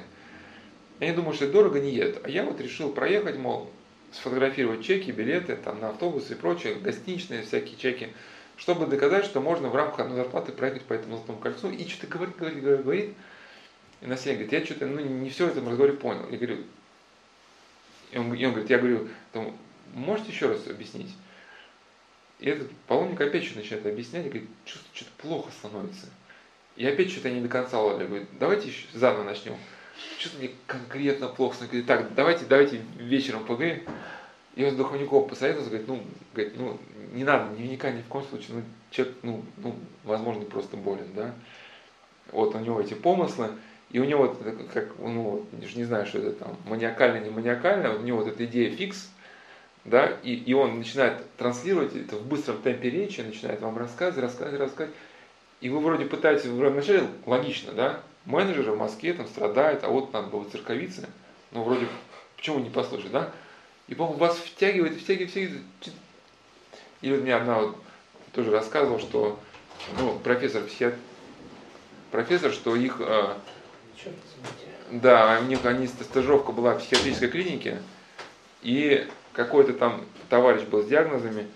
Я 1.00 1.10
не 1.10 1.16
думаю, 1.16 1.34
что 1.34 1.46
это 1.46 1.54
дорого 1.54 1.80
не 1.80 1.92
едет. 1.92 2.22
А 2.24 2.30
я 2.30 2.44
вот 2.44 2.60
решил 2.60 2.92
проехать, 2.92 3.38
мол, 3.38 3.70
сфотографировать 4.12 4.84
чеки, 4.84 5.12
билеты 5.12 5.56
там, 5.56 5.80
на 5.80 5.90
автобусы 5.90 6.34
и 6.34 6.36
прочее, 6.36 6.76
гостиничные 6.76 7.44
всякие 7.44 7.78
чеки, 7.78 8.10
чтобы 8.58 8.88
доказать, 8.88 9.26
что 9.26 9.40
можно 9.40 9.70
в 9.70 9.76
рамках 9.76 10.02
одной 10.02 10.18
зарплаты 10.18 10.52
проехать 10.52 10.84
по 10.84 10.94
этому 10.94 11.16
Золотому 11.16 11.40
кольцу. 11.40 11.70
И 11.70 11.88
что-то 11.88 12.08
говорит, 12.08 12.36
говорит, 12.36 12.62
говорит, 12.62 12.84
говорит. 12.84 13.14
И 14.02 14.08
на 14.08 14.18
себе 14.18 14.34
говорит, 14.34 14.54
я 14.54 14.66
что-то 14.66 14.86
ну, 14.86 15.00
не 15.00 15.30
все 15.30 15.46
в 15.46 15.52
этом 15.52 15.68
разговоре 15.68 15.94
понял. 15.94 16.28
Я 16.30 16.38
говорю, 16.38 16.58
и 18.12 18.18
он, 18.18 18.34
и 18.34 18.46
он 18.46 18.52
говорит, 18.52 18.70
я 18.70 18.78
говорю, 18.78 19.08
можете 19.94 20.32
еще 20.32 20.48
раз 20.48 20.66
объяснить? 20.68 21.14
И 22.40 22.50
этот 22.50 22.72
паломник 22.88 23.20
опять 23.20 23.44
что-то 23.44 23.60
начинает 23.60 23.86
объяснять, 23.86 24.26
и 24.26 24.30
говорит, 24.30 24.50
чувствую, 24.66 24.96
что-то 24.96 25.12
плохо 25.18 25.52
становится. 25.52 26.08
И 26.76 26.86
опять 26.86 27.12
что-то 27.12 27.30
не 27.30 27.42
до 27.42 27.50
конца 27.50 27.80
ловили. 27.80 28.08
Говорит, 28.08 28.28
давайте 28.40 28.72
заново 28.94 29.24
начнем. 29.24 29.58
Что-то 30.18 30.38
мне 30.38 30.52
конкретно 30.66 31.28
плохо. 31.28 31.66
Говорит, 31.66 31.86
так, 31.86 32.14
давайте, 32.14 32.46
давайте 32.46 32.82
вечером 32.98 33.46
поговорим. 33.46 33.84
И 34.56 34.64
он 34.64 34.72
с 34.72 34.76
духовником 34.76 35.28
посоветовался, 35.28 35.70
говорит, 35.70 35.88
ну, 35.88 36.04
говорит, 36.34 36.54
ну, 36.58 36.80
не 37.14 37.24
надо 37.24 37.56
дневника 37.56 37.92
ни 37.92 38.02
в 38.02 38.08
коем 38.08 38.26
случае, 38.26 38.58
ну, 38.58 38.64
человек, 38.92 39.16
ну, 39.24 39.44
ну, 39.58 39.76
возможно, 40.04 40.46
просто 40.46 40.78
болен, 40.78 41.08
да. 41.16 41.34
Вот 42.32 42.56
у 42.56 42.60
него 42.60 42.82
эти 42.82 42.94
помыслы, 42.94 43.50
и 43.92 44.00
у 44.00 44.04
него, 44.04 44.36
как, 44.74 44.98
ну, 45.00 45.46
я 45.62 45.68
же 45.68 45.78
не 45.78 45.86
знаю, 45.86 46.06
что 46.06 46.20
это 46.20 46.32
там, 46.32 46.58
маниакально, 46.66 47.24
не 47.24 47.30
маниакально, 47.30 47.96
у 47.96 48.02
него 48.02 48.20
вот 48.20 48.28
эта 48.28 48.46
идея 48.46 48.70
фикс, 48.76 49.10
да, 49.90 50.18
и, 50.24 50.34
и 50.34 50.54
он 50.54 50.78
начинает 50.78 51.24
транслировать 51.36 51.96
это 51.96 52.16
в 52.16 52.26
быстром 52.26 52.62
темпе 52.62 52.90
речи, 52.90 53.22
начинает 53.22 53.62
вам 53.62 53.78
рассказывать, 53.78 54.24
рассказывать, 54.24 54.60
рассказывать. 54.60 54.96
И 55.62 55.70
вы 55.70 55.80
вроде 55.80 56.06
пытаетесь, 56.06 56.46
вначале 56.46 57.08
логично, 57.26 57.74
да, 57.74 58.02
менеджер 58.26 58.72
в 58.72 58.78
Москве 58.78 59.14
там 59.14 59.28
страдает, 59.28 59.84
а 59.84 59.90
вот 59.90 60.14
надо 60.14 60.28
было 60.28 60.50
церковицы, 60.50 61.08
ну 61.52 61.64
вроде, 61.64 61.88
почему 62.38 62.60
не 62.60 62.70
послушать, 62.70 63.12
да? 63.12 63.32
И, 63.88 63.96
по-моему, 63.96 64.20
вас 64.20 64.38
втягивает, 64.38 65.02
втягивает, 65.02 65.32
втягивает. 65.32 65.64
И 67.02 67.12
вот 67.12 67.22
мне 67.22 67.36
одна 67.36 67.60
вот 67.60 67.76
тоже 68.34 68.52
рассказывала, 68.52 69.00
что 69.00 69.40
ну, 69.98 70.20
профессор 70.20 70.64
психиатр, 70.64 70.98
профессор, 72.12 72.52
что 72.52 72.76
их, 72.76 72.98
э, 73.00 73.34
да, 74.92 75.40
у 75.42 75.46
них 75.46 75.66
они 75.66 75.88
стажировка 75.88 76.52
была 76.52 76.76
в 76.76 76.80
психиатрической 76.80 77.30
клинике, 77.30 77.82
и 78.62 79.08
какой-то 79.40 79.72
там 79.72 80.04
товарищ 80.30 80.64
был 80.64 80.84
с 80.84 80.88
диагнозами 80.88 81.48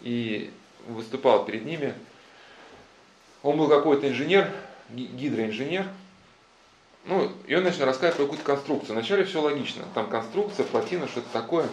и 0.00 0.52
выступал 0.86 1.44
перед 1.44 1.64
ними. 1.64 1.92
Он 3.42 3.58
был 3.58 3.68
какой-то 3.68 4.08
инженер, 4.08 4.48
гидроинженер. 4.90 5.88
Ну, 7.04 7.32
и 7.48 7.56
он 7.56 7.64
начал 7.64 7.84
рассказывать 7.84 8.14
про 8.14 8.22
какую-то 8.26 8.44
конструкцию. 8.44 8.94
Вначале 8.94 9.24
все 9.24 9.42
логично. 9.42 9.82
Там 9.92 10.08
конструкция, 10.08 10.64
плотина, 10.64 11.08
что-то 11.08 11.26
такое. 11.32 11.66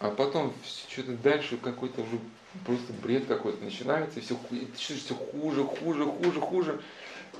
А 0.00 0.10
потом 0.10 0.52
что-то 0.88 1.12
дальше 1.12 1.58
какой-то 1.58 2.00
уже 2.00 2.18
просто 2.66 2.92
бред 2.92 3.26
какой-то 3.26 3.62
начинается, 3.62 4.18
и 4.18 4.22
все, 4.22 4.36
все 4.74 5.14
хуже, 5.14 5.62
хуже, 5.62 6.06
хуже, 6.06 6.40
хуже. 6.40 6.80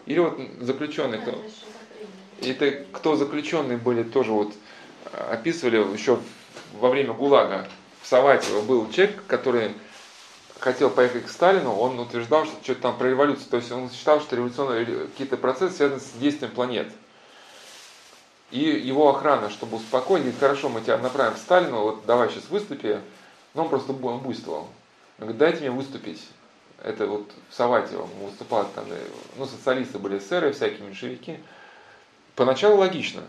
Или 0.06 0.20
вот 0.20 0.38
заключенный, 0.60 1.18
кто, 1.18 1.44
это 2.40 2.84
кто 2.92 3.16
заключенные 3.16 3.78
были 3.78 4.04
тоже 4.04 4.30
вот 4.30 4.54
описывали 5.12 5.78
еще 5.92 6.20
во 6.74 6.90
время 6.90 7.12
ГУЛАГа 7.12 7.68
в 8.02 8.06
Саватево 8.06 8.62
был 8.62 8.90
человек, 8.90 9.22
который 9.26 9.74
хотел 10.58 10.90
поехать 10.90 11.26
к 11.26 11.30
Сталину, 11.30 11.72
он 11.72 11.98
утверждал, 11.98 12.44
что 12.44 12.54
что-то 12.62 12.82
там 12.82 12.98
про 12.98 13.08
революцию. 13.08 13.48
То 13.50 13.56
есть 13.58 13.70
он 13.70 13.90
считал, 13.90 14.20
что 14.20 14.36
революционные 14.36 14.84
какие-то 14.84 15.36
процессы 15.36 15.76
связаны 15.76 16.00
с 16.00 16.10
действием 16.12 16.52
планет. 16.52 16.88
И 18.50 18.60
его 18.60 19.10
охрана, 19.10 19.50
чтобы 19.50 19.76
успокоить, 19.76 20.22
говорит, 20.22 20.40
хорошо, 20.40 20.68
мы 20.68 20.80
тебя 20.80 20.98
направим 20.98 21.34
к 21.34 21.38
Сталину, 21.38 21.82
вот 21.82 22.06
давай 22.06 22.30
сейчас 22.30 22.48
выступи. 22.48 23.00
Но 23.54 23.64
он 23.64 23.68
просто 23.68 23.92
буйствовал. 23.92 24.68
Он 25.18 25.26
говорит, 25.26 25.38
дайте 25.38 25.60
мне 25.60 25.70
выступить. 25.70 26.26
Это 26.82 27.06
вот 27.06 27.30
в 27.50 27.54
Саватево 27.54 28.08
выступал 28.22 28.66
там, 28.74 28.84
ну, 29.36 29.46
социалисты 29.46 29.98
были 29.98 30.18
эсеры, 30.18 30.52
всякие 30.52 30.86
меньшевики. 30.86 31.40
Поначалу 32.36 32.76
логично. 32.76 33.22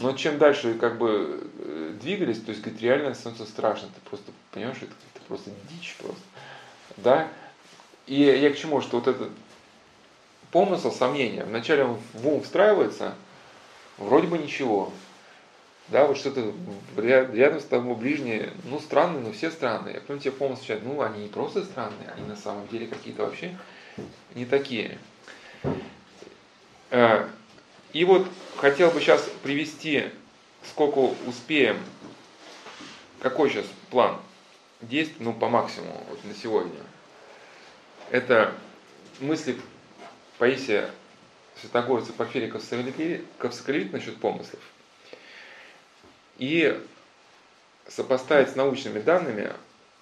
Но 0.00 0.12
чем 0.12 0.38
дальше 0.38 0.74
как 0.74 0.98
бы 0.98 1.48
э, 1.58 1.94
двигались, 2.00 2.40
то 2.40 2.50
есть, 2.50 2.62
говорит, 2.62 2.82
реально 2.82 3.14
становится 3.14 3.50
страшно. 3.50 3.88
Ты 3.88 4.08
просто 4.08 4.32
понимаешь, 4.50 4.78
это, 4.78 4.92
это 5.14 5.24
просто 5.28 5.50
дичь 5.70 5.96
просто. 5.98 6.22
Да? 6.96 7.28
И 8.06 8.22
я 8.22 8.50
к 8.50 8.56
чему, 8.56 8.80
что 8.80 8.98
вот 8.98 9.08
этот 9.08 9.30
помысл, 10.50 10.92
сомнения, 10.92 11.44
вначале 11.44 11.84
он 11.84 11.98
в 12.12 12.28
ум 12.28 12.42
встраивается, 12.42 13.14
вроде 13.98 14.26
бы 14.26 14.38
ничего. 14.38 14.92
Да, 15.88 16.06
вот 16.06 16.16
что-то 16.16 16.52
рядом 16.96 17.60
с 17.60 17.64
тобой 17.64 17.94
ближние, 17.94 18.50
ну, 18.64 18.80
странные, 18.80 19.22
но 19.22 19.32
все 19.32 19.50
странные. 19.50 19.98
А 19.98 20.00
потом 20.00 20.18
тебе 20.18 20.32
помысл 20.32 20.60
начинает, 20.60 20.84
ну, 20.84 21.02
они 21.02 21.24
не 21.24 21.28
просто 21.28 21.62
странные, 21.64 22.10
они 22.16 22.26
на 22.26 22.36
самом 22.36 22.66
деле 22.68 22.86
какие-то 22.86 23.24
вообще 23.24 23.54
не 24.34 24.46
такие. 24.46 24.98
И 27.94 28.04
вот 28.04 28.26
хотел 28.56 28.90
бы 28.90 29.00
сейчас 29.00 29.22
привести, 29.44 30.10
сколько 30.68 30.98
успеем, 31.26 31.78
какой 33.20 33.48
сейчас 33.48 33.66
план 33.88 34.20
действий, 34.82 35.18
ну, 35.20 35.32
по 35.32 35.48
максимуму 35.48 36.04
вот 36.10 36.22
на 36.24 36.34
сегодня. 36.34 36.72
Это 38.10 38.52
мысли 39.20 39.58
Паисия 40.38 40.90
Святогорца 41.60 42.12
Порфирия 42.12 42.50
Ковсоколевит 42.50 43.92
насчет 43.92 44.16
помыслов. 44.16 44.60
И 46.38 46.76
сопоставить 47.86 48.50
с 48.50 48.56
научными 48.56 48.98
данными 48.98 49.52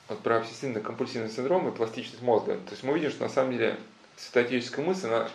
вот, 0.08 0.20
про 0.20 0.38
обсессивно-компульсивный 0.38 1.28
синдром 1.28 1.68
и 1.68 1.76
пластичность 1.76 2.22
мозга. 2.22 2.54
То 2.54 2.70
есть 2.70 2.84
мы 2.84 2.94
видим, 2.94 3.10
что 3.10 3.24
на 3.24 3.28
самом 3.28 3.52
деле 3.52 3.76
святоотеческая 4.16 4.82
мысль, 4.82 5.08
она 5.08 5.28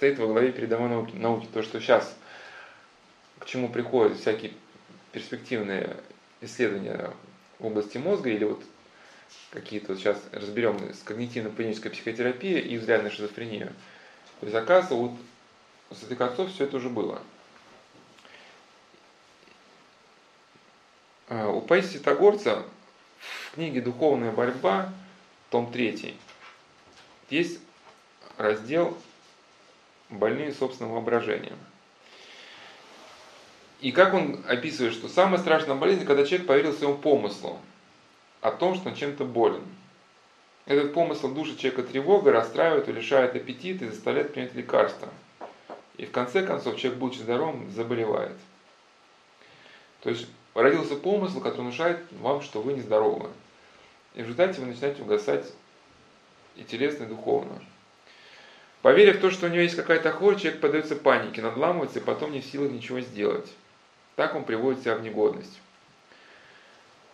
стоит 0.00 0.18
во 0.18 0.28
главе 0.28 0.50
передовой 0.50 0.88
науки, 0.88 1.14
науки. 1.14 1.46
То, 1.52 1.62
что 1.62 1.78
сейчас 1.78 2.16
к 3.38 3.44
чему 3.44 3.68
приходят 3.68 4.16
всякие 4.16 4.54
перспективные 5.12 5.94
исследования 6.40 7.12
в 7.58 7.66
области 7.66 7.98
мозга 7.98 8.30
или 8.30 8.44
вот 8.44 8.62
какие-то 9.50 9.88
вот 9.88 9.98
сейчас 9.98 10.18
разберем 10.32 10.78
с 10.94 11.02
когнитивно-поведенческой 11.04 11.90
психотерапией 11.90 12.60
и 12.60 12.78
взглядной 12.78 13.10
шизофренией. 13.10 13.66
То 14.40 14.46
есть, 14.46 14.54
оказывается, 14.54 14.94
вот 14.94 15.12
у 15.90 15.94
святых 15.94 16.20
отцов 16.22 16.50
все 16.50 16.64
это 16.64 16.78
уже 16.78 16.88
было. 16.88 17.20
А, 21.28 21.46
у 21.48 21.60
Паисия 21.60 21.90
Святогорца 21.90 22.64
в 23.18 23.54
книге 23.54 23.82
«Духовная 23.82 24.32
борьба», 24.32 24.94
том 25.50 25.70
3, 25.70 26.16
есть 27.28 27.60
раздел 28.38 28.96
больные 30.10 30.52
собственным 30.52 30.92
воображением. 30.92 31.58
И 33.80 33.92
как 33.92 34.12
он 34.12 34.44
описывает, 34.46 34.92
что 34.92 35.08
самая 35.08 35.38
страшная 35.38 35.74
болезнь, 35.74 36.04
когда 36.04 36.24
человек 36.24 36.46
поверил 36.46 36.72
своему 36.72 36.98
помыслу 36.98 37.58
о 38.42 38.50
том, 38.50 38.74
что 38.74 38.90
он 38.90 38.94
чем-то 38.94 39.24
болен. 39.24 39.62
Этот 40.66 40.92
помысл 40.92 41.32
душит 41.32 41.58
человека 41.58 41.82
тревога, 41.82 42.32
расстраивает, 42.32 42.88
лишает 42.88 43.34
аппетита 43.34 43.86
и 43.86 43.88
заставляет 43.88 44.32
принять 44.32 44.54
лекарства. 44.54 45.08
И 45.96 46.04
в 46.04 46.12
конце 46.12 46.46
концов 46.46 46.76
человек, 46.76 46.98
будучи 46.98 47.20
здоровым, 47.20 47.70
заболевает. 47.70 48.36
То 50.02 50.10
есть 50.10 50.26
родился 50.54 50.96
помысл, 50.96 51.40
который 51.40 51.62
внушает 51.62 52.00
вам, 52.20 52.42
что 52.42 52.60
вы 52.60 52.74
нездоровы. 52.74 53.30
И 54.14 54.18
в 54.22 54.24
результате 54.24 54.60
вы 54.60 54.66
начинаете 54.66 55.02
угасать 55.02 55.46
и 56.56 56.64
телесно, 56.64 57.04
и 57.04 57.06
духовно. 57.06 57.60
Поверив 58.82 59.18
в 59.18 59.20
то, 59.20 59.30
что 59.30 59.46
у 59.46 59.48
него 59.50 59.62
есть 59.62 59.76
какая-то 59.76 60.10
хворь, 60.10 60.38
человек 60.38 60.60
подается 60.60 60.96
панике, 60.96 61.42
надламывается 61.42 61.98
и 61.98 62.02
потом 62.02 62.32
не 62.32 62.40
в 62.40 62.46
силах 62.46 62.70
ничего 62.70 63.00
сделать. 63.00 63.50
Так 64.16 64.34
он 64.34 64.44
приводит 64.44 64.80
себя 64.80 64.94
в 64.94 65.02
негодность. 65.02 65.60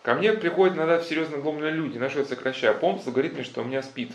Ко 0.03 0.15
мне 0.15 0.31
приходят 0.31 0.77
иногда 0.77 1.01
серьезно 1.01 1.37
надломленные 1.37 1.73
люди, 1.73 1.97
на 1.97 2.09
что 2.09 2.19
я 2.19 2.25
сокращаю. 2.25 2.79
Помысл 2.79 3.11
говорит 3.11 3.33
мне, 3.33 3.43
что 3.43 3.61
у 3.61 3.65
меня 3.65 3.83
спит. 3.83 4.13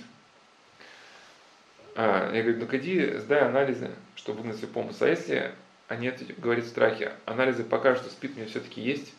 А, 1.94 2.32
я 2.32 2.42
говорю, 2.42 2.60
ну 2.60 2.78
иди, 2.78 3.18
сдай 3.18 3.40
анализы, 3.40 3.90
чтобы 4.14 4.40
выгнать 4.40 4.66
помысл. 4.70 5.04
А 5.04 5.08
если 5.08 5.52
они 5.88 6.06
это 6.06 6.24
говорит 6.38 6.64
в 6.64 6.68
страхе, 6.68 7.12
анализы 7.26 7.64
покажут, 7.64 8.04
что 8.04 8.10
спит 8.10 8.32
у 8.34 8.36
меня 8.38 8.48
все-таки 8.48 8.80
есть. 8.80 9.12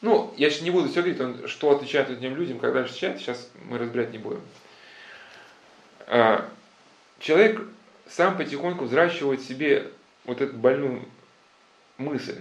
Ну, 0.00 0.34
я 0.36 0.50
сейчас 0.50 0.62
не 0.62 0.72
буду 0.72 0.88
все 0.88 1.02
говорить, 1.02 1.48
что 1.48 1.70
отвечает 1.70 2.10
этим 2.10 2.34
людям, 2.34 2.58
когда 2.58 2.86
сейчас, 2.88 3.18
сейчас 3.18 3.50
мы 3.64 3.78
разбирать 3.78 4.10
не 4.10 4.18
будем. 4.18 4.40
А, 6.08 6.48
человек 7.18 7.60
сам 8.08 8.36
потихоньку 8.36 8.84
взращивает 8.84 9.42
себе 9.42 9.90
вот 10.24 10.40
эту 10.40 10.56
больную 10.56 11.04
мысль. 11.96 12.40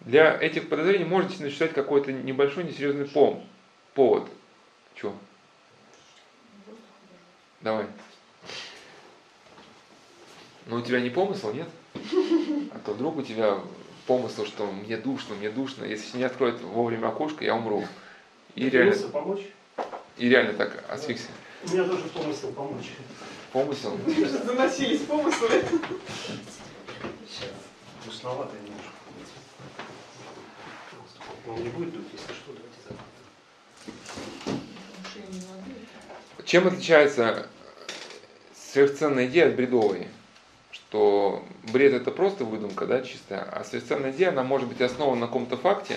Для 0.00 0.36
этих 0.38 0.68
подозрений 0.68 1.04
можно 1.04 1.50
считать 1.50 1.72
какой-то 1.72 2.12
небольшой 2.12 2.64
несерьезный 2.64 3.06
пом. 3.06 3.46
повод. 3.94 4.28
Чего? 4.94 5.14
Давай. 7.60 7.86
Ну, 10.66 10.76
у 10.76 10.82
тебя 10.82 11.00
не 11.00 11.10
помысл, 11.10 11.52
нет? 11.52 11.68
А 12.72 12.78
то 12.84 12.92
вдруг 12.92 13.16
у 13.16 13.22
тебя 13.22 13.58
помысл, 14.06 14.44
что 14.44 14.66
мне 14.66 14.96
душно, 14.96 15.34
мне 15.34 15.50
душно. 15.50 15.84
Если 15.84 16.18
не 16.18 16.24
откроют 16.24 16.60
вовремя 16.60 17.08
окошко, 17.08 17.44
я 17.44 17.54
умру. 17.54 17.86
И 18.54 18.68
реально, 18.68 19.08
помочь? 19.08 19.42
И 20.18 20.28
реально 20.28 20.52
так 20.52 20.84
асфиксия. 20.88 21.30
У 21.64 21.70
меня 21.70 21.84
тоже 21.84 22.04
помысл 22.08 22.52
помочь. 22.52 22.92
Помысел? 23.54 23.96
Заносились 24.44 25.02
помыслы. 25.02 25.62
Душновато 28.04 28.56
немножко. 28.56 28.90
Он 31.46 31.62
не 31.62 31.68
будет 31.68 31.92
дуть, 31.92 32.08
если 32.12 32.32
что, 32.32 32.52
давайте 32.52 32.74
Чем 36.44 36.66
отличается 36.66 37.46
сверхценная 38.56 39.26
идея 39.28 39.46
от 39.50 39.54
бредовой? 39.54 40.08
Что 40.72 41.44
бред 41.72 41.92
это 41.92 42.10
просто 42.10 42.44
выдумка, 42.44 42.86
да, 42.86 43.02
чистая, 43.02 43.42
а 43.42 43.62
сверхценная 43.62 44.10
идея, 44.10 44.30
она 44.30 44.42
может 44.42 44.66
быть 44.68 44.80
основана 44.80 45.20
на 45.20 45.26
каком-то 45.28 45.56
факте, 45.56 45.96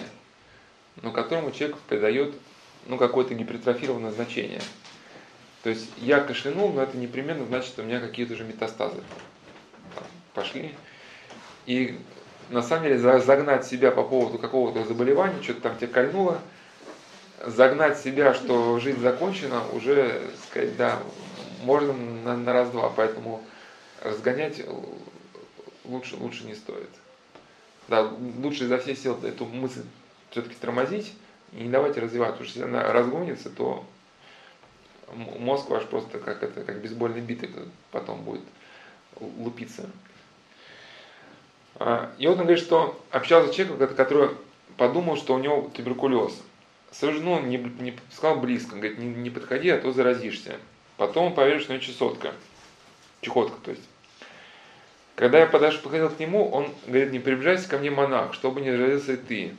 но 1.01 1.11
которому 1.11 1.49
человек 1.49 1.79
придает 1.87 2.35
ну, 2.85 2.99
какое-то 2.99 3.33
гипертрофированное 3.33 4.11
значение. 4.11 4.61
То 5.63 5.69
есть 5.69 5.89
я 5.97 6.19
кашлянул, 6.19 6.71
но 6.71 6.83
это 6.83 6.97
непременно 6.97 7.45
значит, 7.45 7.69
что 7.69 7.81
у 7.81 7.85
меня 7.85 7.99
какие-то 7.99 8.35
же 8.35 8.43
метастазы 8.43 9.01
пошли. 10.33 10.75
И 11.65 11.99
на 12.49 12.61
самом 12.61 12.83
деле 12.83 12.97
загнать 12.97 13.65
себя 13.65 13.91
по 13.91 14.03
поводу 14.03 14.37
какого-то 14.37 14.85
заболевания, 14.85 15.41
что-то 15.41 15.61
там 15.61 15.77
тебе 15.77 15.87
кольнуло, 15.87 16.39
загнать 17.45 17.97
себя, 17.99 18.33
что 18.33 18.79
жизнь 18.79 19.01
закончена, 19.01 19.61
уже, 19.73 20.21
сказать, 20.47 20.77
да, 20.77 20.99
можно 21.63 21.93
на, 21.93 22.37
на 22.37 22.53
раз-два, 22.53 22.89
поэтому 22.89 23.43
разгонять 24.01 24.61
лучше, 25.83 26.15
лучше 26.17 26.45
не 26.45 26.55
стоит. 26.55 26.89
Да, 27.87 28.09
лучше 28.41 28.65
изо 28.65 28.77
всех 28.77 28.97
сил 28.97 29.17
эту 29.23 29.45
мысль 29.45 29.83
все-таки 30.29 30.55
тормозить 30.55 31.13
и 31.53 31.63
не 31.63 31.69
давайте 31.69 32.01
развивать, 32.01 32.31
потому 32.31 32.47
что 32.47 32.59
если 32.59 32.69
она 32.69 32.91
разгонится, 32.91 33.49
то 33.49 33.85
мозг 35.13 35.69
ваш 35.69 35.85
просто 35.85 36.19
как 36.19 36.43
это, 36.43 36.63
как 36.63 36.81
бейсбольный 36.81 37.21
битый 37.21 37.49
потом 37.91 38.23
будет 38.23 38.41
лупиться. 39.19 39.89
А, 41.75 42.11
и 42.17 42.27
вот 42.27 42.33
он 42.33 42.43
говорит, 42.43 42.63
что 42.63 42.99
общался 43.11 43.51
с 43.51 43.55
человеком, 43.55 43.95
который 43.95 44.29
подумал, 44.77 45.17
что 45.17 45.35
у 45.35 45.39
него 45.39 45.69
туберкулез. 45.73 46.33
Сразу, 46.91 47.21
ну, 47.21 47.39
не, 47.41 47.57
не 47.57 47.97
сказал 48.11 48.39
близко, 48.39 48.73
он 48.73 48.79
говорит, 48.79 48.97
не, 48.97 49.07
не 49.07 49.29
подходи, 49.29 49.69
а 49.69 49.79
то 49.79 49.91
заразишься. 49.91 50.57
Потом 50.97 51.27
он 51.27 51.35
поверил, 51.35 51.59
что 51.59 51.71
у 51.71 51.75
него 51.75 51.85
чесотка. 51.85 52.33
Чехотка, 53.21 53.57
то 53.63 53.71
есть. 53.71 53.83
Когда 55.15 55.39
я 55.39 55.47
подошел, 55.47 55.81
подходил 55.81 56.09
к 56.09 56.19
нему, 56.19 56.49
он 56.49 56.71
говорит, 56.85 57.11
не 57.11 57.19
приближайся 57.19 57.67
ко 57.67 57.77
мне, 57.77 57.89
монах, 57.89 58.33
чтобы 58.33 58.61
не 58.61 58.71
заразился 58.71 59.13
и 59.13 59.17
ты. 59.17 59.55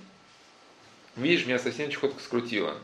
Видишь, 1.17 1.47
меня 1.47 1.59
совсем 1.59 1.91
чехотка 1.91 2.23
скрутила. 2.23 2.75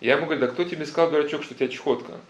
Я 0.00 0.14
ему 0.14 0.26
говорю, 0.26 0.40
да 0.40 0.48
кто 0.48 0.64
тебе 0.64 0.84
сказал, 0.86 1.10
дурачок, 1.10 1.42
что 1.42 1.54
у 1.54 1.56
тебя 1.56 1.68
чехотка? 1.68 2.20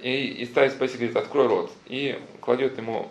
И, 0.00 0.26
и 0.26 0.46
ставит 0.46 0.72
спасибо, 0.72 0.98
говорит, 0.98 1.16
открой 1.16 1.46
рот. 1.46 1.72
И 1.86 2.20
кладет 2.40 2.76
ему 2.76 3.10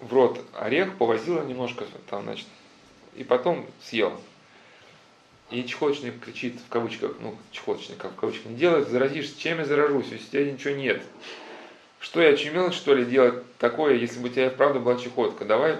в 0.00 0.12
рот 0.12 0.44
орех, 0.54 0.96
повозила 0.96 1.42
немножко 1.44 1.86
там, 2.08 2.24
значит, 2.24 2.46
и 3.14 3.24
потом 3.24 3.66
съел. 3.82 4.20
И 5.50 5.64
чехоточник 5.64 6.20
кричит 6.24 6.60
в 6.60 6.68
кавычках, 6.68 7.14
ну, 7.20 7.36
чехоточник 7.52 8.02
в 8.02 8.16
кавычках, 8.16 8.46
не 8.46 8.56
делает, 8.56 8.88
заразишься, 8.88 9.38
чем 9.38 9.58
я 9.58 9.64
заражусь, 9.64 10.08
если 10.10 10.26
у 10.26 10.30
тебя 10.30 10.52
ничего 10.52 10.74
нет. 10.74 11.02
Что 12.00 12.20
я 12.20 12.30
очумел, 12.30 12.72
что 12.72 12.94
ли, 12.94 13.04
делать 13.04 13.44
такое, 13.58 13.94
если 13.94 14.18
бы 14.18 14.28
у 14.28 14.32
тебя 14.32 14.50
правда 14.50 14.80
была 14.80 14.96
чехотка? 14.96 15.44
Давай 15.44 15.78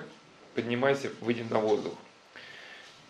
поднимайся, 0.55 1.11
выйдем 1.21 1.49
на 1.51 1.59
воздух. 1.59 1.95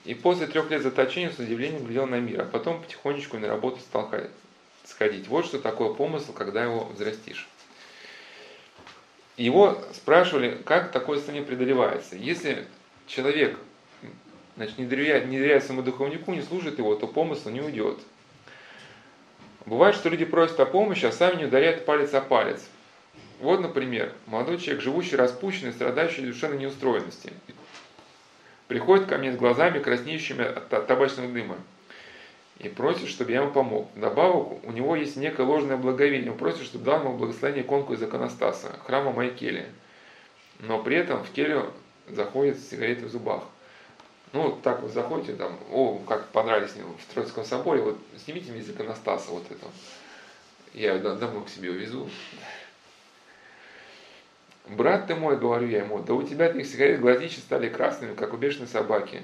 И 0.07 0.15
после 0.15 0.47
трех 0.47 0.71
лет 0.71 0.83
заточения 0.83 1.33
с 1.33 1.39
удивлением 1.41 1.85
глядел 1.85 2.07
на 2.07 2.21
мир, 2.21 2.43
а 2.43 2.45
потом 2.45 2.81
потихонечку 2.81 3.39
на 3.39 3.49
работу 3.49 3.81
стал 3.81 4.09
сходить. 4.85 5.27
Вот 5.27 5.47
что 5.47 5.59
такое 5.59 5.93
помысл, 5.93 6.33
когда 6.33 6.63
его 6.63 6.85
взрастишь. 6.85 7.49
Его 9.37 9.83
спрашивали, 9.93 10.63
как 10.65 10.93
такое 10.93 11.17
состояние 11.17 11.45
преодолевается. 11.45 12.15
Если 12.15 12.67
человек 13.09 13.59
значит, 14.55 14.79
не, 14.79 14.87
доверяет, 14.87 15.27
не 15.27 15.39
доверяет 15.39 15.65
своему 15.65 15.83
духовнику, 15.83 16.33
не 16.33 16.43
служит 16.43 16.79
его, 16.79 16.95
то 16.95 17.09
помысл 17.09 17.51
не 17.51 17.61
уйдет. 17.61 17.99
Бывает, 19.67 19.97
что 19.97 20.09
люди 20.09 20.25
просят 20.25 20.61
о 20.61 20.67
помощи, 20.67 21.05
а 21.05 21.11
сами 21.11 21.39
не 21.39 21.45
ударяют 21.47 21.85
палец 21.85 22.15
о 22.15 22.21
палец. 22.21 22.63
Вот, 23.41 23.61
например, 23.61 24.13
молодой 24.27 24.59
человек, 24.59 24.85
живущий 24.85 25.17
распущенный, 25.17 25.73
страдающий 25.73 26.23
душевной 26.23 26.59
неустроенности 26.59 27.33
приходит 28.69 29.07
ко 29.07 29.19
мне 29.19 29.33
с 29.33 29.37
глазами, 29.37 29.79
краснеющими 29.79 30.45
от 30.45 30.87
табачного 30.87 31.31
дыма, 31.33 31.57
и 32.59 32.69
просит, 32.69 33.09
чтобы 33.09 33.33
я 33.33 33.43
ему 33.43 33.53
помог. 33.53 33.89
Добавок, 33.95 34.65
у 34.65 34.73
него 34.73 34.97
есть 34.97 35.17
некое 35.17 35.47
ложное 35.47 35.77
благовение. 35.77 36.33
Он 36.33 36.39
просит, 36.39 36.63
чтобы 36.63 36.85
дал 36.85 37.01
ему 37.01 37.17
благословение 37.17 37.65
конку 37.65 37.93
из 37.93 38.03
иконостаса, 38.03 38.75
храма 38.87 39.13
моей 39.13 39.31
кели. 39.31 39.67
Но 40.61 40.83
при 40.83 40.97
этом 40.97 41.23
в 41.23 41.31
келью 41.33 41.73
заходит 42.09 42.59
с 42.59 42.71
сигаретой 42.71 43.09
в 43.09 43.11
зубах. 43.11 43.43
Ну, 44.33 44.59
так 44.63 44.83
вы 44.83 44.89
заходите, 44.89 45.35
там, 45.35 45.59
о, 45.71 45.99
как 46.07 46.29
понравились 46.29 46.75
мне 46.75 46.85
в 46.85 47.15
Троицком 47.15 47.45
соборе, 47.45 47.83
вот 47.83 47.99
снимите 48.25 48.51
мне 48.53 48.61
из 48.61 48.71
иконостаса 48.71 49.31
вот 49.31 49.45
это. 49.51 49.67
Я 50.73 50.99
домой 50.99 51.45
к 51.45 51.49
себе 51.49 51.71
увезу. 51.71 52.09
Брат 54.69 55.07
ты 55.07 55.15
мой, 55.15 55.39
говорю 55.39 55.69
я 55.69 55.79
ему, 55.79 56.01
да 56.01 56.15
у 56.15 56.23
тебя 56.25 56.47
этих 56.47 56.67
сигарет 56.67 57.01
глазища 57.01 57.41
стали 57.41 57.69
красными, 57.69 58.15
как 58.15 58.35
у 58.35 58.37
бешеной 58.37 58.67
собаки. 58.67 59.23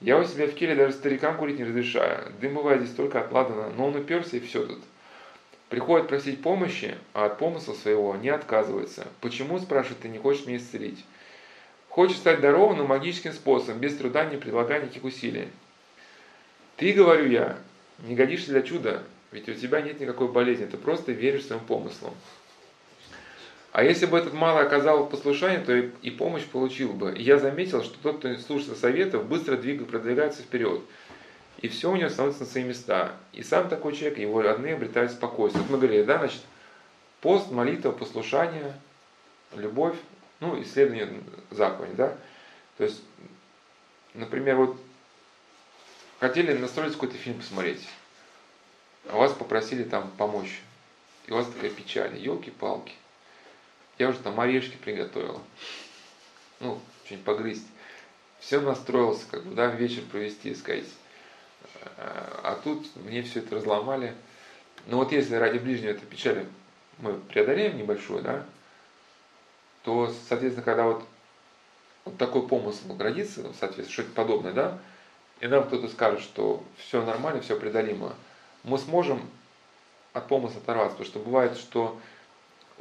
Я 0.00 0.18
у 0.18 0.24
себя 0.24 0.46
в 0.46 0.54
келе 0.54 0.74
даже 0.74 0.94
старикам 0.94 1.36
курить 1.36 1.58
не 1.58 1.64
разрешаю. 1.64 2.32
Дым 2.40 2.54
бывает 2.54 2.82
здесь 2.82 2.94
только 2.94 3.20
от 3.20 3.30
ладана, 3.30 3.70
но 3.76 3.88
он 3.88 3.96
уперся 3.96 4.38
и 4.38 4.40
все 4.40 4.66
тут. 4.66 4.80
Приходит 5.68 6.08
просить 6.08 6.42
помощи, 6.42 6.96
а 7.12 7.26
от 7.26 7.38
помысла 7.38 7.74
своего 7.74 8.16
не 8.16 8.30
отказывается. 8.30 9.06
Почему, 9.20 9.58
спрашивает, 9.58 10.00
ты 10.00 10.08
не 10.08 10.18
хочешь 10.18 10.46
меня 10.46 10.56
исцелить? 10.56 11.04
Хочешь 11.88 12.16
стать 12.16 12.38
здоровым, 12.38 12.78
но 12.78 12.86
магическим 12.86 13.32
способом, 13.32 13.80
без 13.80 13.96
труда, 13.96 14.24
не 14.24 14.36
предлагая 14.36 14.82
никаких 14.82 15.04
усилий. 15.04 15.48
Ты, 16.76 16.92
говорю 16.92 17.28
я, 17.28 17.58
не 18.00 18.14
годишься 18.14 18.50
для 18.50 18.62
чуда, 18.62 19.02
ведь 19.30 19.48
у 19.48 19.54
тебя 19.54 19.80
нет 19.80 20.00
никакой 20.00 20.28
болезни, 20.28 20.64
ты 20.64 20.76
просто 20.76 21.12
веришь 21.12 21.46
своим 21.46 21.62
помыслам. 21.62 22.14
А 23.74 23.82
если 23.82 24.06
бы 24.06 24.16
этот 24.16 24.34
малый 24.34 24.64
оказал 24.64 25.04
послушание, 25.08 25.58
то 25.58 25.74
и, 25.76 26.10
помощь 26.12 26.44
получил 26.44 26.92
бы. 26.92 27.12
И 27.12 27.24
я 27.24 27.40
заметил, 27.40 27.82
что 27.82 27.98
тот, 27.98 28.18
кто 28.18 28.36
слушается 28.36 28.80
советов, 28.80 29.26
быстро 29.26 29.56
двигается, 29.56 29.90
продвигается 29.90 30.42
вперед. 30.42 30.80
И 31.60 31.66
все 31.66 31.90
у 31.90 31.96
него 31.96 32.08
становится 32.08 32.44
на 32.44 32.46
свои 32.46 32.62
места. 32.62 33.16
И 33.32 33.42
сам 33.42 33.68
такой 33.68 33.96
человек, 33.96 34.18
его 34.18 34.42
родные 34.42 34.74
обретают 34.74 35.10
спокойствие. 35.10 35.64
Вот 35.64 35.72
мы 35.72 35.78
говорили, 35.78 36.04
да, 36.04 36.18
значит, 36.18 36.42
пост, 37.20 37.50
молитва, 37.50 37.90
послушание, 37.90 38.74
любовь, 39.56 39.96
ну, 40.38 40.62
исследование 40.62 41.08
заповедей, 41.50 41.96
да. 41.96 42.16
То 42.78 42.84
есть, 42.84 43.02
например, 44.14 44.54
вот 44.54 44.76
хотели 46.20 46.56
настроить 46.56 46.92
какой-то 46.92 47.16
фильм 47.16 47.38
посмотреть, 47.38 47.88
а 49.10 49.16
вас 49.16 49.32
попросили 49.32 49.82
там 49.82 50.12
помочь. 50.16 50.62
И 51.26 51.32
у 51.32 51.34
вас 51.34 51.48
такая 51.48 51.70
печаль, 51.70 52.16
елки-палки. 52.16 52.92
Я 53.98 54.08
уже 54.08 54.18
там 54.18 54.38
орешки 54.40 54.76
приготовил. 54.76 55.40
Ну, 56.60 56.80
что-нибудь 57.04 57.24
погрызть. 57.24 57.66
Все 58.40 58.60
настроился, 58.60 59.24
как 59.30 59.44
бы, 59.44 59.54
да, 59.54 59.66
вечер 59.66 60.02
провести, 60.10 60.54
сказать. 60.54 60.84
А 62.42 62.60
тут 62.62 62.86
мне 62.96 63.22
все 63.22 63.40
это 63.40 63.56
разломали. 63.56 64.14
Но 64.86 64.98
вот 64.98 65.12
если 65.12 65.36
ради 65.36 65.58
ближнего 65.58 65.90
этой 65.90 66.06
печали 66.06 66.46
мы 66.98 67.14
преодолеем 67.14 67.76
небольшую, 67.76 68.22
да, 68.22 68.44
то, 69.82 70.12
соответственно, 70.28 70.64
когда 70.64 70.84
вот, 70.84 71.04
вот 72.04 72.16
такой 72.18 72.46
помысл 72.46 72.96
родится, 72.98 73.42
соответственно, 73.58 73.90
что-то 73.90 74.10
подобное, 74.10 74.52
да, 74.52 74.78
и 75.40 75.46
нам 75.46 75.64
кто-то 75.64 75.88
скажет, 75.88 76.20
что 76.20 76.62
все 76.76 77.04
нормально, 77.04 77.40
все 77.40 77.58
преодолимо, 77.58 78.14
мы 78.62 78.78
сможем 78.78 79.28
от 80.12 80.28
помысла 80.28 80.60
оторваться. 80.60 80.96
Потому 80.96 81.10
что 81.10 81.18
бывает, 81.18 81.56
что 81.58 82.00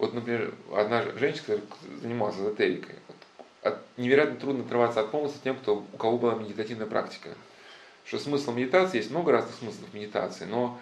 вот, 0.04 0.14
например, 0.14 0.54
одна 0.76 1.02
женщина 1.18 1.62
занималась 2.02 2.36
эзотерикой. 2.36 2.96
Вот, 3.64 3.78
невероятно 3.96 4.36
трудно 4.36 4.66
отрываться 4.66 5.00
от 5.00 5.12
помысла 5.12 5.38
тем, 5.42 5.56
кто, 5.56 5.86
у 5.94 5.98
кого 5.98 6.18
была 6.18 6.36
медитативная 6.36 6.88
практика. 6.88 7.30
Что 8.04 8.20
смысл 8.20 8.52
медитации, 8.52 8.98
есть 8.98 9.12
много 9.12 9.32
разных 9.32 9.56
смыслов 9.56 9.94
медитации, 9.94 10.44
но 10.44 10.78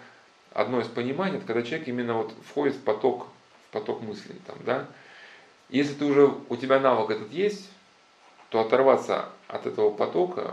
одно 0.52 0.80
из 0.80 0.88
пониманий, 0.88 1.36
это 1.36 1.46
когда 1.46 1.62
человек 1.62 1.86
именно 1.86 2.14
вот 2.14 2.34
входит 2.48 2.74
в 2.74 2.80
поток, 2.80 3.28
в 3.68 3.72
поток 3.72 4.02
мыслей. 4.02 4.34
Там, 4.44 4.56
да? 4.66 4.88
Если 5.68 5.94
ты 5.94 6.04
уже, 6.04 6.34
у 6.48 6.56
тебя 6.56 6.80
навык 6.80 7.10
этот 7.10 7.30
есть, 7.30 7.70
то 8.48 8.60
оторваться 8.60 9.28
от 9.46 9.66
этого 9.66 9.90
потока 9.90 10.52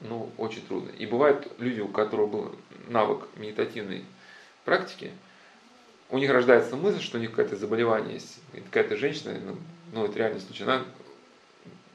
ну, 0.00 0.30
очень 0.36 0.60
трудно. 0.66 0.90
И 0.90 1.06
бывают 1.06 1.50
люди, 1.58 1.80
у 1.80 1.88
которых 1.88 2.28
был 2.28 2.54
навык 2.88 3.26
медитативной 3.36 4.04
практики, 4.66 5.10
у 6.10 6.18
них 6.18 6.30
рождается 6.30 6.76
мысль, 6.76 7.00
что 7.00 7.18
у 7.18 7.20
них 7.20 7.30
какое-то 7.30 7.56
заболевание 7.56 8.14
есть, 8.14 8.40
какая-то 8.52 8.96
женщина, 8.96 9.38
ну, 9.44 9.56
ну 9.92 10.04
это 10.04 10.18
реальный 10.18 10.40
случай, 10.40 10.64
она, 10.64 10.84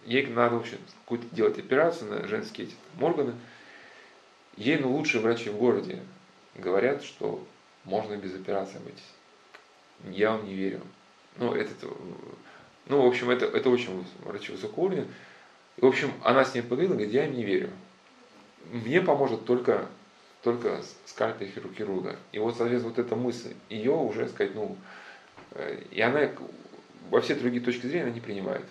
ей 0.05 0.25
надо 0.27 0.55
вообще 0.55 0.77
какую-то 1.03 1.33
делать 1.35 1.59
операцию 1.59 2.11
на 2.11 2.27
женские 2.27 2.67
эти 2.67 2.75
органы, 3.01 3.33
ей 4.57 4.77
ну, 4.77 4.91
лучшие 4.91 5.21
врачи 5.21 5.49
в 5.49 5.57
городе 5.57 5.99
говорят, 6.55 7.03
что 7.03 7.43
можно 7.85 8.15
без 8.17 8.35
операции 8.35 8.77
обойтись. 8.77 9.03
Я 10.11 10.31
вам 10.31 10.45
не 10.45 10.53
верю. 10.53 10.81
Ну, 11.37 11.53
это, 11.53 11.71
ну, 12.87 13.01
в 13.01 13.07
общем, 13.07 13.29
это, 13.29 13.45
это 13.45 13.69
очень 13.69 14.05
врачи 14.23 14.51
высокого 14.51 14.85
уровня. 14.85 15.07
В 15.77 15.85
общем, 15.85 16.11
она 16.23 16.43
с 16.43 16.53
ним 16.53 16.63
поговорила, 16.63 16.93
говорит, 16.93 17.13
я 17.13 17.25
им 17.25 17.35
не 17.35 17.43
верю. 17.43 17.69
Мне 18.71 19.01
поможет 19.01 19.45
только, 19.45 19.87
только 20.43 20.81
скальпель 21.05 21.51
хирурга. 21.75 22.17
И 22.31 22.39
вот, 22.39 22.57
соответственно, 22.57 22.93
вот 22.95 22.99
эта 22.99 23.15
мысль, 23.15 23.53
ее 23.69 23.91
уже 23.91 24.27
сказать, 24.29 24.55
ну, 24.55 24.77
э, 25.51 25.83
и 25.91 26.01
она 26.01 26.29
во 27.09 27.21
все 27.21 27.35
другие 27.35 27.63
точки 27.63 27.87
зрения 27.87 28.03
она 28.03 28.13
не 28.13 28.21
принимает. 28.21 28.65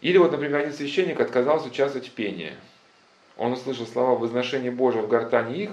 Или 0.00 0.16
вот, 0.18 0.32
например, 0.32 0.60
один 0.60 0.72
священник 0.72 1.20
отказался 1.20 1.68
участвовать 1.68 2.08
в 2.08 2.12
пении. 2.12 2.54
Он 3.36 3.52
услышал 3.52 3.86
слова 3.86 4.18
возношения 4.18 4.72
Божия 4.72 5.02
в 5.02 5.08
гортани 5.08 5.64
их, 5.64 5.70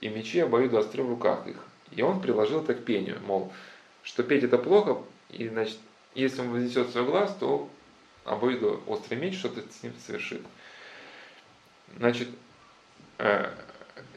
и 0.00 0.08
мечи 0.08 0.40
обоюду 0.40 0.78
остры 0.78 1.02
в 1.02 1.08
руках 1.08 1.46
их. 1.46 1.56
И 1.90 2.02
он 2.02 2.20
приложил 2.20 2.62
это 2.62 2.74
к 2.74 2.84
пению, 2.84 3.20
мол, 3.26 3.52
что 4.02 4.22
петь 4.22 4.44
это 4.44 4.58
плохо, 4.58 4.98
и 5.30 5.48
значит, 5.48 5.78
если 6.14 6.40
он 6.40 6.50
вознесет 6.50 6.90
свой 6.90 7.04
глаз, 7.04 7.36
то 7.38 7.68
обоюду 8.24 8.82
острый 8.86 9.16
меч 9.16 9.38
что-то 9.38 9.62
с 9.70 9.82
ним 9.82 9.92
совершит. 10.04 10.42
Значит, 11.96 12.28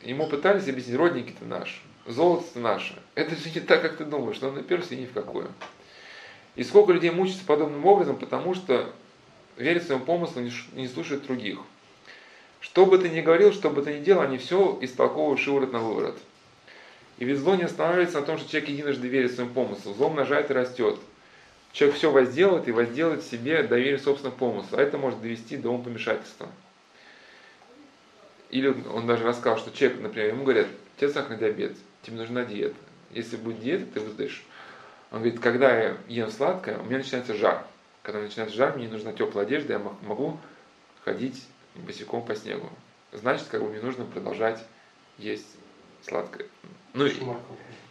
ему 0.02 0.28
пытались 0.28 0.68
объяснить, 0.68 0.97
родники-то 0.97 1.45
наши, 1.45 1.80
золото-то 2.06 2.60
наше. 2.60 2.95
Это 3.16 3.36
же 3.36 3.50
не 3.50 3.62
так, 3.62 3.82
как 3.82 3.97
ты 3.97 4.06
думаешь, 4.06 4.39
но 4.41 4.50
он 4.50 4.56
наперся 4.56 4.95
ни 4.95 5.06
в 5.06 5.14
какую. 5.14 5.52
И 6.56 6.64
сколько 6.64 6.91
людей 6.91 7.12
мучится 7.12 7.45
подобным 7.45 7.86
образом, 7.86 8.18
потому 8.18 8.54
что 8.54 8.93
верит 9.58 9.84
своему 9.84 10.04
помыслу, 10.06 10.41
не 10.74 10.88
слушает 10.88 11.24
других. 11.24 11.60
Что 12.60 12.86
бы 12.86 12.97
ты 12.97 13.10
ни 13.10 13.22
говорил, 13.22 13.54
что 13.54 13.70
бы 13.70 13.82
ты 13.82 13.97
ни 13.97 14.04
делал, 14.04 14.22
они 14.22 14.38
все 14.38 14.78
истолковывают 14.82 15.39
шиворот 15.39 15.72
на 15.72 15.80
выворот. 15.80 16.18
И 17.18 17.26
ведь 17.26 17.39
зло 17.39 17.56
не 17.56 17.64
останавливается 17.64 18.20
на 18.20 18.26
том, 18.26 18.38
что 18.38 18.50
человек 18.50 18.70
единожды 18.70 19.08
верит 19.08 19.34
своему 19.34 19.54
помыслу. 19.54 19.93
Зло 19.93 20.08
умножает 20.08 20.50
и 20.50 20.54
растет. 20.54 21.00
Человек 21.72 21.97
все 21.97 22.12
возделает 22.12 22.68
и 22.68 22.72
возделает 22.72 23.24
себе 23.24 23.64
доверие 23.64 24.00
собственному 24.00 24.38
помыслу. 24.38 24.78
А 24.78 24.82
это 24.82 24.97
может 24.97 25.22
довести 25.22 25.58
до 25.58 25.70
умопомешательства. 25.70 26.47
Или 28.50 28.70
он 28.70 29.06
даже 29.06 29.26
рассказал, 29.26 29.58
что 29.58 29.72
человек, 29.72 30.02
например, 30.02 30.30
ему 30.30 30.43
говорят, 30.43 30.68
тебе 30.97 31.10
сахарный 31.10 31.38
диабет, 31.38 31.78
тебе 32.02 32.18
нужна 32.18 32.45
диета. 32.45 32.76
Если 33.12 33.38
будет 33.38 33.60
диета, 33.60 33.86
ты 33.86 34.00
выздаешь. 34.00 34.43
Он 35.12 35.20
говорит, 35.20 35.39
когда 35.39 35.76
я 35.76 35.97
ем 36.08 36.30
сладкое, 36.32 36.78
у 36.78 36.84
меня 36.84 36.97
начинается 36.97 37.34
жар. 37.34 37.66
Когда 38.04 38.22
начинается 38.22 38.56
жар, 38.56 38.76
мне 38.76 38.88
нужна 38.88 39.14
теплая 39.14 39.45
одежда, 39.45 39.74
я 39.74 39.80
могу 39.80 40.39
ходить 41.04 41.43
босиком 41.76 42.24
по 42.24 42.36
снегу. 42.36 42.70
Значит, 43.12 43.47
как 43.50 43.62
бы 43.62 43.70
мне 43.70 43.82
нужно 43.82 44.06
продолжать 44.06 44.64
есть 45.18 45.47
сладкое. 46.04 46.47
Ну 46.93 47.06
и, 47.06 47.14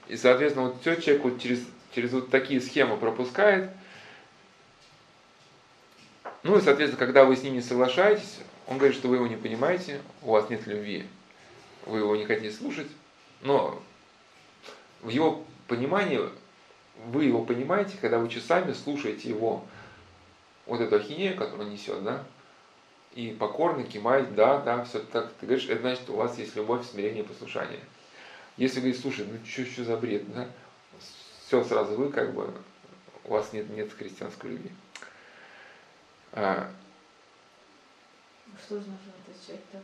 и 0.08 0.16
соответственно, 0.16 0.68
вот 0.68 0.80
все 0.80 0.96
человек 0.96 1.24
вот 1.24 1.40
через, 1.40 1.60
через 1.92 2.12
вот 2.12 2.30
такие 2.30 2.60
схемы 2.60 2.96
пропускает. 2.96 3.70
Ну 6.42 6.56
и, 6.56 6.60
соответственно, 6.60 7.04
когда 7.04 7.24
вы 7.24 7.36
с 7.36 7.42
ним 7.42 7.54
не 7.54 7.60
соглашаетесь, 7.60 8.38
он 8.68 8.76
говорит, 8.76 8.96
что 8.96 9.08
вы 9.08 9.16
его 9.16 9.26
не 9.26 9.36
понимаете, 9.36 10.02
у 10.22 10.32
вас 10.32 10.48
нет 10.50 10.66
любви, 10.66 11.06
вы 11.86 11.98
его 11.98 12.14
не 12.16 12.26
хотите 12.26 12.52
слушать, 12.52 12.88
но 13.40 13.82
в 15.00 15.08
его 15.08 15.44
понимании, 15.66 16.20
вы 17.06 17.24
его 17.24 17.44
понимаете, 17.44 17.96
когда 18.00 18.18
вы 18.18 18.28
часами 18.28 18.72
слушаете 18.72 19.30
его 19.30 19.64
вот 20.66 20.80
эту 20.80 20.96
ахинею, 20.96 21.36
которую 21.36 21.66
он 21.66 21.72
несет, 21.72 22.04
да, 22.04 22.24
и 23.14 23.30
покорно 23.30 23.84
кимать, 23.84 24.34
да, 24.34 24.60
да, 24.60 24.84
все 24.84 25.00
так. 25.00 25.32
Ты 25.40 25.46
говоришь, 25.46 25.68
это 25.68 25.80
значит, 25.80 26.10
у 26.10 26.16
вас 26.16 26.36
есть 26.36 26.54
любовь, 26.54 26.86
смирение, 26.86 27.24
послушание. 27.24 27.80
Если 28.58 28.80
говорить, 28.80 29.00
слушай, 29.00 29.26
ну 29.26 29.38
что, 29.46 29.64
что 29.64 29.84
за 29.84 29.96
бред, 29.96 30.30
да? 30.34 30.46
Все 31.46 31.64
сразу 31.64 31.96
вы, 31.96 32.10
как 32.10 32.34
бы, 32.34 32.52
у 33.24 33.32
вас 33.32 33.52
нет, 33.54 33.70
нет 33.70 33.90
христианской 33.92 34.50
любви. 34.50 34.70
Что 38.62 38.76
же 38.76 38.86
нужно 38.86 39.12
отвечать 39.26 39.60
там? 39.70 39.82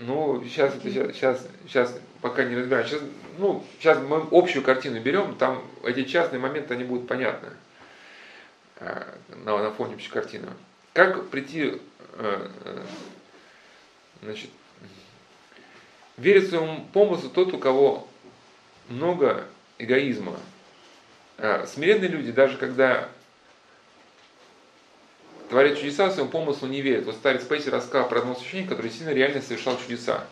Ну, 0.00 0.42
сейчас, 0.44 0.74
сейчас, 0.82 1.46
сейчас, 1.66 1.96
пока 2.20 2.44
не 2.44 2.56
разбираем. 2.56 2.86
Сейчас, 2.86 3.00
ну, 3.38 3.64
сейчас 3.78 3.98
мы 4.02 4.26
общую 4.32 4.64
картину 4.64 5.00
берем, 5.00 5.36
там 5.36 5.64
эти 5.84 6.04
частные 6.04 6.40
моменты, 6.40 6.74
они 6.74 6.84
будут 6.84 7.06
понятны 7.06 7.50
а, 8.80 9.14
на, 9.28 9.58
на 9.58 9.70
фоне 9.70 9.94
общей 9.94 10.10
картины. 10.10 10.48
Как 10.92 11.28
прийти, 11.28 11.80
э, 12.12 12.48
э, 12.64 12.84
значит, 14.22 14.50
верит 16.16 16.48
своему 16.48 16.86
помыслу 16.92 17.30
тот, 17.30 17.52
у 17.54 17.58
кого 17.58 18.08
много 18.88 19.46
эгоизма. 19.78 20.36
Смиренные 21.66 22.08
люди, 22.08 22.30
даже 22.30 22.56
когда 22.58 23.08
творят 25.54 25.78
чудеса, 25.78 26.10
своему 26.10 26.30
помыслу 26.30 26.68
не 26.68 26.80
верят. 26.80 27.06
Вот 27.06 27.14
старец 27.14 27.44
Пейси 27.44 27.68
рассказал 27.68 28.08
про 28.08 28.18
одного 28.18 28.38
священника, 28.38 28.70
который 28.74 28.90
сильно 28.90 29.10
реально 29.10 29.40
совершал 29.40 29.78
чудеса. 29.78 30.24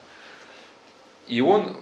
И 1.28 1.40
он 1.40 1.76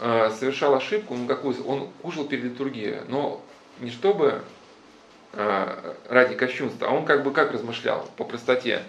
э, 0.00 0.30
совершал 0.38 0.74
ошибку, 0.74 1.14
ну 1.14 1.26
какую, 1.26 1.62
он 1.66 1.88
кушал 2.02 2.26
перед 2.26 2.44
литургией, 2.44 3.00
но 3.08 3.42
не 3.80 3.90
чтобы 3.90 4.42
Э, 5.34 5.94
ради 6.10 6.34
кощунства, 6.34 6.88
а 6.88 6.90
он 6.90 7.06
как 7.06 7.24
бы 7.24 7.32
как 7.32 7.52
размышлял 7.52 8.06
по 8.18 8.24
простоте, 8.24 8.82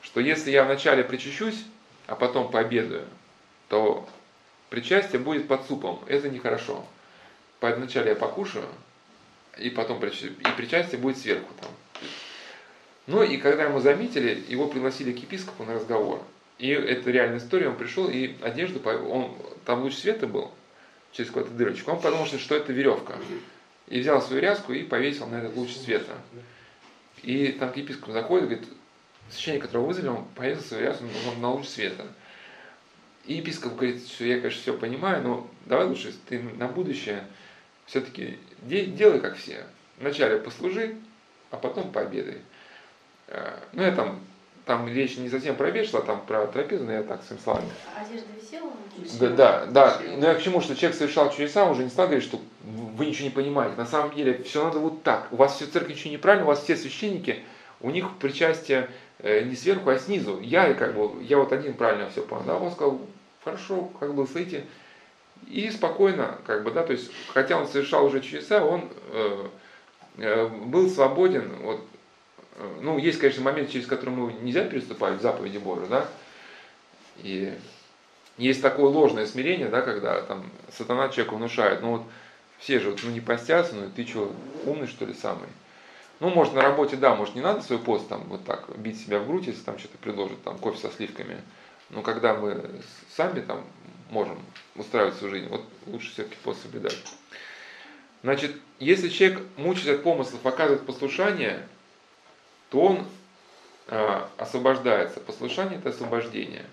что 0.00 0.20
если 0.20 0.52
я 0.52 0.62
вначале 0.62 1.02
причащусь, 1.02 1.64
а 2.06 2.14
потом 2.14 2.52
пообедаю, 2.52 3.04
то 3.68 4.08
причастие 4.70 5.20
будет 5.20 5.48
под 5.48 5.66
супом, 5.66 5.98
это 6.06 6.30
нехорошо. 6.30 6.86
Вначале 7.60 8.10
я 8.10 8.16
покушаю, 8.16 8.66
и 9.58 9.70
потом 9.70 10.00
и 10.04 10.56
причастие 10.56 11.00
будет 11.00 11.18
сверху 11.18 11.52
там. 11.60 11.70
Ну 13.06 13.22
и 13.22 13.36
когда 13.36 13.64
ему 13.64 13.80
заметили, 13.80 14.42
его 14.48 14.68
пригласили 14.68 15.12
к 15.12 15.18
епископу 15.18 15.64
на 15.64 15.74
разговор. 15.74 16.22
И 16.58 16.68
это 16.68 17.10
реальная 17.10 17.38
история, 17.38 17.68
он 17.68 17.76
пришел, 17.76 18.08
и 18.08 18.36
одежду, 18.42 18.80
он, 18.88 19.36
там 19.64 19.82
луч 19.82 19.94
света 19.94 20.26
был, 20.26 20.52
через 21.10 21.30
какую-то 21.30 21.52
дырочку, 21.52 21.90
он 21.90 22.00
подумал, 22.00 22.26
что 22.26 22.54
это 22.54 22.72
веревка 22.72 23.16
и 23.92 24.00
взял 24.00 24.22
свою 24.22 24.40
ряску 24.40 24.72
и 24.72 24.84
повесил 24.84 25.26
на 25.26 25.36
этот 25.36 25.54
луч 25.54 25.72
света. 25.72 26.16
И 27.22 27.48
там 27.48 27.72
к 27.72 27.76
епископу 27.76 28.12
заходит, 28.12 28.48
говорит, 28.48 28.68
священник, 29.30 29.62
которого 29.62 29.86
вызвали, 29.86 30.08
он 30.08 30.24
повесил 30.34 30.62
свою 30.62 30.84
ряску 30.84 31.04
на 31.38 31.50
луч 31.50 31.66
света. 31.66 32.06
И 33.26 33.34
епископ 33.34 33.74
говорит, 33.74 34.06
что 34.08 34.24
я, 34.24 34.40
конечно, 34.40 34.62
все 34.62 34.76
понимаю, 34.76 35.22
но 35.22 35.50
давай 35.66 35.86
лучше 35.86 36.14
ты 36.26 36.40
на 36.40 36.68
будущее 36.68 37.24
все-таки 37.86 38.38
делай 38.62 39.20
как 39.20 39.36
все. 39.36 39.66
Вначале 39.98 40.38
послужи, 40.38 40.96
а 41.50 41.58
потом 41.58 41.92
пообедай. 41.92 42.38
Ну, 43.72 43.82
я 43.82 43.92
там 43.92 44.20
там 44.64 44.86
речь 44.88 45.16
не 45.16 45.28
совсем 45.28 45.56
про 45.56 45.68
обед 45.68 45.88
шла, 45.88 46.00
там 46.02 46.20
про 46.24 46.46
трапезу, 46.46 46.84
но 46.84 46.92
я 46.92 47.02
так 47.02 47.22
своими 47.24 47.42
словами. 47.42 47.68
Одежда 47.96 48.26
висела? 48.40 48.70
Да, 49.18 49.28
да, 49.28 49.66
да. 49.66 50.00
Но 50.18 50.28
я 50.28 50.34
к 50.34 50.42
чему, 50.42 50.60
что 50.60 50.76
человек 50.76 50.96
совершал 50.96 51.30
чудеса, 51.30 51.68
уже 51.68 51.82
не 51.82 51.90
стал 51.90 52.06
говорить, 52.06 52.24
что 52.24 52.40
вы 52.62 53.06
ничего 53.06 53.24
не 53.24 53.34
понимаете. 53.34 53.76
На 53.76 53.86
самом 53.86 54.14
деле 54.14 54.40
все 54.44 54.64
надо 54.64 54.78
вот 54.78 55.02
так. 55.02 55.28
У 55.32 55.36
вас 55.36 55.56
все 55.56 55.64
в 55.64 55.72
церкви 55.72 55.94
ничего 55.94 56.12
неправильно, 56.12 56.44
у 56.44 56.48
вас 56.48 56.62
все 56.62 56.76
священники, 56.76 57.42
у 57.80 57.90
них 57.90 58.06
причастие 58.20 58.88
э, 59.18 59.42
не 59.42 59.56
сверху, 59.56 59.90
а 59.90 59.98
снизу. 59.98 60.38
Я 60.40 60.74
как 60.74 60.94
бы, 60.94 61.22
я 61.24 61.38
вот 61.38 61.52
один 61.52 61.74
правильно 61.74 62.08
все 62.10 62.22
понял. 62.22 62.44
Да, 62.46 62.56
он 62.56 62.70
сказал, 62.70 63.00
хорошо, 63.44 63.90
как 63.98 64.14
бы 64.14 64.26
смотрите, 64.26 64.64
и 65.48 65.70
спокойно, 65.70 66.38
как 66.46 66.62
бы, 66.62 66.70
да, 66.70 66.84
то 66.84 66.92
есть, 66.92 67.10
хотя 67.28 67.58
он 67.58 67.66
совершал 67.66 68.06
уже 68.06 68.20
чудеса, 68.20 68.64
он 68.64 68.88
э, 69.10 69.48
э, 70.18 70.46
был 70.46 70.88
свободен, 70.88 71.50
вот, 71.62 71.80
ну, 72.80 72.98
есть, 72.98 73.18
конечно, 73.18 73.42
момент, 73.42 73.70
через 73.70 73.86
который 73.86 74.10
мы 74.10 74.32
нельзя 74.32 74.64
переступать 74.64 75.18
в 75.18 75.22
заповеди 75.22 75.58
Божьей, 75.58 75.88
да, 75.88 76.06
и 77.18 77.52
есть 78.38 78.62
такое 78.62 78.86
ложное 78.86 79.26
смирение, 79.26 79.68
да, 79.68 79.82
когда 79.82 80.22
там 80.22 80.50
сатана 80.70 81.08
человеку 81.08 81.36
внушает, 81.36 81.82
ну 81.82 81.98
вот 81.98 82.02
все 82.58 82.78
же 82.78 82.96
ну, 83.02 83.10
не 83.10 83.20
постятся, 83.20 83.74
ну 83.74 83.90
ты 83.94 84.06
что, 84.06 84.34
умный 84.64 84.86
что 84.86 85.04
ли 85.04 85.14
самый? 85.14 85.48
Ну, 86.20 86.30
может, 86.30 86.54
на 86.54 86.62
работе, 86.62 86.96
да, 86.96 87.14
может, 87.14 87.34
не 87.34 87.40
надо 87.40 87.62
свой 87.62 87.80
пост 87.80 88.08
там 88.08 88.22
вот 88.28 88.44
так 88.44 88.68
бить 88.78 89.00
себя 89.00 89.18
в 89.18 89.26
грудь, 89.26 89.48
если 89.48 89.62
там 89.62 89.78
что-то 89.78 89.98
предложат, 89.98 90.42
там 90.44 90.56
кофе 90.56 90.78
со 90.78 90.94
сливками. 90.94 91.40
Но 91.90 92.02
когда 92.02 92.34
мы 92.34 92.70
сами 93.10 93.40
там 93.40 93.64
можем 94.08 94.38
устраивать 94.76 95.16
свою 95.16 95.34
жизнь, 95.34 95.48
вот 95.48 95.64
лучше 95.86 96.12
все-таки 96.12 96.36
пост 96.44 96.62
соблюдать. 96.62 96.96
Значит, 98.22 98.54
если 98.78 99.08
человек 99.08 99.42
мучается 99.56 99.94
от 99.94 100.04
помыслов, 100.04 100.40
показывает 100.40 100.86
послушание, 100.86 101.66
то 102.72 102.80
он 102.80 103.04
а, 103.88 104.30
освобождается. 104.38 105.20
Послушание– 105.20 105.78
это 105.78 105.90
освобождение. 105.90 106.64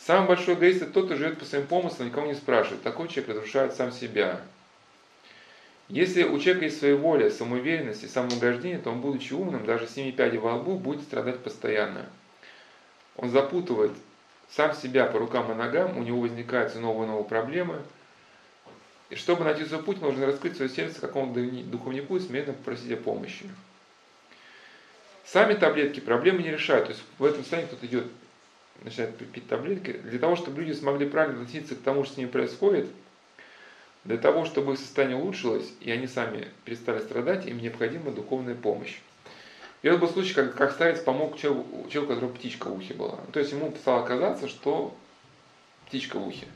Самый 0.00 0.26
большой 0.26 0.54
эгоист– 0.54 0.82
это 0.82 0.92
тот, 0.92 1.06
кто 1.06 1.14
живет 1.14 1.38
по 1.38 1.44
своим 1.44 1.68
помыслам, 1.68 2.08
никого 2.08 2.26
не 2.26 2.34
спрашивает. 2.34 2.82
Такой 2.82 3.06
человек 3.06 3.36
разрушает 3.36 3.74
сам 3.74 3.92
себя. 3.92 4.40
Если 5.88 6.24
у 6.24 6.36
человека 6.40 6.64
есть 6.64 6.80
своя 6.80 6.96
воля, 6.96 7.30
самоуверенность 7.30 8.02
и 8.02 8.08
самоугождение, 8.08 8.80
то 8.80 8.90
он, 8.90 9.00
будучи 9.00 9.32
умным, 9.34 9.64
даже 9.64 9.86
с 9.86 9.92
семи 9.92 10.10
пядей 10.10 10.38
во 10.38 10.56
лбу, 10.56 10.78
будет 10.78 11.02
страдать 11.02 11.38
постоянно. 11.38 12.06
Он 13.14 13.30
запутывает 13.30 13.92
сам 14.50 14.74
себя 14.74 15.06
по 15.06 15.20
рукам 15.20 15.52
и 15.52 15.54
ногам, 15.54 15.96
у 15.96 16.02
него 16.02 16.20
возникают 16.20 16.72
все 16.72 16.80
новые 16.80 17.06
и 17.06 17.10
новые 17.10 17.24
проблемы. 17.24 17.82
И 19.10 19.14
чтобы 19.14 19.44
найти 19.44 19.64
свой 19.64 19.84
путь, 19.84 20.00
нужно 20.00 20.26
раскрыть 20.26 20.56
свое 20.56 20.68
сердце 20.68 21.00
какому-то 21.00 21.40
духовнику 21.40 22.16
и 22.16 22.20
смиренно 22.20 22.52
попросить 22.52 22.90
о 22.90 22.96
помощи. 22.96 23.48
Сами 25.26 25.54
таблетки 25.54 26.00
проблемы 26.00 26.42
не 26.42 26.50
решают. 26.50 26.86
То 26.86 26.92
есть 26.92 27.04
в 27.18 27.24
этом 27.24 27.40
состоянии 27.40 27.68
кто-то 27.68 27.86
идет, 27.86 28.04
начинает 28.82 29.16
пить 29.16 29.48
таблетки. 29.48 29.92
Для 29.92 30.18
того, 30.18 30.36
чтобы 30.36 30.62
люди 30.62 30.72
смогли 30.72 31.08
правильно 31.08 31.40
относиться 31.40 31.74
к 31.74 31.82
тому, 31.82 32.04
что 32.04 32.14
с 32.14 32.16
ними 32.16 32.28
происходит– 32.28 32.86
для 34.06 34.18
того, 34.18 34.44
чтобы 34.44 34.74
их 34.74 34.78
состояние 34.78 35.18
улучшилось, 35.18 35.68
и 35.80 35.90
они 35.90 36.06
сами 36.06 36.48
перестали 36.64 37.00
страдать, 37.00 37.46
им 37.46 37.58
необходима 37.58 38.12
духовная 38.12 38.54
помощь. 38.54 39.00
И 39.82 39.88
это 39.88 39.98
был 39.98 40.08
случай, 40.08 40.32
как, 40.32 40.54
как 40.54 40.72
старец 40.72 41.00
помог 41.00 41.36
человеку, 41.36 41.88
человеку, 41.90 42.12
у 42.12 42.14
которого 42.14 42.32
птичка 42.34 42.68
в 42.68 42.76
ухе 42.76 42.94
была. 42.94 43.18
То 43.32 43.40
есть 43.40 43.52
ему 43.52 43.74
стало 43.80 44.06
казаться, 44.06 44.48
что 44.48 44.96
птичка 45.86 46.18
в 46.18 46.26
ухе. 46.26 46.46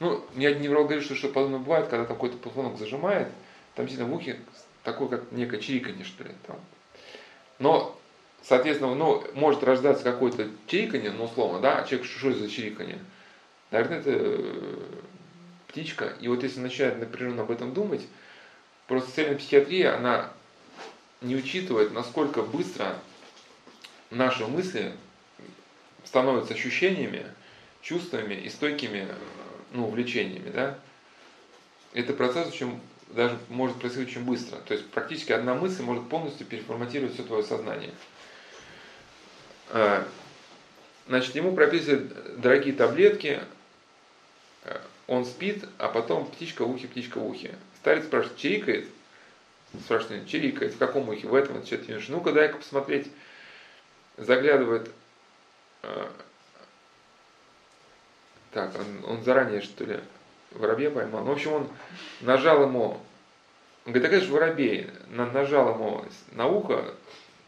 Ну, 0.00 0.22
мне 0.34 0.48
один 0.48 0.62
невролог 0.62 0.88
говорит, 0.88 1.04
что, 1.04 1.14
что 1.14 1.28
подобное 1.28 1.60
бывает, 1.60 1.88
когда 1.88 2.04
какой-то 2.04 2.36
позвонок 2.36 2.78
зажимает, 2.78 3.28
там 3.74 3.86
действительно 3.86 4.12
в 4.12 4.16
ухе 4.16 4.38
такое, 4.84 5.08
как 5.08 5.32
некое 5.32 5.60
чириканье, 5.60 6.04
что 6.04 6.24
ли. 6.24 6.30
Там. 6.46 6.60
Но, 7.58 7.98
соответственно, 8.42 8.94
ну, 8.94 9.24
может 9.34 9.62
рождаться 9.62 10.04
какое-то 10.04 10.48
чириканье, 10.66 11.10
ну, 11.10 11.24
условно, 11.24 11.60
да, 11.60 11.78
а 11.78 11.86
человек, 11.86 12.06
что, 12.06 12.32
за 12.32 12.50
чириканье? 12.50 12.98
Наверное, 13.70 14.00
это 14.00 14.44
птичка. 15.68 16.12
И 16.20 16.28
вот 16.28 16.42
если 16.42 16.60
начинает 16.60 16.98
напряженно 16.98 17.42
об 17.42 17.50
этом 17.50 17.72
думать, 17.72 18.02
просто 18.86 19.10
цельная 19.12 19.38
психиатрия, 19.38 19.96
она 19.96 20.30
не 21.20 21.36
учитывает, 21.36 21.92
насколько 21.92 22.42
быстро 22.42 22.96
наши 24.10 24.46
мысли 24.46 24.92
становятся 26.04 26.54
ощущениями, 26.54 27.26
чувствами 27.80 28.34
и 28.34 28.48
стойкими 28.48 29.08
ну, 29.72 29.86
влечениями. 29.86 30.50
Да? 30.50 30.78
Это 31.94 32.12
процесс 32.12 32.48
очень, 32.48 32.80
даже 33.08 33.38
может 33.48 33.78
происходить 33.78 34.10
очень 34.10 34.24
быстро. 34.24 34.56
То 34.58 34.74
есть 34.74 34.88
практически 34.90 35.32
одна 35.32 35.54
мысль 35.54 35.82
может 35.82 36.08
полностью 36.08 36.46
переформатировать 36.46 37.14
все 37.14 37.22
твое 37.22 37.42
сознание. 37.42 37.92
А, 39.70 40.06
значит, 41.08 41.34
ему 41.34 41.54
прописывают 41.54 42.40
дорогие 42.40 42.74
таблетки, 42.74 43.40
он 45.06 45.24
спит, 45.24 45.64
а 45.78 45.88
потом 45.88 46.26
птичка 46.26 46.64
в 46.64 46.70
ухе, 46.70 46.88
птичка 46.88 47.18
в 47.18 47.26
ухе. 47.26 47.54
Старец 47.80 48.04
спрашивает, 48.04 48.38
чирикает? 48.38 48.88
Спрашивает, 49.84 50.26
чирикает, 50.26 50.74
в 50.74 50.78
каком 50.78 51.08
ухе? 51.08 51.26
В 51.26 51.34
этом 51.34 51.56
отвечает 51.56 51.88
юноша. 51.88 52.12
Ну-ка, 52.12 52.32
дай-ка 52.32 52.58
посмотреть. 52.58 53.10
Заглядывает. 54.16 54.90
Э, 55.82 56.08
так, 58.52 58.72
он, 58.78 59.10
он 59.10 59.24
заранее, 59.24 59.62
что 59.62 59.84
ли, 59.84 60.00
воробья 60.50 60.90
поймал. 60.90 61.24
Ну, 61.24 61.30
в 61.30 61.32
общем, 61.32 61.52
он 61.52 61.68
нажал 62.20 62.62
ему, 62.62 63.00
он 63.84 63.92
говорит, 63.92 64.02
такая 64.02 64.20
же 64.20 64.32
воробей, 64.32 64.90
нажал 65.08 65.74
ему 65.74 66.04
на 66.32 66.46
ухо, 66.46 66.94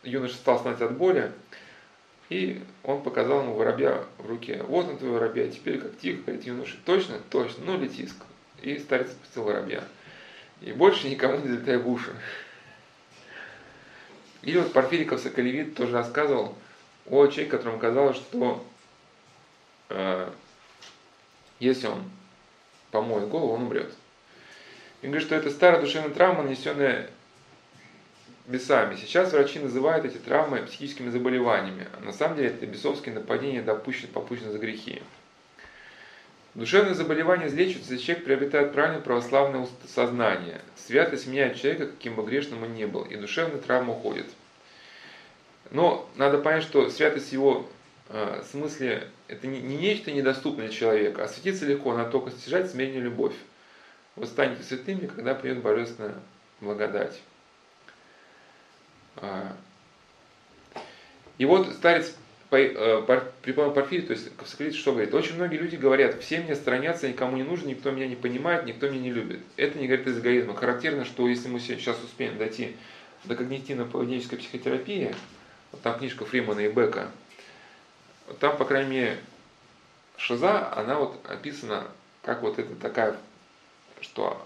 юноша 0.02 0.34
стал 0.34 0.58
знать 0.60 0.80
от 0.80 0.96
боли, 0.96 1.32
и 2.34 2.60
он 2.82 3.00
показал 3.00 3.42
ему 3.42 3.54
воробья 3.54 4.02
в 4.18 4.26
руке. 4.26 4.60
Вот 4.64 4.88
он 4.88 4.98
твой 4.98 5.12
воробья, 5.12 5.46
теперь 5.48 5.78
как 5.78 5.96
тихо, 5.98 6.22
говорит 6.22 6.44
юноша. 6.44 6.76
Точно? 6.84 7.20
Точно, 7.30 7.64
ну 7.64 7.78
лети. 7.78 8.08
И 8.60 8.76
старец 8.78 9.12
спустил 9.12 9.44
воробья. 9.44 9.84
И 10.60 10.72
больше 10.72 11.08
никому 11.08 11.38
не 11.38 11.46
залетай 11.46 11.76
в 11.76 11.88
уши. 11.88 12.12
Или 14.42 14.58
вот 14.58 14.72
Порфириков 14.72 15.20
Соколевит 15.20 15.76
тоже 15.76 15.92
рассказывал 15.92 16.56
о 17.06 17.26
человеке, 17.28 17.52
которому 17.52 17.78
казалось, 17.78 18.16
что 18.16 18.66
э, 19.90 20.28
если 21.60 21.86
он 21.86 22.02
помоет 22.90 23.28
голову, 23.28 23.52
он 23.52 23.62
умрет. 23.62 23.94
И 25.02 25.06
говорит, 25.06 25.24
что 25.24 25.36
это 25.36 25.50
старая 25.50 25.80
душевная 25.80 26.10
травма, 26.10 26.42
нанесенная 26.42 27.10
бесами. 28.46 28.96
Сейчас 28.96 29.32
врачи 29.32 29.58
называют 29.58 30.04
эти 30.04 30.18
травмы 30.18 30.62
психическими 30.62 31.10
заболеваниями. 31.10 31.88
На 32.02 32.12
самом 32.12 32.36
деле 32.36 32.48
это 32.48 32.66
бесовские 32.66 33.14
нападения, 33.14 33.62
допущены, 33.62 34.08
попущены 34.12 34.52
за 34.52 34.58
грехи. 34.58 35.02
Душевные 36.54 36.94
заболевания 36.94 37.48
излечиваются, 37.48 37.94
если 37.94 38.06
человек 38.06 38.24
приобретает 38.24 38.72
правильное 38.72 39.00
православное 39.00 39.66
сознание. 39.88 40.60
Святость 40.76 41.26
меняет 41.26 41.56
человека, 41.56 41.88
каким 41.88 42.14
бы 42.14 42.22
грешным 42.24 42.62
он 42.62 42.74
ни 42.74 42.84
был, 42.84 43.02
и 43.02 43.16
душевная 43.16 43.58
травма 43.58 43.94
уходит. 43.94 44.26
Но 45.72 46.08
надо 46.14 46.38
понять, 46.38 46.62
что 46.62 46.88
святость 46.90 47.32
его 47.32 47.66
э, 48.08 48.42
смысле 48.48 49.08
это 49.26 49.48
не, 49.48 49.60
не 49.60 49.76
нечто 49.76 50.12
недоступное 50.12 50.68
для 50.68 50.76
человека, 50.76 51.24
а 51.24 51.28
светиться 51.28 51.66
легко, 51.66 51.96
надо 51.96 52.10
только 52.10 52.30
стяжать 52.30 52.70
смирение 52.70 53.00
любовь. 53.00 53.34
Вы 54.14 54.26
станете 54.26 54.62
святыми, 54.62 55.06
когда 55.06 55.34
придет 55.34 55.60
божественная 55.60 56.14
благодать. 56.60 57.20
А. 59.16 59.56
И 61.38 61.44
вот 61.44 61.72
старец 61.72 62.14
э, 62.50 63.20
преподал 63.42 63.72
Порфирий, 63.72 64.06
то 64.06 64.12
есть 64.12 64.34
Ковсокрит, 64.36 64.74
что 64.74 64.92
говорит? 64.92 65.14
Очень 65.14 65.36
многие 65.36 65.56
люди 65.56 65.76
говорят, 65.76 66.22
все 66.22 66.40
мне 66.40 66.54
сторонятся, 66.54 67.08
никому 67.08 67.36
не 67.36 67.42
нужен, 67.42 67.68
никто 67.68 67.90
меня 67.90 68.06
не 68.06 68.16
понимает, 68.16 68.66
никто 68.66 68.88
меня 68.88 69.00
не 69.00 69.12
любит. 69.12 69.40
Это 69.56 69.78
не 69.78 69.86
говорит 69.86 70.06
из 70.06 70.18
эгоизма. 70.18 70.54
Характерно, 70.54 71.04
что 71.04 71.28
если 71.28 71.48
мы 71.48 71.60
сейчас 71.60 72.02
успеем 72.02 72.38
дойти 72.38 72.76
до 73.24 73.34
когнитивно-поведенческой 73.34 74.38
психотерапии, 74.38 75.14
вот 75.72 75.82
там 75.82 75.98
книжка 75.98 76.24
Фримана 76.24 76.60
и 76.60 76.68
Бека, 76.68 77.10
там, 78.40 78.56
по 78.56 78.64
крайней 78.64 78.90
мере, 78.90 79.18
шиза, 80.16 80.72
она 80.74 80.98
вот 80.98 81.20
описана 81.28 81.88
как 82.22 82.42
вот 82.42 82.58
это 82.58 82.74
такая, 82.76 83.16
что 84.00 84.44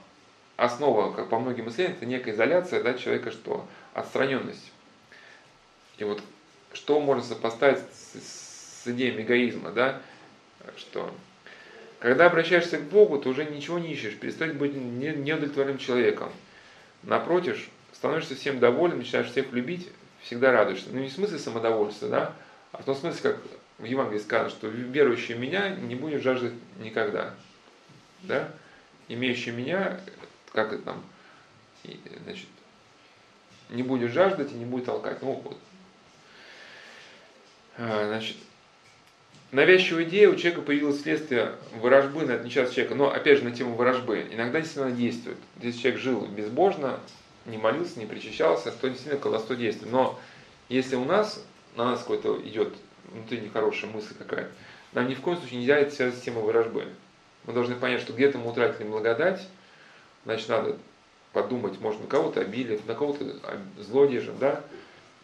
основа, 0.57 1.13
как 1.13 1.29
по 1.29 1.39
многим 1.39 1.69
исследованиям, 1.69 1.97
это 1.97 2.07
некая 2.07 2.35
изоляция 2.35 2.83
да, 2.83 2.95
человека, 2.95 3.31
что 3.31 3.67
отстраненность. 4.01 4.73
И 5.99 6.05
вот 6.05 6.23
что 6.73 7.01
можно 7.01 7.23
сопоставить 7.23 7.81
с, 7.93 8.83
с 8.85 8.87
идеей 8.87 9.21
эгоизма, 9.21 9.73
да, 9.73 10.01
что 10.77 11.13
когда 11.99 12.27
обращаешься 12.27 12.79
к 12.79 12.83
Богу, 12.83 13.19
ты 13.19 13.29
уже 13.29 13.45
ничего 13.45 13.79
не 13.79 13.93
ищешь, 13.93 14.17
перестаешь 14.17 14.53
быть 14.53 14.75
неудовлетворенным 14.75 15.79
человеком. 15.79 16.31
Напротив, 17.03 17.69
становишься 17.93 18.37
всем 18.37 18.61
доволен, 18.61 18.99
начинаешь 18.99 19.31
всех 19.31 19.53
любить, 19.53 19.89
всегда 20.23 20.53
радуешься. 20.53 20.89
Ну 20.93 21.01
не 21.01 21.09
в 21.09 21.13
смысле 21.13 21.39
самодовольства, 21.39 22.09
да, 22.09 22.35
а 22.73 22.83
в 22.83 22.85
том 22.85 22.95
смысле, 22.95 23.33
как 23.33 23.41
в 23.79 23.85
Евангелии 23.85 24.21
сказано, 24.21 24.51
что 24.51 24.69
верующий 24.69 25.35
в 25.35 25.41
меня 25.41 25.71
не 25.71 25.95
будет 25.95 26.23
жаждать 26.23 26.53
никогда. 26.81 27.35
Да? 28.23 28.49
Имеющий 29.09 29.53
меня, 29.53 30.01
как 30.53 30.73
это 30.73 30.83
там, 30.83 31.05
значит, 32.25 32.49
не 33.71 33.83
будет 33.83 34.13
жаждать 34.13 34.53
и 34.53 34.55
не 34.55 34.65
будет 34.65 34.87
толкать. 34.87 35.23
Ну 35.23 35.41
вот. 35.45 35.57
А, 37.77 38.07
значит, 38.07 38.37
навязчивая 39.53 40.05
идея 40.05 40.31
у 40.31 40.37
человека 40.37 40.63
появилась 40.63 40.99
вследствие 40.99 41.53
ворожбы 41.81 42.25
на 42.25 42.39
несчастного 42.39 42.75
человека. 42.75 42.95
Но 42.95 43.13
опять 43.13 43.39
же 43.39 43.45
на 43.45 43.53
тему 43.53 43.75
ворожбы. 43.75 44.27
Иногда 44.31 44.61
действительно 44.61 44.95
действует. 44.95 45.39
Если 45.61 45.81
человек 45.81 46.01
жил 46.01 46.27
безбожно, 46.27 47.01
не 47.47 47.57
молился, 47.57 47.99
не 47.99 48.07
причащался, 48.07 48.73
то 48.73 48.89
действительно 48.89 49.21
колдовство 49.21 49.55
действует. 49.55 49.93
Но 49.93 50.19
если 50.69 50.97
у 50.97 51.05
нас, 51.05 51.45
на 51.77 51.85
нас 51.85 52.01
какой-то 52.01 52.41
идет 52.43 52.75
внутри 53.11 53.41
нехорошая 53.41 53.91
мысль 53.91 54.15
какая-то, 54.19 54.51
нам 54.93 55.09
ни 55.09 55.15
в 55.15 55.21
коем 55.21 55.39
случае 55.39 55.61
нельзя 55.61 55.77
это 55.77 55.95
связать 55.95 56.19
с 56.19 56.23
темой 56.23 56.45
ворожбы. 56.45 56.87
Мы 57.45 57.53
должны 57.53 57.77
понять, 57.77 58.01
что 58.01 58.13
где-то 58.13 58.39
мы 58.39 58.51
утратили 58.51 58.87
благодать, 58.87 59.47
значит, 60.25 60.49
надо 60.49 60.77
подумать, 61.33 61.81
может, 61.81 62.01
на 62.01 62.07
кого-то 62.07 62.41
обили, 62.41 62.81
на 62.87 62.95
кого-то 62.95 63.25
зло 63.79 64.07
держим, 64.07 64.37
да, 64.39 64.63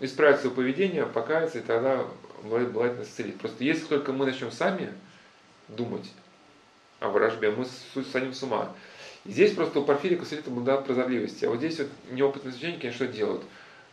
исправить 0.00 0.40
свое 0.40 0.55
поведение, 0.55 1.07
покаяться, 1.07 1.59
и 1.59 1.62
тогда 1.62 2.05
благодать 2.42 2.98
нас 2.98 3.09
исцелит. 3.09 3.38
Просто 3.38 3.64
если 3.64 3.86
только 3.86 4.12
мы 4.12 4.26
начнем 4.26 4.52
сами 4.52 4.92
думать 5.68 6.11
о 7.00 7.09
вражбе, 7.09 7.50
мы 7.50 7.66
садим 8.12 8.34
с 8.34 8.42
ума. 8.42 8.72
И 9.24 9.30
здесь 9.30 9.55
просто 9.55 9.80
у 9.80 9.84
Порфирика 9.84 10.24
света 10.24 10.50
благодат 10.50 10.86
прозорливости. 10.86 11.44
А 11.46 11.50
вот 11.50 11.59
здесь 11.59 11.78
вот 11.78 11.88
неопытные 12.11 12.52
священники, 12.52 12.82
конечно, 12.82 13.07
что 13.07 13.14
делают? 13.14 13.42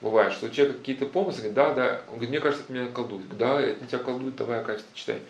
Бывает, 0.02 0.34
что 0.34 0.48
у 0.48 0.50
человека 0.50 0.80
какие-то 0.80 1.06
помыслы, 1.06 1.52
да, 1.52 1.74
да, 1.74 2.02
он 2.08 2.16
говорит, 2.16 2.30
мне 2.32 2.40
кажется, 2.40 2.64
это 2.64 2.74
меня 2.74 2.88
колдует. 2.92 3.38
Да, 3.38 3.62
это 3.62 3.86
тебя 3.86 4.00
колдует, 4.00 4.36
давай, 4.36 4.64
качество 4.64 4.92
читай. 4.96 5.22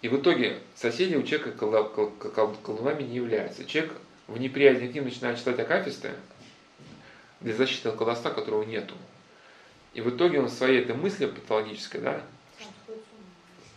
И 0.00 0.08
в 0.08 0.16
итоге 0.16 0.60
соседи 0.76 1.16
у 1.16 1.24
человека 1.24 1.50
колдунами 1.58 3.02
не 3.02 3.16
являются. 3.16 3.64
Человек 3.64 3.92
в 4.28 4.38
неприязни 4.38 4.86
к 4.86 4.94
ним 4.94 5.04
начинает 5.04 5.38
читать 5.38 5.58
акафисты 5.58 6.12
для 7.40 7.54
защиты 7.54 7.88
от 7.88 7.96
колдовства, 7.96 8.30
которого 8.30 8.62
нету. 8.62 8.94
И 9.94 10.00
в 10.00 10.10
итоге 10.10 10.40
он 10.40 10.48
своей 10.48 10.82
этой 10.82 10.94
мысли 10.94 11.26
патологической, 11.26 12.00
да, 12.00 12.22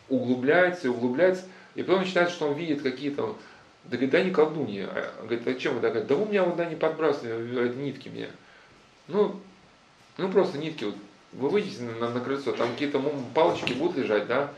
углубляется 0.09 0.87
и 0.87 0.89
углубляется, 0.89 1.45
и 1.73 1.83
потом 1.83 2.01
начинает, 2.01 2.29
что 2.29 2.49
он 2.49 2.57
видит 2.57 2.81
какие-то, 2.81 3.37
да 3.85 3.91
говорит, 3.91 4.09
да 4.09 4.23
не 4.23 4.31
колдунья, 4.31 4.87
а, 4.91 5.21
говорит, 5.21 5.47
а 5.47 5.53
чем 5.53 5.75
вы 5.75 5.79
так, 5.79 6.05
да 6.05 6.15
у 6.15 6.25
меня 6.25 6.43
вот 6.43 6.57
да 6.57 6.65
не 6.65 6.75
подбрасывали 6.75 7.73
нитки 7.75 8.09
мне. 8.09 8.29
Ну, 9.07 9.39
ну 10.17 10.29
просто 10.29 10.57
нитки, 10.57 10.83
вот, 10.83 10.95
вы 11.31 11.49
выйдете 11.49 11.83
на, 11.83 12.09
на 12.09 12.19
крыльцо, 12.19 12.51
там 12.51 12.73
какие-то 12.73 12.99
палочки 13.33 13.71
будут 13.71 13.97
лежать, 13.97 14.27
да, 14.27 14.51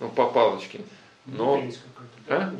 ну 0.00 0.08
по 0.08 0.28
палочке. 0.30 0.80
Но, 1.26 1.60
а? 2.28 2.52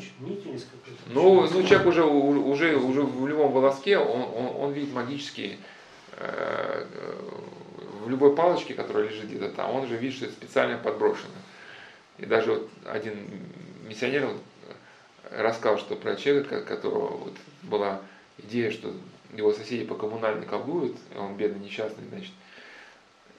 Ну, 1.07 1.49
ну, 1.49 1.63
человек 1.63 1.87
уже, 1.87 2.05
уже, 2.05 2.77
уже 2.77 3.03
в 3.03 3.27
любом 3.27 3.53
волоске, 3.53 3.99
он, 3.99 4.23
он, 4.23 4.57
он 4.57 4.73
видит 4.73 4.93
магические, 4.93 5.59
э, 6.17 6.85
в 8.05 8.11
любой 8.11 8.35
палочке, 8.35 8.75
которая 8.75 9.09
лежит 9.09 9.27
где-то 9.27 9.51
там, 9.51 9.71
он 9.73 9.87
же 9.87 9.97
видит, 9.97 10.17
что 10.17 10.27
это 10.27 10.35
специально 10.35 10.79
подброшено. 10.79 11.35
И 12.19 12.27
даже 12.27 12.53
вот 12.53 12.71
один 12.85 13.15
миссионер 13.89 14.31
рассказал, 15.31 15.79
что 15.79 15.95
про 15.97 16.17
человека, 16.17 16.63
которого 16.63 17.17
вот 17.17 17.35
была 17.63 18.01
идея, 18.39 18.71
что 18.71 18.93
его 19.33 19.53
соседи 19.53 19.85
по 19.85 19.95
коммунальной 19.95 20.47
колдуют, 20.47 20.97
он 21.17 21.37
бедный, 21.37 21.65
несчастный, 21.65 22.05
значит. 22.09 22.33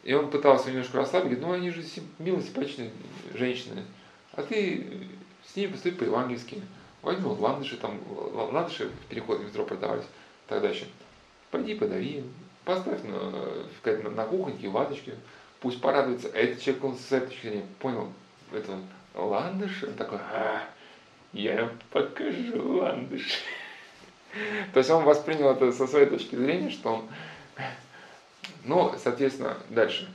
И 0.04 0.14
он 0.14 0.30
пытался 0.30 0.70
немножко 0.70 0.98
расслабить, 0.98 1.38
говорит, 1.38 1.46
ну 1.46 1.54
они 1.54 1.70
же 1.72 1.84
милые, 2.20 2.44
симпатичные 2.44 2.92
женщины, 3.34 3.84
а 4.34 4.44
ты 4.44 4.86
с 5.52 5.56
ними 5.56 5.72
поступи 5.72 5.96
по-евангельски. 5.96 6.62
Возьми 7.02 7.26
ландыши, 7.26 7.78
там, 7.78 8.00
ландыши 8.52 8.90
в 8.90 9.06
переходе 9.08 9.46
метро 9.46 9.66
продавались 9.66 10.06
тогда 10.48 10.70
еще. 10.70 10.86
Пойди 11.52 11.76
подави, 11.76 12.24
поставь 12.66 13.02
на, 13.04 13.30
на, 14.02 14.10
на 14.10 14.26
кухоньке 14.26 14.68
ваточки, 14.68 15.14
пусть 15.60 15.80
порадуется. 15.80 16.28
Этот 16.30 16.62
человек, 16.62 16.84
он 16.84 16.98
с 16.98 17.12
этой 17.12 17.28
точки 17.28 17.48
зрения 17.48 17.66
понял, 17.80 18.12
это 18.52 18.80
ландыш, 19.16 19.84
он 19.84 19.94
такой, 19.94 20.20
а, 20.20 20.64
я 21.34 21.72
покажу 21.92 22.80
ландыш. 22.80 23.42
То 24.74 24.80
есть 24.80 24.90
он 24.90 25.04
воспринял 25.04 25.52
это 25.52 25.72
со 25.72 25.88
своей 25.88 26.08
точки 26.08 26.36
зрения, 26.36 26.70
что 26.70 26.96
он... 26.96 27.10
Ну, 28.64 28.94
соответственно, 29.02 29.58
дальше. 29.70 30.12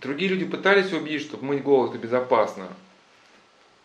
Другие 0.00 0.30
люди 0.30 0.44
пытались 0.44 0.92
убедить, 0.92 1.22
что 1.22 1.38
мыть 1.38 1.62
голову 1.62 1.90
это 1.90 1.98
безопасно, 1.98 2.68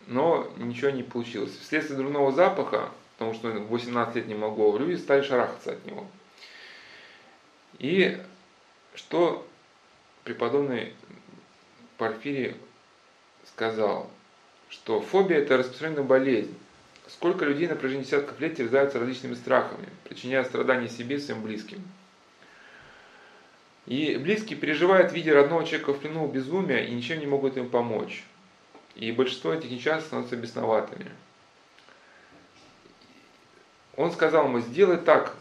но 0.06 0.50
ничего 0.58 0.90
не 0.90 1.02
получилось. 1.02 1.56
Вследствие 1.58 1.98
дурного 1.98 2.30
запаха, 2.30 2.90
потому 3.16 3.34
что 3.34 3.48
18 3.48 4.14
лет 4.16 4.26
не 4.26 4.34
голову, 4.34 4.78
люди 4.78 4.96
стали 5.00 5.22
шарахаться 5.22 5.72
от 5.72 5.84
него. 5.84 6.06
И 7.78 8.20
что 8.94 9.46
преподобный 10.22 10.92
Порфирий 11.98 12.54
сказал, 13.46 14.10
что 14.68 15.00
фобия– 15.00 15.38
это 15.38 15.56
распространенная 15.56 16.04
болезнь. 16.04 16.54
Сколько 17.08 17.44
людей 17.44 17.68
на 17.68 17.74
протяжении 17.74 18.04
десятков 18.04 18.40
лет 18.40 18.56
терзаются 18.56 18.98
различными 18.98 19.34
страхами, 19.34 19.88
причиняя 20.04 20.44
страдания 20.44 20.88
себе 20.88 21.16
и 21.16 21.20
своим 21.20 21.42
близким. 21.42 21.82
И 23.86 24.16
близкие 24.16 24.58
переживают, 24.58 25.12
видя 25.12 25.34
родного 25.34 25.64
человека 25.64 25.92
в 25.92 25.98
плену 25.98 26.26
безумия, 26.26 26.84
и 26.84 26.94
ничем 26.94 27.20
не 27.20 27.26
могут 27.26 27.56
им 27.56 27.68
помочь. 27.68 28.24
И 28.94 29.12
большинство 29.12 29.52
этих 29.52 29.70
несчастных 29.70 30.06
становятся 30.06 30.36
бесноватыми. 30.36 31.10
Он 33.96 34.10
сказал 34.10 34.46
ему, 34.46 34.60
сделай 34.60 34.96
так, 34.96 35.36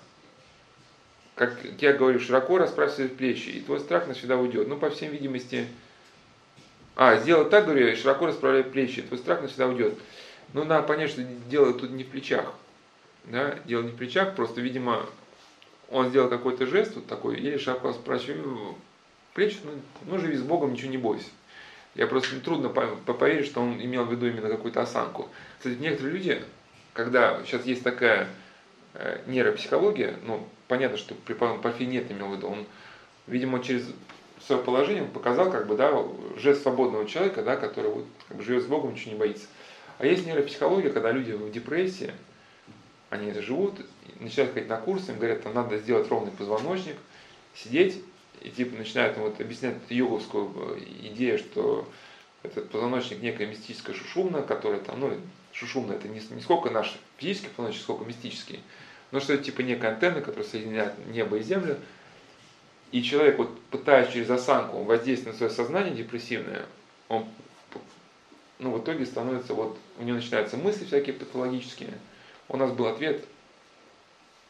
как 1.36 1.58
я 1.80 1.94
говорю, 1.94 2.20
широко 2.20 2.58
расправь 2.58 2.91
свои 2.91 3.08
плечи, 3.08 3.50
и 3.50 3.62
твой 3.62 3.80
страх 3.80 4.08
навсегда 4.08 4.38
уйдет. 4.38 4.68
Ну, 4.68 4.78
по 4.78 4.89
всей 4.89 5.10
видимости, 5.10 5.68
а, 6.96 7.16
сделать 7.18 7.50
так, 7.50 7.66
говорю, 7.66 7.88
я 7.88 7.96
широко 7.96 8.28
расправляю 8.28 8.66
плечи, 8.66 9.02
твой 9.02 9.18
страх 9.18 9.41
навсегда 9.41 9.68
уйдет. 9.68 9.98
Ну, 10.54 10.66
надо 10.66 10.86
понять, 10.86 11.10
что 11.10 11.24
дело 11.24 11.74
тут 11.74 11.91
не 11.91 12.04
в 12.04 12.10
плечах. 12.10 12.54
Да? 13.26 13.58
Дело 13.66 13.84
не 13.84 13.89
в 13.89 13.96
плечах, 13.96 14.36
просто, 14.36 14.62
видимо, 14.62 15.06
он 15.94 16.10
сделал 16.10 16.30
какой-то 16.30 16.66
жест 16.66 16.96
вот 16.96 17.08
такой, 17.08 17.38
или 17.38 17.58
широко 17.58 17.89
расправляю 17.89 18.76
плечи, 19.34 19.58
ну, 19.64 19.72
ну, 20.06 20.20
живи 20.20 20.36
с 20.36 20.41
Богом, 20.41 20.74
ничего 20.74 20.91
не 20.91 20.98
бойся. 20.98 21.30
Я 21.96 22.08
просто 22.08 22.39
трудно 22.39 22.70
поверить, 22.70 23.46
что 23.46 23.62
он 23.62 23.80
имел 23.80 24.06
в 24.06 24.12
виду 24.12 24.28
именно 24.28 24.50
какую-то 24.50 24.82
осанку. 24.82 25.30
Кстати, 25.60 25.76
некоторые 25.76 26.16
люди, 26.16 26.44
когда 26.94 27.39
сейчас 27.46 27.66
есть 27.66 27.84
такая 27.84 28.28
э, 28.96 29.22
нейропсихология, 29.28 30.16
ну, 30.26 30.48
понятно, 30.68 30.98
что 30.98 31.14
при 31.14 31.34
Порфирий 31.34 31.86
нет 31.86 32.12
имел 32.12 32.30
в 32.30 32.38
виду, 32.38 32.48
он, 32.48 32.66
видимо, 33.28 33.62
через 33.62 33.88
свое 34.46 34.62
положение, 34.62 35.04
показал, 35.04 35.52
как 35.52 35.68
бы, 35.68 35.76
да, 35.76 35.94
жест 36.38 36.64
свободного 36.64 37.08
человека, 37.08 37.44
да, 37.44 37.56
который 37.56 37.91
вот, 37.91 38.06
как 38.28 38.38
бы, 38.38 38.44
живет 38.44 38.64
с 38.64 38.68
Богом, 38.68 38.94
ничего 38.94 39.12
не 39.12 39.20
боится. 39.20 39.46
А 40.00 40.06
есть 40.06 40.26
нейропсихология, 40.26 40.91
когда 40.91 41.12
люди 41.12 41.32
в 41.32 41.52
депрессии, 41.52 42.12
они 43.14 43.32
живут, 43.34 43.76
начинают 44.20 44.53
ходить 44.53 44.70
на 44.70 44.78
курсы, 44.78 45.11
им 45.11 45.18
говорят, 45.18 45.43
там 45.43 45.53
надо 45.53 45.78
сделать 45.78 46.09
ровный 46.09 46.32
позвоночник, 46.32 46.95
сидеть, 47.55 48.01
и 48.41 48.49
типа 48.49 48.78
начинают 48.78 49.18
вот, 49.18 49.39
объяснять 49.39 49.76
йоговскую 49.89 50.78
э, 50.78 50.80
идею, 51.14 51.38
что 51.38 51.88
этот 52.41 52.70
позвоночник 52.70 53.22
некая 53.22 53.47
мистическая 53.47 53.95
шушумна, 53.95 54.41
которая 54.41 54.80
там, 54.80 54.99
ну, 54.99 55.14
шушумна 55.53 55.93
это 55.93 56.07
не, 56.07 56.20
не 56.32 56.41
сколько 56.41 56.70
наш 56.70 56.93
физический 57.18 57.49
позвоночник, 57.49 57.84
сколько 57.84 58.05
мистический, 58.05 58.59
но 59.11 59.20
что 59.20 59.34
это 59.34 59.43
типа 59.43 59.61
некая 59.61 59.93
антенна, 59.93 60.22
которая 60.22 60.47
соединяет 60.47 60.93
небо 61.07 61.38
и 61.38 61.43
землю, 61.43 61.78
и 62.91 63.01
человек, 63.01 63.38
вот, 63.38 63.59
пытаясь 63.72 64.11
через 64.11 64.30
осанку 64.30 64.84
воздействовать 64.84 65.34
на 65.34 65.38
свое 65.38 65.51
сознание 65.51 65.95
депрессивное, 65.95 66.66
он 67.09 67.26
ну, 68.59 68.72
в 68.72 68.82
итоге 68.82 69.05
становится, 69.05 69.53
вот, 69.53 69.78
у 69.99 70.03
него 70.03 70.18
начинаются 70.18 70.57
мысли 70.57 70.86
всякие 70.86 71.14
патологические. 71.14 71.93
У 72.50 72.58
нас 72.58 72.72
был 72.72 72.88
ответ, 72.88 73.24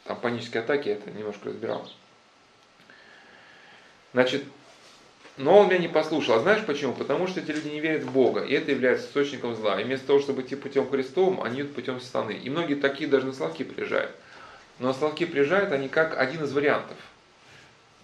там, 0.06 0.20
панические 0.20 0.64
атаки, 0.64 0.90
я 0.90 0.96
это 0.96 1.12
немножко 1.12 1.50
разбирал. 1.50 1.90
Значит, 4.14 4.44
но 5.38 5.60
он 5.60 5.68
меня 5.68 5.80
не 5.80 5.88
послушал. 5.88 6.36
А 6.36 6.40
знаешь 6.40 6.66
почему? 6.66 6.94
Потому 6.94 7.28
что 7.28 7.40
эти 7.40 7.52
люди 7.52 7.70
не 7.70 7.80
верят 7.80 8.04
в 8.04 8.12
Бога, 8.12 8.42
и 8.42 8.54
это 8.54 8.72
является 8.72 9.08
источником 9.08 9.56
зла. 9.56 9.80
И 9.80 9.84
вместо 9.84 10.08
того, 10.08 10.20
чтобы 10.20 10.42
идти 10.42 10.56
путем 10.56 10.90
Христовым, 10.90 11.42
они 11.42 11.62
идут 11.62 11.76
путем 11.76 12.00
сатаны. 12.00 12.34
И 12.34 12.50
многие 12.50 12.76
такие 12.76 13.10
даже 13.10 13.26
на 13.26 13.34
Славки 13.34 13.64
приезжают. 13.64 14.12
Но 14.80 14.88
на 14.88 14.94
Славки 14.94 15.26
приезжают 15.26 15.72
они 15.72 15.90
как 15.90 16.18
один 16.18 16.44
из 16.44 16.52
вариантов– 16.52 16.98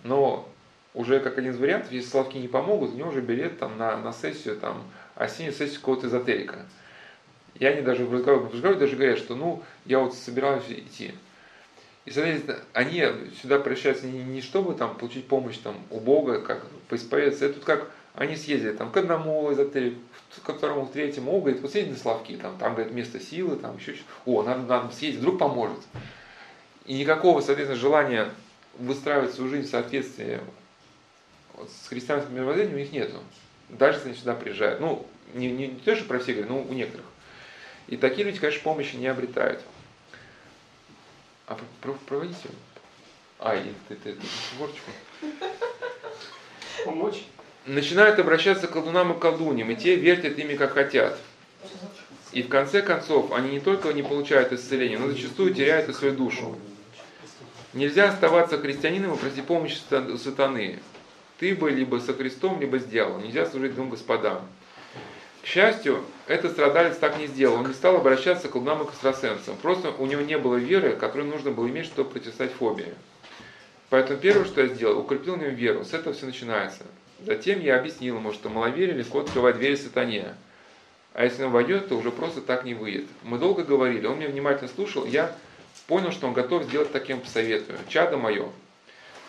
но 0.03 0.47
уже 0.93 1.19
как 1.19 1.37
один 1.37 1.51
из 1.51 1.57
вариантов, 1.57 1.91
если 1.91 2.09
Славки 2.09 2.37
не 2.37 2.47
помогут, 2.47 2.93
у 2.93 2.97
него 2.97 3.09
уже 3.09 3.21
билет 3.21 3.59
там, 3.59 3.77
на, 3.77 3.97
на 3.97 4.13
сессию, 4.13 4.57
там, 4.57 4.83
осеннюю 5.15 5.53
сессию 5.53 5.79
какого-то 5.79 6.07
эзотерика. 6.07 6.65
И 7.59 7.65
они 7.65 7.81
даже 7.81 8.05
в 8.05 8.13
разговоре, 8.13 8.45
в 8.45 8.53
разговоре 8.53 8.79
даже 8.79 8.95
говорят, 8.95 9.19
что 9.19 9.35
ну, 9.35 9.61
я 9.85 9.99
вот 9.99 10.15
собираюсь 10.15 10.63
идти. 10.69 11.13
И, 12.05 12.11
соответственно, 12.11 12.59
они 12.73 13.05
сюда 13.41 13.59
прощаются 13.59 14.07
не, 14.07 14.23
не 14.23 14.41
чтобы 14.41 14.73
там 14.73 14.95
получить 14.95 15.27
помощь 15.27 15.57
там, 15.57 15.75
у 15.91 15.99
Бога, 15.99 16.41
как 16.41 16.65
поисповедаться, 16.87 17.45
это 17.45 17.55
тут 17.55 17.65
как 17.65 17.91
они 18.15 18.35
съездили 18.35 18.71
там, 18.71 18.91
к 18.91 18.97
одному 18.97 19.51
эзотерику, 19.53 19.99
ко 20.43 20.53
второму, 20.53 20.87
к 20.87 20.91
третьему, 20.91 21.35
о, 21.35 21.41
говорит, 21.41 21.61
вот 21.61 21.71
съезди 21.71 21.91
на 21.91 21.97
Славки, 21.97 22.37
там, 22.37 22.57
там, 22.57 22.73
говорит, 22.73 22.93
место 22.93 23.19
силы, 23.19 23.57
там 23.57 23.77
еще 23.77 23.93
что-то. 23.93 24.11
О, 24.25 24.43
надо, 24.43 24.61
надо 24.63 24.93
съездить, 24.93 25.19
вдруг 25.19 25.37
поможет. 25.37 25.79
И 26.85 26.97
никакого, 26.97 27.41
соответственно, 27.41 27.79
желания 27.79 28.29
выстраивать 28.77 29.33
свою 29.33 29.49
жизнь 29.49 29.67
в 29.67 29.71
соответствии 29.71 30.39
вот, 31.53 31.69
с 31.69 31.87
христианским 31.89 32.35
мировоззрением 32.35 32.75
у 32.75 32.79
них 32.79 32.91
нету. 32.91 33.17
Даже 33.69 33.97
если 33.97 34.09
они 34.09 34.17
сюда 34.17 34.33
приезжают. 34.33 34.79
Ну, 34.79 35.05
не, 35.33 35.51
не, 35.51 35.67
не 35.67 35.79
то, 35.79 35.95
что 35.95 36.05
про 36.05 36.19
все 36.19 36.33
говорят, 36.33 36.49
но 36.49 36.61
у 36.61 36.73
некоторых. 36.73 37.05
И 37.89 37.97
такие 37.97 38.23
люди, 38.23 38.39
конечно, 38.39 38.61
помощи 38.63 38.95
не 38.95 39.07
обретают. 39.07 39.61
А 41.47 41.57
проводите. 42.05 42.49
А, 43.39 43.55
и 43.55 43.63
ты, 43.87 43.95
ты, 43.95 44.13
ты, 44.13 44.21
горочку. 44.59 44.91
Помочь? 46.85 47.23
Начинают 47.65 48.19
обращаться 48.19 48.67
к 48.67 48.71
колдунам 48.71 49.13
и 49.13 49.19
колдуньям, 49.19 49.71
и 49.71 49.75
те 49.75 49.95
вертят 49.95 50.37
ими, 50.37 50.55
как 50.55 50.73
хотят. 50.73 51.17
И 52.31 52.43
в 52.43 52.47
конце 52.47 52.83
концов, 52.83 53.31
они 53.31 53.49
не 53.49 53.59
только 53.59 53.91
не 53.91 54.03
получают 54.03 54.53
исцеления, 54.53 54.99
но 54.99 55.07
зачастую 55.07 55.55
теряют 55.55 55.89
и 55.89 55.93
свою 55.93 56.13
душу. 56.13 56.55
Нельзя 57.73 58.09
оставаться 58.09 58.59
христианином 58.59 59.15
и 59.15 59.17
просить 59.17 59.45
помощи 59.45 59.79
сатаны. 60.17 60.79
Ты 61.39 61.55
бы 61.55 61.71
либо 61.71 61.97
со 61.97 62.13
Христом, 62.13 62.61
либо 62.61 62.79
с 62.79 62.85
дьяволом. 62.85 63.23
Нельзя 63.23 63.47
служить 63.47 63.73
двум 63.73 63.89
господам. 63.89 64.47
К 65.41 65.45
счастью, 65.45 66.03
этот 66.27 66.51
страдалец 66.51 66.97
так 66.97 67.17
не 67.17 67.27
сделал. 67.27 67.55
Он 67.55 67.67
не 67.67 67.73
стал 67.73 67.95
обращаться 67.95 68.47
к 68.47 68.51
колдунам 68.51 68.83
и 68.83 68.85
к 68.85 68.89
экстрасенсам. 68.89 69.55
Просто 69.57 69.91
у 69.91 70.05
него 70.05 70.21
не 70.21 70.37
было 70.37 70.55
веры, 70.55 70.95
которую 70.95 71.29
нужно 71.29 71.51
было 71.51 71.67
иметь, 71.67 71.85
чтобы 71.85 72.11
противостоять 72.11 72.51
фобии. 72.53 72.93
Поэтому 73.89 74.19
первое, 74.19 74.45
что 74.45 74.61
я 74.61 74.67
сделал, 74.67 74.99
укрепил 74.99 75.35
в 75.35 75.39
нем 75.39 75.55
веру. 75.55 75.83
С 75.83 75.93
этого 75.93 76.13
все 76.13 76.25
начинается. 76.25 76.83
Затем 77.25 77.59
я 77.59 77.77
объяснил 77.77 78.17
ему, 78.17 78.31
что 78.31 78.49
маловерие 78.49 78.95
легко 78.95 79.21
открывать 79.21 79.57
двери 79.57 79.75
сатане. 79.75 80.35
А 81.13 81.23
если 81.23 81.43
он 81.43 81.51
войдет, 81.51 81.89
то 81.89 81.95
уже 81.95 82.11
просто 82.11 82.41
так 82.41 82.63
не 82.63 82.73
выйдет. 82.73 83.07
Мы 83.23 83.39
долго 83.39 83.63
говорили, 83.63 84.05
он 84.05 84.19
меня 84.19 84.29
внимательно 84.29 84.69
слушал, 84.69 85.05
я 85.05 85.35
понял, 85.87 86.11
что 86.11 86.27
он 86.27 86.33
готов 86.33 86.63
сделать 86.63 86.91
таким 86.91 87.25
советую. 87.25 87.79
Чадо 87.87 88.17
мое, 88.17 88.49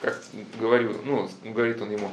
как 0.02 0.22
говорю, 0.58 0.94
ну, 1.04 1.28
говорит 1.42 1.80
он 1.80 1.90
ему, 1.90 2.12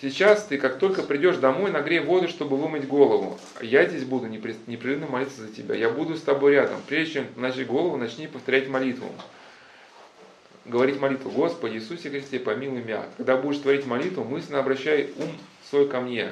сейчас 0.00 0.44
ты 0.44 0.58
как 0.58 0.78
только 0.78 1.02
придешь 1.02 1.36
домой, 1.36 1.70
нагрей 1.70 2.00
воду, 2.00 2.28
чтобы 2.28 2.56
вымыть 2.56 2.86
голову. 2.86 3.38
Я 3.60 3.86
здесь 3.86 4.04
буду 4.04 4.26
непре- 4.26 4.56
непрерывно 4.66 5.06
молиться 5.06 5.42
за 5.42 5.52
тебя. 5.52 5.74
Я 5.74 5.90
буду 5.90 6.16
с 6.16 6.22
тобой 6.22 6.52
рядом. 6.52 6.80
Прежде 6.86 7.14
чем 7.14 7.26
начать 7.36 7.66
голову, 7.66 7.96
начни 7.96 8.26
повторять 8.26 8.68
молитву. 8.68 9.08
Говорить 10.64 11.00
молитву. 11.00 11.30
Господи 11.30 11.76
Иисусе 11.76 12.10
Христе, 12.10 12.40
помилуй 12.40 12.82
меня. 12.82 13.04
Когда 13.16 13.36
будешь 13.36 13.60
творить 13.60 13.86
молитву, 13.86 14.24
мысленно 14.24 14.58
обращай 14.58 15.10
ум 15.16 15.30
свой 15.70 15.88
ко 15.88 16.00
мне. 16.00 16.30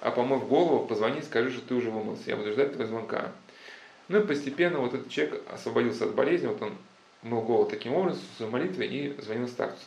А 0.00 0.10
помыв 0.10 0.48
голову, 0.48 0.86
позвони, 0.86 1.22
скажи, 1.22 1.50
что 1.50 1.66
ты 1.66 1.74
уже 1.74 1.90
вымылся. 1.90 2.22
Я 2.26 2.36
буду 2.36 2.52
ждать 2.52 2.72
твоего 2.72 2.90
звонка. 2.90 3.32
Ну 4.08 4.20
и 4.20 4.26
постепенно 4.26 4.78
вот 4.78 4.94
этот 4.94 5.08
человек 5.08 5.42
освободился 5.52 6.04
от 6.04 6.14
болезни, 6.14 6.46
вот 6.46 6.62
он 6.62 6.72
мыл 7.22 7.42
голову 7.42 7.68
таким 7.68 7.94
образом 7.94 8.22
в 8.34 8.36
своей 8.36 8.52
молитве 8.52 8.86
и 8.86 9.20
звонил 9.20 9.48
старцу. 9.48 9.82